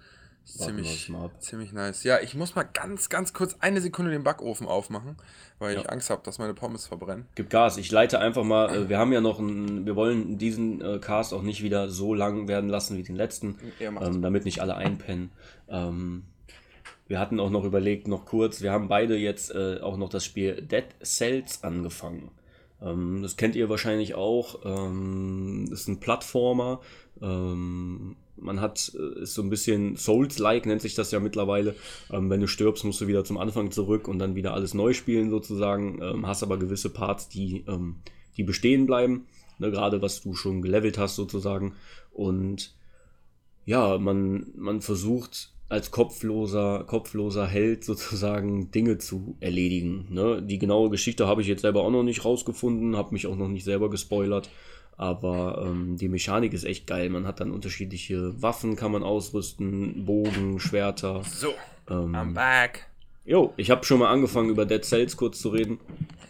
Warten 0.60 0.64
ziemlich, 0.86 1.12
ziemlich 1.40 1.74
nice. 1.74 2.04
Ja, 2.06 2.20
ich 2.22 2.34
muss 2.34 2.56
mal 2.56 2.64
ganz, 2.64 3.10
ganz 3.10 3.34
kurz 3.34 3.58
eine 3.60 3.82
Sekunde 3.82 4.12
den 4.12 4.24
Backofen 4.24 4.66
aufmachen, 4.66 5.18
weil 5.60 5.76
ich 5.76 5.84
Ja. 5.84 5.90
Angst 5.90 6.10
habe, 6.10 6.22
dass 6.24 6.40
meine 6.40 6.54
Pommes 6.54 6.88
verbrennen. 6.88 7.26
Gib 7.36 7.50
Gas. 7.50 7.76
Ich 7.78 7.92
leite 7.92 8.20
einfach 8.20 8.46
mal, 8.46 8.74
äh, 8.74 8.88
wir 8.90 8.98
haben 8.98 9.12
ja 9.12 9.20
noch 9.20 9.40
einen, 9.40 9.86
wir 9.86 9.98
wollen 9.98 10.38
diesen 10.38 10.80
äh, 10.82 11.00
Cast 11.00 11.34
auch 11.34 11.42
nicht 11.42 11.64
wieder 11.64 11.90
so 11.90 12.14
lang 12.14 12.48
werden 12.48 12.70
lassen 12.70 12.96
wie 12.96 13.04
den 13.04 13.18
letzten, 13.18 13.60
Ja, 13.80 13.90
ähm, 14.02 14.22
damit 14.22 14.46
nicht 14.46 14.62
alle 14.62 14.76
einpennen. 14.78 15.32
Ähm, 15.68 16.24
wir 17.08 17.20
hatten 17.20 17.40
auch 17.40 17.50
noch 17.50 17.64
überlegt, 17.64 18.08
noch 18.08 18.26
kurz, 18.26 18.62
wir 18.62 18.72
haben 18.72 18.88
beide 18.88 19.18
jetzt 19.18 19.54
äh, 19.54 19.80
auch 19.82 19.98
noch 19.98 20.10
das 20.10 20.26
Spiel 20.26 20.62
Dead 20.62 20.86
Cells 21.04 21.64
angefangen. 21.64 22.32
Ähm, 22.82 23.22
das 23.22 23.38
kennt 23.38 23.56
ihr 23.56 23.70
wahrscheinlich 23.70 24.16
auch. 24.16 24.60
Ähm, 24.66 25.70
ist 25.72 25.88
ein 25.88 26.00
Plattformer. 26.00 26.82
Ähm, 27.22 28.16
man 28.36 28.62
hat, 28.62 28.92
äh, 28.96 29.22
ist 29.22 29.34
so 29.34 29.42
ein 29.42 29.50
bisschen 29.50 29.96
Souls-like, 29.96 30.66
nennt 30.66 30.82
sich 30.82 30.96
das 30.96 31.12
ja 31.12 31.20
mittlerweile. 31.20 31.76
Ähm, 32.12 32.30
wenn 32.30 32.42
du 32.42 32.48
stirbst, 32.48 32.84
musst 32.84 33.02
du 33.02 33.08
wieder 33.08 33.24
zum 33.24 33.38
Anfang 33.38 33.72
zurück 33.72 34.08
und 34.08 34.20
dann 34.20 34.36
wieder 34.36 34.54
alles 34.54 34.74
neu 34.74 34.94
spielen 34.94 35.30
sozusagen. 35.30 36.02
Ähm, 36.02 36.28
hast 36.28 36.44
aber 36.44 36.58
gewisse 36.58 36.90
Parts, 36.90 37.30
die, 37.30 37.64
ähm, 37.68 37.98
die 38.36 38.44
bestehen 38.44 38.86
bleiben. 38.86 39.26
Ne, 39.60 39.72
Gerade 39.72 40.02
was 40.02 40.22
du 40.22 40.36
schon 40.36 40.62
gelevelt 40.62 40.98
hast 40.98 41.16
sozusagen. 41.16 41.74
Und 42.12 42.76
ja, 43.66 43.98
man, 43.98 44.48
man 44.56 44.82
versucht 44.82 45.52
als 45.70 45.92
kopfloser, 45.92 46.84
kopfloser 46.86 47.46
Held 47.48 47.84
sozusagen 47.84 48.72
Dinge 48.72 48.98
zu 48.98 49.36
erledigen. 49.42 50.08
Ne? 50.10 50.42
Die 50.42 50.60
genaue 50.60 50.90
Geschichte 50.90 51.28
habe 51.28 51.42
ich 51.42 51.48
jetzt 51.48 51.62
selber 51.62 51.82
auch 51.84 51.92
noch 51.92 52.04
nicht 52.04 52.24
rausgefunden, 52.24 52.96
habe 52.96 53.14
mich 53.14 53.28
auch 53.28 53.36
noch 53.36 53.50
nicht 53.50 53.66
selber 53.66 53.90
gespoilert. 53.90 54.50
Aber 54.96 55.64
ähm, 55.68 55.98
die 55.98 56.08
Mechanik 56.08 56.54
ist 56.54 56.64
echt 56.64 56.88
geil. 56.88 57.10
Man 57.10 57.28
hat 57.28 57.40
dann 57.40 57.52
unterschiedliche 57.52 58.42
Waffen, 58.42 58.76
kann 58.76 58.92
man 58.92 59.04
ausrüsten, 59.04 60.06
Bogen, 60.06 60.60
Schwerter. 60.60 61.22
So, 61.24 61.50
Ähm, 61.90 62.16
I'm 62.16 62.34
back. 62.34 62.88
jo, 63.26 63.54
ich 63.58 63.70
habe 63.70 63.86
schon 63.86 64.00
mal 64.00 64.10
angefangen 64.12 64.50
über 64.50 64.66
Dead 64.66 64.84
Cells 64.84 65.16
kurz 65.16 65.40
zu 65.40 65.50
reden. 65.50 65.80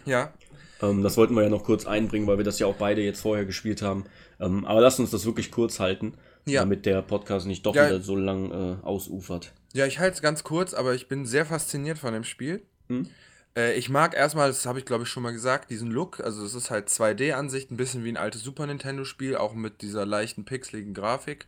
Ja, 0.05 0.33
Ähm, 0.81 1.01
das 1.01 1.15
wollten 1.17 1.33
wir 1.35 1.43
ja 1.43 1.49
noch 1.49 1.63
kurz 1.63 1.85
einbringen, 1.87 2.27
weil 2.27 2.37
wir 2.37 2.43
das 2.43 2.59
ja 2.59 2.67
auch 2.67 2.75
beide 2.75 3.01
jetzt 3.01 3.21
vorher 3.21 3.45
gespielt 3.45 3.81
haben. 3.81 4.03
Ähm, 4.39 4.65
aber 4.65 4.81
lasst 4.81 4.99
uns 4.99 5.11
das 5.11 5.25
wirklich 5.25 5.49
kurz 5.49 5.79
halten, 5.79 6.13
Ja. 6.47 6.61
damit 6.61 6.85
der 6.85 7.01
Podcast 7.01 7.45
nicht 7.47 7.65
doch 7.65 7.75
Ja. 7.75 7.87
wieder 7.87 8.01
so 8.01 8.15
lang 8.15 8.51
äh, 8.51 8.85
ausufert. 8.85 9.53
ja 9.73 9.85
ich 9.85 9.99
halte 9.99 10.15
es 10.15 10.21
ganz 10.21 10.43
kurz, 10.43 10.73
aber 10.73 10.95
ich 10.95 11.07
bin 11.07 11.25
sehr 11.25 11.45
fasziniert 11.45 11.97
von 11.97 12.13
dem 12.13 12.23
Spiel. 12.23 12.63
Hm? 12.89 13.07
Äh, 13.55 13.73
ich 13.73 13.89
mag 13.89 14.15
erstmal, 14.15 14.47
das 14.49 14.65
habe 14.65 14.79
ich 14.79 14.85
glaube 14.85 15.03
ich 15.03 15.09
schon 15.09 15.23
mal 15.23 15.33
gesagt, 15.33 15.69
diesen 15.71 15.91
Look. 15.91 16.19
Also 16.21 16.45
es 16.45 16.53
ist 16.53 16.69
halt 16.71 16.89
2D-Ansicht, 16.89 17.71
ein 17.71 17.77
bisschen 17.77 18.03
wie 18.03 18.09
ein 18.09 18.17
altes 18.17 18.41
Super 18.43 18.65
Nintendo-Spiel, 18.67 19.35
auch 19.35 19.53
mit 19.53 19.81
dieser 19.81 20.05
leichten 20.05 20.45
pixeligen 20.45 20.93
Grafik. 20.93 21.47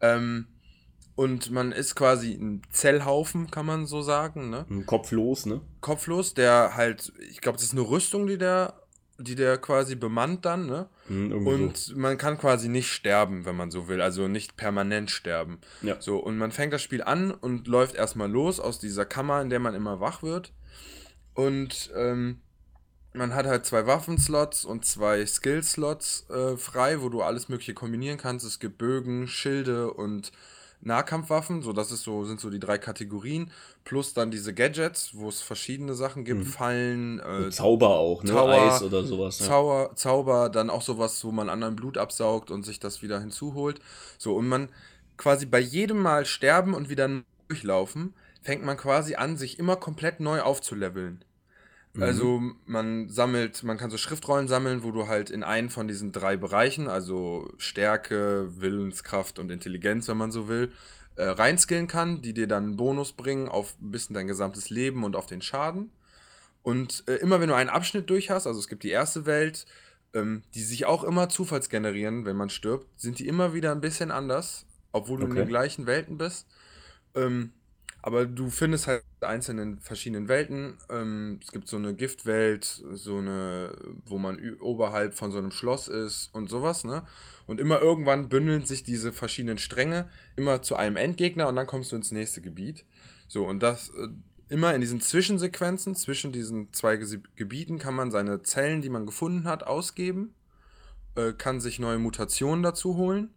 Ähm, 0.00 0.46
und 1.16 1.50
man 1.50 1.72
ist 1.72 1.96
quasi 1.96 2.32
ein 2.34 2.62
Zellhaufen, 2.70 3.50
kann 3.50 3.66
man 3.66 3.86
so 3.86 4.02
sagen, 4.02 4.50
ne? 4.50 4.66
Ein 4.70 4.86
Kopf 4.86 5.10
los, 5.10 5.46
ne? 5.46 5.60
Kopflos, 5.80 6.34
der 6.34 6.76
halt, 6.76 7.12
ich 7.28 7.40
glaube, 7.40 7.56
das 7.56 7.64
ist 7.64 7.72
eine 7.72 7.80
Rüstung, 7.80 8.28
die 8.28 8.38
der, 8.38 8.74
die 9.18 9.34
der 9.34 9.58
quasi 9.58 9.96
bemannt 9.96 10.44
dann, 10.44 10.66
ne? 10.66 10.88
Hm, 11.08 11.32
irgendwie 11.32 11.52
Und 11.52 11.96
man 11.96 12.18
kann 12.18 12.38
quasi 12.38 12.68
nicht 12.68 12.90
sterben, 12.90 13.44
wenn 13.44 13.56
man 13.56 13.70
so 13.70 13.88
will, 13.88 14.00
also 14.00 14.28
nicht 14.28 14.56
permanent 14.56 15.10
sterben. 15.10 15.58
Ja. 15.82 15.96
So, 16.00 16.18
und 16.18 16.38
man 16.38 16.52
fängt 16.52 16.72
das 16.72 16.82
Spiel 16.82 17.02
an 17.02 17.32
und 17.32 17.66
läuft 17.66 17.96
erstmal 17.96 18.30
los 18.30 18.60
aus 18.60 18.78
dieser 18.78 19.04
Kammer, 19.04 19.42
in 19.42 19.50
der 19.50 19.58
man 19.58 19.74
immer 19.74 20.00
wach 20.00 20.22
wird. 20.22 20.52
Und 21.34 21.90
ähm, 21.96 22.40
man 23.12 23.34
hat 23.34 23.46
halt 23.46 23.66
zwei 23.66 23.86
Waffenslots 23.86 24.64
und 24.64 24.84
zwei 24.84 25.26
Skill-Slots 25.26 26.30
äh, 26.30 26.56
frei, 26.56 27.00
wo 27.00 27.08
du 27.08 27.22
alles 27.22 27.48
Mögliche 27.48 27.74
kombinieren 27.74 28.18
kannst. 28.18 28.46
Es 28.46 28.60
gibt 28.60 28.78
Bögen, 28.78 29.26
Schilde 29.26 29.92
und 29.92 30.30
Nahkampfwaffen, 30.80 31.62
so 31.62 31.72
das 31.72 31.90
ist 31.90 32.04
so, 32.04 32.24
sind 32.24 32.40
so 32.40 32.50
die 32.50 32.60
drei 32.60 32.78
Kategorien. 32.78 33.50
Plus 33.84 34.14
dann 34.14 34.30
diese 34.30 34.54
Gadgets, 34.54 35.10
wo 35.14 35.28
es 35.28 35.40
verschiedene 35.40 35.94
Sachen 35.94 36.24
gibt, 36.24 36.46
Fallen, 36.46 37.20
so. 37.24 37.46
äh, 37.46 37.50
Zauber 37.50 37.98
auch, 37.98 38.22
ne? 38.22 38.30
Tower, 38.30 38.72
Eis 38.72 38.82
oder 38.82 39.02
sowas. 39.04 39.40
Ja. 39.40 39.46
Zauber, 39.46 39.90
Zauber, 39.96 40.48
dann 40.48 40.70
auch 40.70 40.82
sowas, 40.82 41.24
wo 41.24 41.32
man 41.32 41.48
anderen 41.48 41.76
Blut 41.76 41.98
absaugt 41.98 42.50
und 42.50 42.64
sich 42.64 42.78
das 42.78 43.02
wieder 43.02 43.20
hinzuholt. 43.20 43.80
So, 44.18 44.36
und 44.36 44.48
man 44.48 44.68
quasi 45.16 45.46
bei 45.46 45.60
jedem 45.60 45.98
Mal 45.98 46.24
sterben 46.26 46.74
und 46.74 46.88
wieder 46.88 47.08
durchlaufen, 47.48 48.14
fängt 48.42 48.64
man 48.64 48.76
quasi 48.76 49.16
an, 49.16 49.36
sich 49.36 49.58
immer 49.58 49.76
komplett 49.76 50.20
neu 50.20 50.40
aufzuleveln. 50.40 51.24
Mhm. 51.98 52.02
Also 52.02 52.42
man 52.66 53.08
sammelt, 53.08 53.62
man 53.64 53.76
kann 53.76 53.90
so 53.90 53.98
Schriftrollen 53.98 54.48
sammeln, 54.48 54.84
wo 54.84 54.92
du 54.92 55.08
halt 55.08 55.30
in 55.30 55.42
einen 55.42 55.68
von 55.70 55.88
diesen 55.88 56.12
drei 56.12 56.36
Bereichen, 56.36 56.88
also 56.88 57.50
Stärke, 57.58 58.48
Willenskraft 58.60 59.38
und 59.38 59.50
Intelligenz, 59.50 60.08
wenn 60.08 60.16
man 60.16 60.30
so 60.32 60.48
will, 60.48 60.72
äh, 61.16 61.24
reinskillen 61.24 61.88
kann, 61.88 62.22
die 62.22 62.32
dir 62.34 62.46
dann 62.46 62.64
einen 62.64 62.76
Bonus 62.76 63.12
bringen 63.12 63.48
auf 63.48 63.74
ein 63.82 63.90
bisschen 63.90 64.14
dein 64.14 64.28
gesamtes 64.28 64.70
Leben 64.70 65.02
und 65.04 65.16
auf 65.16 65.26
den 65.26 65.42
Schaden. 65.42 65.90
Und 66.62 67.04
äh, 67.08 67.16
immer 67.16 67.40
wenn 67.40 67.48
du 67.48 67.54
einen 67.56 67.70
Abschnitt 67.70 68.10
durch 68.10 68.30
hast, 68.30 68.46
also 68.46 68.60
es 68.60 68.68
gibt 68.68 68.84
die 68.84 68.90
erste 68.90 69.26
Welt, 69.26 69.66
ähm, 70.14 70.42
die 70.54 70.62
sich 70.62 70.86
auch 70.86 71.04
immer 71.04 71.28
zufallsgenerieren, 71.28 72.24
wenn 72.24 72.36
man 72.36 72.50
stirbt, 72.50 72.86
sind 73.00 73.18
die 73.18 73.26
immer 73.26 73.54
wieder 73.54 73.72
ein 73.72 73.80
bisschen 73.80 74.10
anders, 74.12 74.66
obwohl 74.92 75.18
du 75.18 75.24
in 75.26 75.30
Okay. 75.30 75.40
den 75.40 75.48
gleichen 75.48 75.86
Welten 75.86 76.18
bist. 76.18 76.46
Ähm, 77.14 77.52
aber 78.02 78.26
du 78.26 78.50
findest 78.50 78.86
halt 78.86 79.02
einzelne 79.20 79.62
in 79.62 79.80
verschiedenen 79.80 80.28
Welten. 80.28 80.78
Ähm, 80.88 81.40
es 81.42 81.50
gibt 81.50 81.68
so 81.68 81.76
eine 81.76 81.94
Giftwelt, 81.94 82.82
so 82.92 83.18
eine, 83.18 83.72
wo 84.06 84.18
man 84.18 84.38
oberhalb 84.60 85.14
von 85.14 85.32
so 85.32 85.38
einem 85.38 85.50
Schloss 85.50 85.88
ist 85.88 86.30
und 86.32 86.48
sowas, 86.48 86.84
ne? 86.84 87.04
Und 87.46 87.60
immer 87.60 87.80
irgendwann 87.80 88.28
bündeln 88.28 88.64
sich 88.64 88.82
diese 88.84 89.12
verschiedenen 89.12 89.58
Stränge 89.58 90.08
immer 90.36 90.62
zu 90.62 90.76
einem 90.76 90.96
Endgegner 90.96 91.48
und 91.48 91.56
dann 91.56 91.66
kommst 91.66 91.92
du 91.92 91.96
ins 91.96 92.12
nächste 92.12 92.40
Gebiet. 92.40 92.84
So, 93.26 93.46
und 93.46 93.62
das 93.62 93.90
äh, 93.90 94.08
immer 94.48 94.74
in 94.74 94.80
diesen 94.80 95.00
Zwischensequenzen, 95.00 95.94
zwischen 95.94 96.32
diesen 96.32 96.72
zwei 96.72 96.94
Gesi- 96.94 97.22
Gebieten 97.36 97.78
kann 97.78 97.94
man 97.94 98.10
seine 98.10 98.42
Zellen, 98.42 98.80
die 98.80 98.90
man 98.90 99.06
gefunden 99.06 99.44
hat, 99.44 99.64
ausgeben, 99.64 100.34
äh, 101.16 101.32
kann 101.32 101.60
sich 101.60 101.78
neue 101.78 101.98
Mutationen 101.98 102.62
dazu 102.62 102.96
holen. 102.96 103.30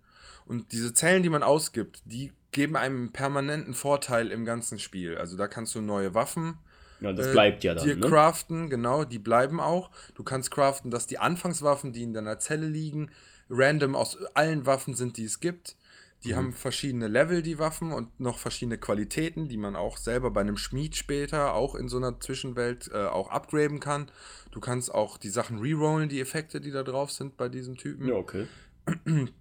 Und 0.46 0.72
diese 0.72 0.94
Zellen, 0.94 1.24
die 1.24 1.30
man 1.30 1.44
ausgibt, 1.44 2.02
die 2.06 2.32
geben 2.52 2.76
einem 2.76 2.98
einen 2.98 3.14
permanenten 3.14 3.74
Vorteil 3.74 4.32
im 4.32 4.46
ganzen 4.46 4.80
Spiel. 4.80 5.18
Also 5.18 5.38
da 5.38 5.48
kannst 5.48 5.76
du 5.76 5.82
neue 5.82 6.14
Waffen 6.14 6.58
ja, 7.02 7.14
das 7.14 7.28
äh, 7.28 7.32
bleibt 7.32 7.64
ja 7.64 7.74
dann, 7.74 7.86
dir 7.86 7.96
ne? 7.96 8.08
craften, 8.08 8.70
genau, 8.70 9.04
die 9.04 9.20
bleiben 9.20 9.60
auch. 9.60 9.90
Du 10.16 10.24
kannst 10.24 10.52
craften, 10.52 10.92
dass 10.92 11.08
die 11.08 11.18
Anfangswaffen, 11.18 11.92
die 11.92 12.04
in 12.04 12.14
deiner 12.14 12.40
Zelle 12.40 12.68
liegen, 12.68 13.10
random 13.50 13.96
aus 13.96 14.18
allen 14.36 14.66
Waffen 14.66 14.94
sind, 14.94 15.18
die 15.18 15.26
es 15.26 15.40
gibt. 15.40 15.76
Mhm. 15.76 16.28
Die 16.28 16.36
haben 16.36 16.54
verschiedene 16.54 17.08
Level, 17.08 17.42
die 17.42 17.58
Waffen, 17.58 17.92
und 17.92 18.20
noch 18.20 18.38
verschiedene 18.38 18.78
Qualitäten, 18.78 19.50
die 19.50 19.58
man 19.58 19.76
auch 19.76 19.98
selber 19.98 20.30
bei 20.30 20.42
einem 20.42 20.58
Schmied 20.58 20.96
später, 20.96 21.56
auch 21.56 21.74
in 21.74 21.90
so 21.90 21.98
einer 21.98 22.20
Zwischenwelt, 22.20 22.92
äh, 22.94 23.06
auch 23.06 23.30
upgraden 23.32 23.80
kann. 23.80 24.12
Du 24.52 24.60
kannst 24.60 24.94
auch 24.94 25.18
die 25.18 25.30
Sachen 25.30 25.60
rerollen, 25.60 26.08
die 26.08 26.22
Effekte, 26.22 26.62
die 26.62 26.72
da 26.72 26.84
drauf 26.84 27.12
sind 27.12 27.36
bei 27.36 27.50
diesem 27.50 27.78
Typen. 27.78 28.08
Ja, 28.08 28.16
okay. 28.16 28.48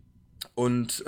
Und 0.54 1.04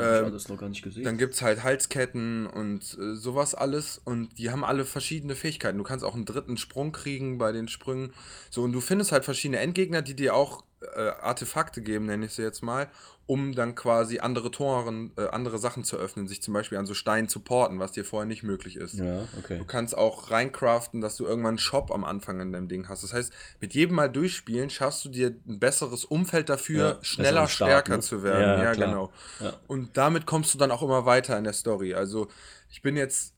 gesehen. 0.82 1.04
dann 1.04 1.18
gibt 1.18 1.34
es 1.34 1.42
halt 1.42 1.62
Halsketten 1.62 2.46
und 2.46 2.82
äh, 2.98 3.14
sowas 3.14 3.54
alles. 3.54 4.00
Und 4.04 4.38
die 4.38 4.50
haben 4.50 4.64
alle 4.64 4.84
verschiedene 4.84 5.34
Fähigkeiten. 5.34 5.78
Du 5.78 5.84
kannst 5.84 6.04
auch 6.04 6.14
einen 6.14 6.24
dritten 6.24 6.56
Sprung 6.56 6.92
kriegen 6.92 7.38
bei 7.38 7.52
den 7.52 7.68
Sprüngen. 7.68 8.12
So, 8.50 8.62
und 8.62 8.72
du 8.72 8.80
findest 8.80 9.12
halt 9.12 9.24
verschiedene 9.24 9.60
Endgegner, 9.60 10.02
die 10.02 10.14
dir 10.14 10.34
auch 10.34 10.64
äh, 10.94 11.10
Artefakte 11.20 11.82
geben, 11.82 12.06
nenne 12.06 12.26
ich 12.26 12.32
sie 12.32 12.42
jetzt 12.42 12.62
mal, 12.62 12.88
um 13.26 13.54
dann 13.54 13.74
quasi 13.74 14.18
andere 14.18 14.50
Toren, 14.50 15.12
äh, 15.16 15.26
andere 15.28 15.58
Sachen 15.58 15.84
zu 15.84 15.96
öffnen, 15.96 16.26
sich 16.26 16.42
zum 16.42 16.52
Beispiel 16.54 16.76
an 16.78 16.86
so 16.86 16.94
Steinen 16.94 17.28
zu 17.28 17.40
porten, 17.40 17.78
was 17.78 17.92
dir 17.92 18.04
vorher 18.04 18.26
nicht 18.26 18.42
möglich 18.42 18.76
ist. 18.76 18.94
ja, 18.94 19.26
okay. 19.38 19.58
Du 19.58 19.64
kannst 19.64 19.96
auch 19.96 20.30
reincraften, 20.30 21.00
dass 21.00 21.16
du 21.16 21.24
irgendwann 21.24 21.50
einen 21.50 21.58
Shop 21.58 21.90
am 21.92 22.04
Anfang 22.04 22.40
in 22.40 22.52
deinem 22.52 22.68
Ding 22.68 22.88
hast. 22.88 23.02
Das 23.04 23.12
heißt, 23.12 23.32
mit 23.60 23.74
jedem 23.74 23.96
Mal 23.96 24.10
durchspielen 24.10 24.70
schaffst 24.70 25.04
du 25.04 25.08
dir 25.08 25.34
ein 25.46 25.58
besseres 25.60 26.04
Umfeld 26.04 26.48
dafür, 26.48 26.96
Ja, 26.96 27.04
schneller, 27.04 27.28
besseren 27.30 27.48
Start, 27.48 27.70
stärker 27.70 27.96
ne? 27.96 28.02
zu 28.02 28.22
werden. 28.22 28.42
Ja, 28.42 28.64
Ja, 28.64 28.72
genau. 28.74 29.12
Und 29.68 29.96
damit 29.96 30.26
kommst 30.26 30.52
du 30.54 30.58
dann 30.58 30.70
auch 30.70 30.82
immer 30.82 31.06
weiter 31.06 31.38
in 31.38 31.44
der 31.44 31.52
Story. 31.54 31.94
Also, 31.94 32.28
ich 32.70 32.82
bin 32.82 32.96
jetzt 32.96 33.34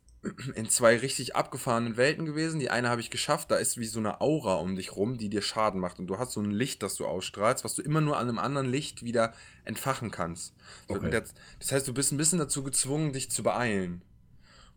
in 0.55 0.69
zwei 0.69 0.97
richtig 0.97 1.37
abgefahrenen 1.37 1.97
Welten 1.97 2.25
gewesen. 2.25 2.59
Die 2.61 2.71
eine 2.71 2.89
habe 2.89 3.01
ich 3.01 3.11
geschafft, 3.11 3.51
da 3.51 3.57
ist 3.57 3.79
wie 3.79 3.85
so 3.85 3.99
eine 3.99 4.21
Aura 4.21 4.55
um 4.55 4.77
dich 4.77 4.97
rum, 4.97 5.19
die 5.19 5.29
dir 5.29 5.43
Schaden 5.43 5.81
macht. 5.81 5.99
Und 5.99 6.07
du 6.07 6.19
hast 6.19 6.33
so 6.33 6.41
ein 6.41 6.51
Licht, 6.51 6.83
das 6.83 6.97
du 6.97 7.07
ausstrahlst, 7.07 7.65
was 7.65 7.75
du 7.75 7.83
immer 7.83 8.01
nur 8.01 8.17
an 8.17 8.29
einem 8.29 8.39
anderen 8.39 8.69
Licht 8.69 9.05
wieder 9.05 9.35
entfachen 9.65 10.11
kannst. 10.11 10.55
Okay. 10.89 11.23
Das, 11.59 11.73
heißt, 11.73 11.87
du 11.87 11.95
bist 11.95 12.13
ein 12.13 12.17
bisschen 12.17 12.39
dazu 12.39 12.63
gezwungen, 12.63 13.13
dich 13.13 13.31
zu 13.31 13.43
beeilen. 13.43 14.03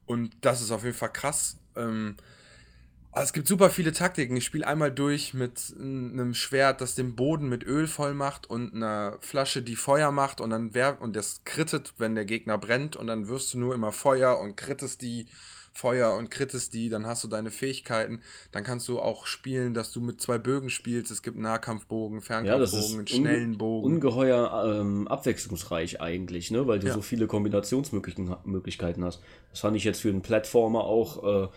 Und 0.05 0.35
das 0.41 0.61
ist 0.61 0.71
auf 0.71 0.83
jeden 0.83 0.95
Fall 0.95 1.11
krass. 1.11 1.57
Ähm, 1.75 2.15
es 3.15 3.33
gibt 3.33 3.47
super 3.47 3.69
viele 3.69 3.93
Taktiken. 3.93 4.35
Ich 4.37 4.45
spiele 4.45 4.67
einmal 4.67 4.91
durch 4.91 5.33
mit 5.33 5.73
einem 5.79 6.33
Schwert, 6.33 6.81
das 6.81 6.95
den 6.95 7.15
Boden 7.15 7.49
mit 7.49 7.63
Öl 7.63 7.87
voll 7.87 8.13
macht 8.13 8.49
und 8.49 8.73
einer 8.75 9.17
Flasche, 9.21 9.61
die 9.63 9.75
Feuer 9.75 10.11
macht 10.11 10.39
und 10.41 10.51
dann 10.51 10.73
wer 10.73 11.01
und 11.01 11.15
das 11.15 11.41
krittet, 11.43 11.93
wenn 11.97 12.15
der 12.15 12.25
Gegner 12.25 12.57
brennt 12.57 12.95
und 12.95 13.07
dann 13.07 13.27
wirst 13.27 13.53
du 13.53 13.59
nur 13.59 13.73
immer 13.73 13.91
Feuer 13.91 14.39
und 14.39 14.55
krittest 14.55 15.01
die 15.01 15.25
Feuer 15.73 16.15
und 16.15 16.31
krittest 16.31 16.73
die, 16.73 16.89
dann 16.89 17.05
hast 17.05 17.23
du 17.23 17.27
deine 17.27 17.51
Fähigkeiten. 17.51 18.21
Dann 18.51 18.63
kannst 18.63 18.87
du 18.87 18.99
auch 18.99 19.27
spielen, 19.27 19.75
dass 19.75 19.91
du 19.91 20.01
mit 20.01 20.19
zwei 20.19 20.39
Bögen 20.39 20.71
spielst. 20.71 21.11
Es 21.11 21.21
gibt 21.21 21.37
Nahkampfbogen, 21.37 22.17
Ja, 22.17 22.25
Fernkampfbogen, 22.25 22.97
einen 22.97 23.07
schnellen 23.07 23.57
Bogen. 23.59 23.85
ungeheuer 23.85 24.79
ähm, 24.81 25.07
abwechslungsreich 25.07 26.01
eigentlich, 26.01 26.49
ne? 26.49 26.65
weil 26.65 26.79
du 26.79 26.87
Ja. 26.87 26.93
so 26.95 27.01
viele 27.03 27.27
Kombinationsmöglichkeiten 27.27 29.03
hast. 29.03 29.21
Das 29.51 29.59
fand 29.59 29.77
ich 29.77 29.83
jetzt 29.83 30.01
für 30.01 30.09
einen 30.09 30.23
Plattformer 30.23 30.83
auch 30.83 31.43
äh, 31.45 31.47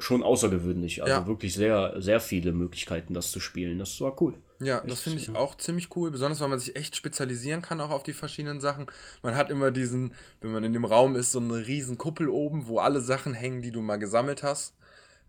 schon 0.00 0.22
außergewöhnlich. 0.22 1.02
Also 1.02 1.14
Ja. 1.14 1.26
wirklich 1.26 1.54
sehr, 1.54 1.94
sehr 1.98 2.20
viele 2.20 2.52
Möglichkeiten, 2.52 3.14
das 3.14 3.30
zu 3.30 3.40
spielen. 3.40 3.78
Das 3.78 4.00
war 4.00 4.20
cool. 4.20 4.34
Ja, 4.60 4.80
das 4.80 5.02
finde 5.02 5.18
ich 5.18 5.34
auch 5.36 5.56
ziemlich 5.56 5.94
cool, 5.96 6.10
besonders 6.10 6.40
weil 6.40 6.48
man 6.48 6.58
sich 6.58 6.74
echt 6.74 6.96
spezialisieren 6.96 7.62
kann 7.62 7.80
auch 7.80 7.90
auf 7.90 8.02
die 8.02 8.12
verschiedenen 8.12 8.60
Sachen. 8.60 8.86
Man 9.22 9.36
hat 9.36 9.50
immer 9.50 9.70
diesen, 9.70 10.14
wenn 10.40 10.50
man 10.50 10.64
in 10.64 10.72
dem 10.72 10.84
Raum 10.84 11.14
ist, 11.14 11.30
so 11.30 11.38
eine 11.38 11.66
riesen 11.66 11.96
Kuppel 11.96 12.28
oben, 12.28 12.66
wo 12.66 12.80
alle 12.80 13.00
Sachen 13.00 13.34
hängen, 13.34 13.62
die 13.62 13.70
du 13.70 13.80
mal 13.82 13.98
gesammelt 13.98 14.42
hast. 14.42 14.74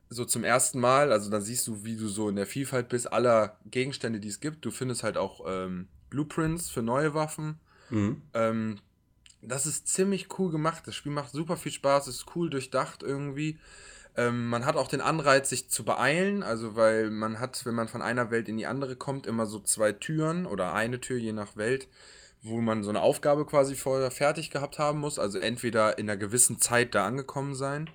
So 0.10 0.26
zum 0.26 0.44
ersten 0.44 0.80
Mal, 0.80 1.12
also 1.12 1.30
dann 1.30 1.44
siehst 1.44 1.68
du, 1.68 1.84
wie 1.86 1.96
du 1.96 2.08
so 2.08 2.30
in 2.30 2.36
der 2.36 2.48
Vielfalt 2.48 2.90
bist 2.90 3.14
aller 3.14 3.58
Gegenstände, 3.66 4.20
die 4.20 4.30
es 4.30 4.40
gibt. 4.40 4.66
Du 4.66 4.72
findest 4.72 5.04
halt 5.04 5.18
auch 5.18 5.46
ähm, 5.48 5.88
Blueprints 6.10 6.72
für 6.72 6.82
neue 6.82 7.14
Waffen. 7.14 7.60
Mhm. 7.92 8.24
Ähm, 8.34 8.80
das 9.44 9.68
ist 9.68 9.88
ziemlich 9.88 10.28
cool 10.40 10.52
gemacht. 10.52 10.88
Das 10.88 10.96
Spiel 10.96 11.12
macht 11.12 11.32
super 11.32 11.58
viel 11.58 11.72
Spaß, 11.72 12.08
ist 12.08 12.26
cool 12.36 12.50
durchdacht 12.50 13.04
irgendwie. 13.04 13.60
Ähm, 14.16 14.48
man 14.48 14.66
hat 14.66 14.76
auch 14.76 14.88
den 14.88 15.02
Anreiz, 15.02 15.50
sich 15.50 15.70
zu 15.70 15.86
beeilen, 15.86 16.44
also 16.44 16.76
weil 16.76 17.10
man 17.10 17.40
hat, 17.40 17.66
wenn 17.66 17.76
man 17.76 17.88
von 17.88 18.02
einer 18.02 18.32
Welt 18.32 18.50
in 18.50 18.58
die 18.58 18.66
andere 18.66 18.96
kommt, 18.96 19.28
immer 19.28 19.46
so 19.46 19.60
zwei 19.60 19.92
Türen 19.92 20.46
oder 20.46 20.74
eine 20.74 21.00
Tür, 21.00 21.18
je 21.18 21.34
nach 21.34 21.56
Welt, 21.56 21.88
wo 22.42 22.62
man 22.62 22.84
so 22.84 22.90
eine 22.90 23.02
Aufgabe 23.02 23.46
quasi 23.46 23.76
vorher 23.76 24.12
fertig 24.12 24.50
gehabt 24.50 24.80
haben 24.80 25.00
muss. 25.00 25.20
Also 25.20 25.40
entweder 25.40 25.98
in 25.98 26.10
einer 26.10 26.18
gewissen 26.18 26.60
Zeit 26.60 26.96
da 26.96 27.06
angekommen 27.06 27.56
sein. 27.56 27.90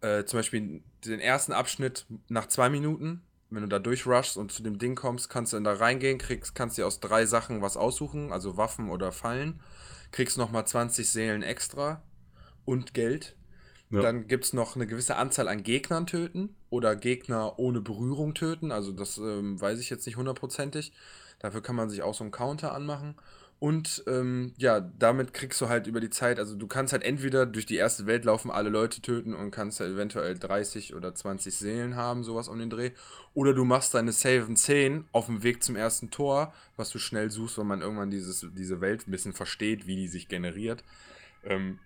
Äh, 0.00 0.24
zum 0.24 0.38
Beispiel 0.38 0.82
den 1.04 1.20
ersten 1.20 1.52
Abschnitt 1.52 2.06
nach 2.28 2.46
zwei 2.46 2.68
Minuten, 2.68 3.22
wenn 3.50 3.62
du 3.62 3.68
da 3.68 3.78
durchrushst 3.78 4.36
und 4.36 4.52
zu 4.52 4.62
dem 4.62 4.78
Ding 4.78 4.94
kommst, 4.94 5.28
kannst 5.28 5.52
du 5.52 5.56
dann 5.56 5.64
da 5.64 5.72
reingehen, 5.72 6.18
kriegst, 6.18 6.54
kannst 6.54 6.78
dir 6.78 6.86
aus 6.86 7.00
drei 7.00 7.26
Sachen 7.26 7.62
was 7.62 7.76
aussuchen, 7.76 8.32
also 8.32 8.56
Waffen 8.56 8.90
oder 8.90 9.10
Fallen, 9.10 9.60
kriegst 10.12 10.38
nochmal 10.38 10.66
20 10.66 11.08
Seelen 11.08 11.42
extra 11.42 12.02
und 12.64 12.94
Geld. 12.94 13.37
Ja. 13.90 14.02
Dann 14.02 14.26
gibt 14.28 14.44
es 14.44 14.52
noch 14.52 14.76
eine 14.76 14.86
gewisse 14.86 15.16
Anzahl 15.16 15.48
an 15.48 15.62
Gegnern 15.62 16.06
töten 16.06 16.54
oder 16.68 16.94
Gegner 16.94 17.58
ohne 17.58 17.80
Berührung 17.80 18.34
töten. 18.34 18.70
Also 18.70 18.92
das 18.92 19.18
ähm, 19.18 19.60
weiß 19.60 19.80
ich 19.80 19.88
jetzt 19.88 20.06
nicht 20.06 20.16
hundertprozentig. 20.16 20.92
Dafür 21.38 21.62
kann 21.62 21.76
man 21.76 21.88
sich 21.88 22.02
auch 22.02 22.14
so 22.14 22.24
einen 22.24 22.30
Counter 22.30 22.74
anmachen. 22.74 23.14
Und 23.60 24.04
ähm, 24.06 24.52
ja, 24.56 24.78
damit 24.78 25.34
kriegst 25.34 25.60
du 25.60 25.68
halt 25.68 25.88
über 25.88 25.98
die 25.98 26.10
Zeit, 26.10 26.38
also 26.38 26.54
du 26.54 26.68
kannst 26.68 26.92
halt 26.92 27.02
entweder 27.02 27.44
durch 27.44 27.66
die 27.66 27.74
erste 27.74 28.06
Welt 28.06 28.24
laufen, 28.24 28.52
alle 28.52 28.68
Leute 28.68 29.02
töten 29.02 29.34
und 29.34 29.50
kannst 29.50 29.80
halt 29.80 29.94
eventuell 29.94 30.38
30 30.38 30.94
oder 30.94 31.12
20 31.12 31.56
Seelen 31.56 31.96
haben, 31.96 32.22
sowas 32.22 32.46
um 32.46 32.60
den 32.60 32.70
Dreh. 32.70 32.92
Oder 33.34 33.54
du 33.54 33.64
machst 33.64 33.94
deine 33.94 34.12
Save 34.12 34.54
10 34.54 35.06
auf 35.10 35.26
dem 35.26 35.42
Weg 35.42 35.64
zum 35.64 35.74
ersten 35.74 36.12
Tor, 36.12 36.54
was 36.76 36.90
du 36.90 37.00
schnell 37.00 37.32
suchst, 37.32 37.58
weil 37.58 37.64
man 37.64 37.82
irgendwann 37.82 38.10
dieses, 38.10 38.46
diese 38.52 38.80
Welt 38.80 39.08
ein 39.08 39.10
bisschen 39.10 39.32
versteht, 39.32 39.88
wie 39.88 39.96
die 39.96 40.08
sich 40.08 40.28
generiert. 40.28 40.84
Ähm, 41.42 41.80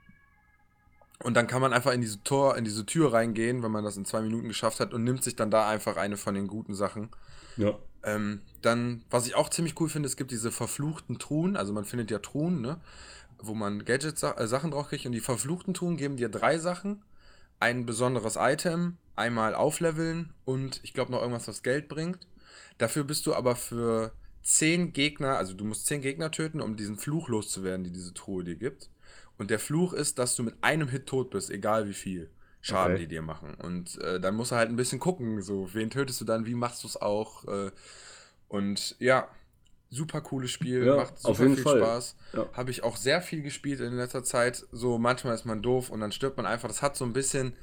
und 1.23 1.35
dann 1.35 1.47
kann 1.47 1.61
man 1.61 1.73
einfach 1.73 1.93
in 1.93 2.01
diese 2.01 2.23
Tor, 2.23 2.57
in 2.57 2.65
diese 2.65 2.85
Tür 2.85 3.13
reingehen, 3.13 3.63
wenn 3.63 3.71
man 3.71 3.85
das 3.85 3.97
in 3.97 4.05
zwei 4.05 4.21
Minuten 4.21 4.49
geschafft 4.49 4.81
hat 4.81 4.93
und 4.93 5.05
nimmt 5.05 5.23
sich 5.23 5.37
dann 5.37 5.51
da 5.51 5.69
einfach 5.69 5.97
eine 5.97 6.17
von 6.17 6.35
den 6.35 6.47
guten 6.47 6.75
Sachen. 6.75 7.11
Ja. 7.57 7.79
Ähm, 8.03 8.41
dann, 8.63 9.03
was 9.11 9.27
ich 9.27 9.35
auch 9.35 9.49
ziemlich 9.49 9.79
cool 9.81 9.89
finde, 9.89 10.09
es 10.09 10.17
gibt 10.17 10.31
diese 10.31 10.51
verfluchten 10.51 11.19
Truhen, 11.19 11.57
also 11.57 11.73
man 11.73 11.85
findet 11.85 12.11
ja 12.11 12.19
Truhen, 12.19 12.61
ne? 12.61 12.81
Wo 13.39 13.55
man 13.55 13.85
Gadgets, 13.85 14.23
äh, 14.23 14.47
Sachen 14.47 14.71
drauf 14.71 14.89
kriegt 14.89 15.07
und 15.07 15.13
die 15.13 15.21
verfluchten 15.21 15.75
Truhen 15.75 15.97
geben 15.97 16.17
dir 16.17 16.29
drei 16.29 16.59
Sachen. 16.59 17.03
Ein 17.61 17.87
besonderes 17.87 18.37
Item, 18.37 18.97
einmal 19.15 19.55
aufleveln 19.55 20.33
und 20.45 20.81
ich 20.83 20.95
glaube 20.95 21.13
noch 21.13 21.21
irgendwas, 21.21 21.47
was 21.47 21.63
Geld 21.63 21.89
bringt. 21.89 22.27
Dafür 22.79 23.05
bist 23.05 23.27
du 23.27 23.35
aber 23.35 23.55
für 23.55 24.13
zehn 24.43 24.93
Gegner, 24.93 25.37
also 25.37 25.55
du 25.55 25.65
musst 25.65 25.87
zehn 25.87 26.01
Gegner 26.01 26.33
töten, 26.33 26.61
um 26.61 26.77
diesen 26.77 26.97
Fluch 26.97 27.29
loszuwerden, 27.29 27.85
die 27.85 27.93
diese 27.93 28.15
Truhe 28.15 28.43
dir 28.43 28.57
gibt. 28.57 28.91
Und 29.43 29.51
der 29.51 29.59
Fluch 29.59 29.93
ist, 29.93 30.21
dass 30.21 30.37
du 30.37 30.45
mit 30.45 30.55
einem 30.63 30.87
Hit 30.89 31.07
tot 31.07 31.31
bist, 31.31 31.51
egal 31.51 31.89
wie 31.89 31.95
viel 31.95 32.31
Schaden 32.61 32.93
Okay. 32.95 33.03
die 33.03 33.09
dir 33.09 33.23
machen. 33.23 33.55
Und 33.55 33.99
äh, 34.01 34.21
dann 34.21 34.37
musst 34.37 34.53
du 34.53 34.57
halt 34.57 34.69
ein 34.69 34.77
bisschen 34.77 35.01
gucken, 35.01 35.43
so, 35.43 35.69
wen 35.75 35.91
tötest 35.91 36.21
du 36.21 36.25
dann, 36.25 36.47
wie 36.47 36.55
machst 36.55 36.85
du 36.85 36.87
es 36.87 36.97
auch. 36.97 37.45
Äh, 37.49 37.73
und 38.47 38.95
ja, 39.01 39.27
super 39.91 40.21
cooles 40.21 40.53
Spiel, 40.53 40.87
Ja, 40.87 40.95
macht 40.95 41.19
super 41.19 41.35
viel 41.35 41.57
Fall. 41.57 41.79
Spaß. 41.79 42.17
Ja. 42.35 42.49
Habe 42.53 42.71
ich 42.71 42.85
auch 42.85 42.97
sehr 42.97 43.21
viel 43.21 43.43
gespielt 43.43 43.81
in 43.81 43.95
letzter 43.97 44.23
Zeit. 44.23 44.65
So, 44.71 44.97
manchmal 44.99 45.35
ist 45.35 45.45
man 45.45 45.61
doof 45.61 45.91
und 45.91 45.99
dann 45.99 46.13
stirbt 46.13 46.37
man 46.37 46.47
einfach. 46.47 46.69
Das 46.69 46.83
hat 46.83 46.97
so 46.97 47.05
ein 47.05 47.13
bisschen 47.13 47.57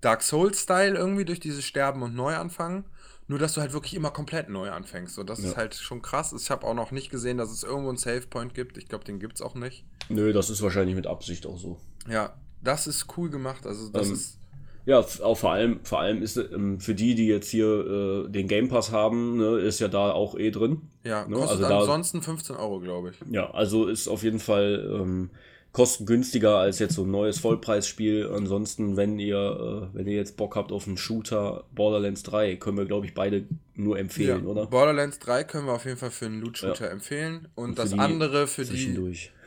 Dark 0.00 0.22
Souls-Style 0.22 0.96
irgendwie 0.96 1.24
durch 1.24 1.40
dieses 1.40 1.64
Sterben 1.64 2.02
und 2.02 2.14
Neuanfangen. 2.14 2.84
Nur, 3.30 3.38
dass 3.38 3.52
du 3.54 3.60
halt 3.60 3.72
wirklich 3.72 3.94
immer 3.94 4.10
komplett 4.10 4.48
neu 4.48 4.70
anfängst. 4.72 5.14
So, 5.14 5.22
das 5.22 5.40
Ja. 5.40 5.50
ist 5.50 5.56
halt 5.56 5.76
schon 5.76 6.02
krass. 6.02 6.34
Ich 6.36 6.50
habe 6.50 6.66
auch 6.66 6.74
noch 6.74 6.90
nicht 6.90 7.10
gesehen, 7.10 7.38
dass 7.38 7.52
es 7.52 7.62
irgendwo 7.62 7.88
einen 7.90 7.96
Save-Point 7.96 8.54
gibt. 8.54 8.76
Ich 8.76 8.88
glaube, 8.88 9.04
den 9.04 9.20
gibt 9.20 9.36
es 9.36 9.40
auch 9.40 9.54
nicht. 9.54 9.84
Nö, 10.08 10.32
das 10.32 10.50
ist 10.50 10.62
wahrscheinlich 10.62 10.96
mit 10.96 11.06
Absicht 11.06 11.46
auch 11.46 11.56
so. 11.56 11.78
Ja, 12.08 12.34
das 12.60 12.88
ist 12.88 13.06
cool 13.16 13.30
gemacht. 13.30 13.66
Also, 13.68 13.88
das 13.90 14.08
Ähm, 14.08 14.14
ist. 14.14 14.36
Ja, 14.84 14.98
auch 14.98 15.36
vor 15.38 15.52
allem, 15.52 15.78
vor 15.84 16.00
allem 16.00 16.22
ist 16.22 16.38
ähm, 16.38 16.80
für 16.80 16.96
die, 16.96 17.14
die 17.14 17.28
jetzt 17.28 17.48
hier 17.50 18.24
äh, 18.26 18.28
den 18.32 18.48
Game 18.48 18.68
Pass 18.68 18.90
haben, 18.90 19.36
ne, 19.36 19.58
ist 19.60 19.78
ja 19.78 19.86
da 19.86 20.10
auch 20.10 20.36
eh 20.36 20.50
drin. 20.50 20.80
Ja, 21.04 21.24
ne, 21.28 21.36
kostet 21.36 21.50
also 21.58 21.68
da- 21.68 21.78
ansonsten 21.80 22.22
15 22.22 22.56
Euro, 22.56 22.80
glaube 22.80 23.10
ich. 23.10 23.16
Ja, 23.32 23.48
also 23.52 23.86
ist 23.86 24.08
auf 24.08 24.24
jeden 24.24 24.40
Fall 24.40 24.90
ähm, 24.92 25.30
kostengünstiger 25.72 26.56
als 26.56 26.80
jetzt 26.80 26.94
so 26.94 27.04
ein 27.04 27.10
neues 27.10 27.38
Vollpreisspiel. 27.38 28.30
Ansonsten, 28.34 28.96
wenn 28.96 29.18
ihr, 29.18 29.90
äh, 29.92 29.96
wenn 29.96 30.06
ihr 30.06 30.16
jetzt 30.16 30.36
Bock 30.36 30.56
habt 30.56 30.72
auf 30.72 30.86
einen 30.86 30.96
Shooter 30.96 31.64
Borderlands 31.74 32.22
3, 32.24 32.56
können 32.56 32.76
wir, 32.76 32.86
glaube 32.86 33.06
ich, 33.06 33.14
beide 33.14 33.46
nur 33.74 33.98
empfehlen, 33.98 34.44
ja. 34.44 34.50
oder? 34.50 34.66
Borderlands 34.66 35.18
3 35.20 35.44
können 35.44 35.66
wir 35.66 35.72
auf 35.72 35.84
jeden 35.84 35.96
Fall 35.96 36.10
für 36.10 36.26
einen 36.26 36.40
Loot-Shooter 36.40 36.90
empfehlen. 36.90 37.48
Und, 37.54 37.70
Und 37.70 37.78
das 37.78 37.92
andere 37.92 38.46
für 38.46 38.64
die, 38.64 38.98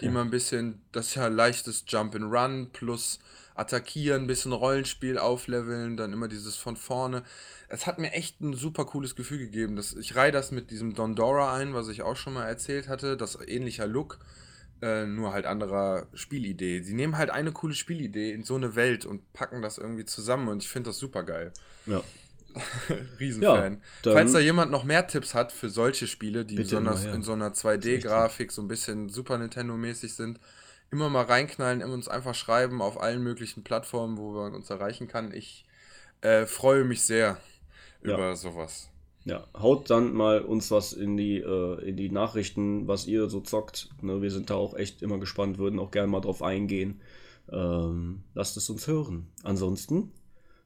die 0.01 0.09
mal 0.09 0.21
ein 0.21 0.31
bisschen, 0.31 0.81
das 0.91 1.07
ist 1.07 1.15
ja 1.15 1.27
leichtes 1.27 1.83
Jump 1.87 2.15
and 2.15 2.33
Run 2.33 2.69
plus 2.71 3.19
attackieren, 3.55 4.23
ein 4.23 4.27
bisschen 4.27 4.53
Rollenspiel 4.53 5.17
aufleveln, 5.17 5.97
dann 5.97 6.13
immer 6.13 6.27
dieses 6.27 6.55
von 6.55 6.75
vorne. 6.75 7.23
Es 7.69 7.85
hat 7.85 7.99
mir 7.99 8.11
echt 8.13 8.41
ein 8.41 8.53
super 8.53 8.85
cooles 8.85 9.15
Gefühl 9.15 9.39
gegeben. 9.39 9.75
Das, 9.75 9.93
ich 9.93 10.15
reihe 10.15 10.31
das 10.31 10.51
mit 10.51 10.71
diesem 10.71 10.95
Dondora 10.95 11.53
ein, 11.53 11.73
was 11.73 11.87
ich 11.89 12.01
auch 12.01 12.15
schon 12.15 12.33
mal 12.33 12.45
erzählt 12.45 12.87
hatte. 12.87 13.17
Das 13.17 13.37
ähnlicher 13.45 13.87
Look, 13.87 14.19
äh, 14.83 15.05
nur 15.05 15.31
halt 15.31 15.45
anderer 15.45 16.07
Spielidee. 16.13 16.81
Sie 16.81 16.93
nehmen 16.93 17.17
halt 17.17 17.29
eine 17.29 17.53
coole 17.53 17.73
Spielidee 17.73 18.33
in 18.33 18.43
so 18.43 18.55
eine 18.55 18.75
Welt 18.75 19.05
und 19.05 19.31
packen 19.31 19.61
das 19.61 19.77
irgendwie 19.77 20.03
zusammen 20.05 20.49
und 20.49 20.61
ich 20.61 20.69
finde 20.69 20.89
das 20.89 20.97
super 20.99 21.23
geil. 21.23 21.53
Ja. 21.85 22.03
Riesenfan. 23.19 23.81
Ja, 24.05 24.11
Falls 24.11 24.33
da 24.33 24.39
jemand 24.39 24.71
noch 24.71 24.83
mehr 24.83 25.07
Tipps 25.07 25.33
hat 25.33 25.51
für 25.51 25.69
solche 25.69 26.05
Spiele, 26.05 26.45
die 26.45 26.55
besonders 26.55 27.05
in 27.05 27.23
so 27.23 27.33
einer 27.33 27.53
2D-Grafik 27.53 28.51
so 28.51 28.61
ein 28.61 28.67
bisschen 28.67 29.09
Super 29.09 29.37
Nintendo-mäßig 29.37 30.13
sind, 30.13 30.39
immer 30.91 31.09
mal 31.09 31.23
reinknallen, 31.23 31.81
immer 31.81 31.93
uns 31.93 32.07
einfach 32.07 32.35
schreiben 32.35 32.81
auf 32.81 33.01
allen 33.01 33.23
möglichen 33.23 33.63
Plattformen, 33.63 34.17
wo 34.17 34.33
man 34.33 34.53
uns 34.53 34.69
erreichen 34.69 35.07
kann. 35.07 35.33
Ich 35.33 35.65
äh, 36.21 36.45
freue 36.45 36.83
mich 36.83 37.01
sehr 37.03 37.37
Ja. 38.03 38.13
über 38.13 38.35
sowas. 38.35 38.89
Ja, 39.25 39.47
haut 39.57 39.89
dann 39.89 40.13
mal 40.13 40.41
uns 40.41 40.69
was 40.69 40.91
in 40.93 41.15
die, 41.15 41.37
äh, 41.37 41.89
in 41.89 41.95
die 41.95 42.09
Nachrichten, 42.09 42.87
was 42.87 43.07
ihr 43.07 43.29
so 43.29 43.39
zockt. 43.39 43.89
Ne, 44.01 44.21
wir 44.21 44.31
sind 44.31 44.49
da 44.49 44.55
auch 44.55 44.73
echt 44.75 45.01
immer 45.01 45.17
gespannt, 45.17 45.57
würden 45.57 45.79
auch 45.79 45.91
gerne 45.91 46.09
mal 46.09 46.19
drauf 46.21 46.41
eingehen. 46.43 46.99
Ähm, 47.51 48.23
lasst 48.33 48.57
es 48.57 48.69
uns 48.69 48.87
hören. 48.87 49.27
Ansonsten 49.43 50.11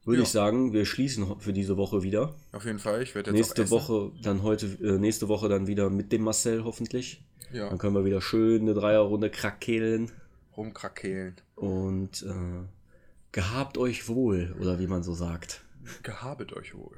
würde 0.05 0.19
Ja. 0.19 0.23
ich 0.23 0.29
sagen, 0.29 0.73
wir 0.73 0.85
schließen 0.85 1.39
für 1.39 1.53
diese 1.53 1.77
Woche 1.77 2.01
wieder. 2.01 2.33
Auf 2.51 2.65
jeden 2.65 2.79
Fall, 2.79 3.03
ich 3.03 3.13
werde 3.13 3.29
jetzt 3.31 3.37
Nächste. 3.57 3.69
Woche 3.69 4.11
dann 4.23 4.41
heute, 4.41 4.65
äh, 4.81 4.97
nächste 4.97 5.27
Woche 5.27 5.49
dann 5.49 5.67
wieder 5.67 5.89
mit 5.89 6.11
dem 6.11 6.23
Marcel 6.23 6.63
hoffentlich. 6.63 7.23
Ja, 7.53 7.69
Dann 7.69 7.77
können 7.77 7.95
wir 7.95 8.05
wieder 8.05 8.21
schön 8.21 8.61
eine 8.63 8.73
Dreierrunde 8.73 9.29
krakeelen. 9.29 10.11
rumkrakehlen. 10.55 11.35
Und 11.55 12.23
äh, 12.23 12.65
gehabt 13.31 13.77
euch 13.77 14.07
wohl, 14.07 14.55
oder 14.59 14.79
wie 14.79 14.87
man 14.87 15.03
so 15.03 15.13
sagt. 15.13 15.63
Gehabet 16.03 16.53
euch 16.53 16.75
wohl. 16.75 16.97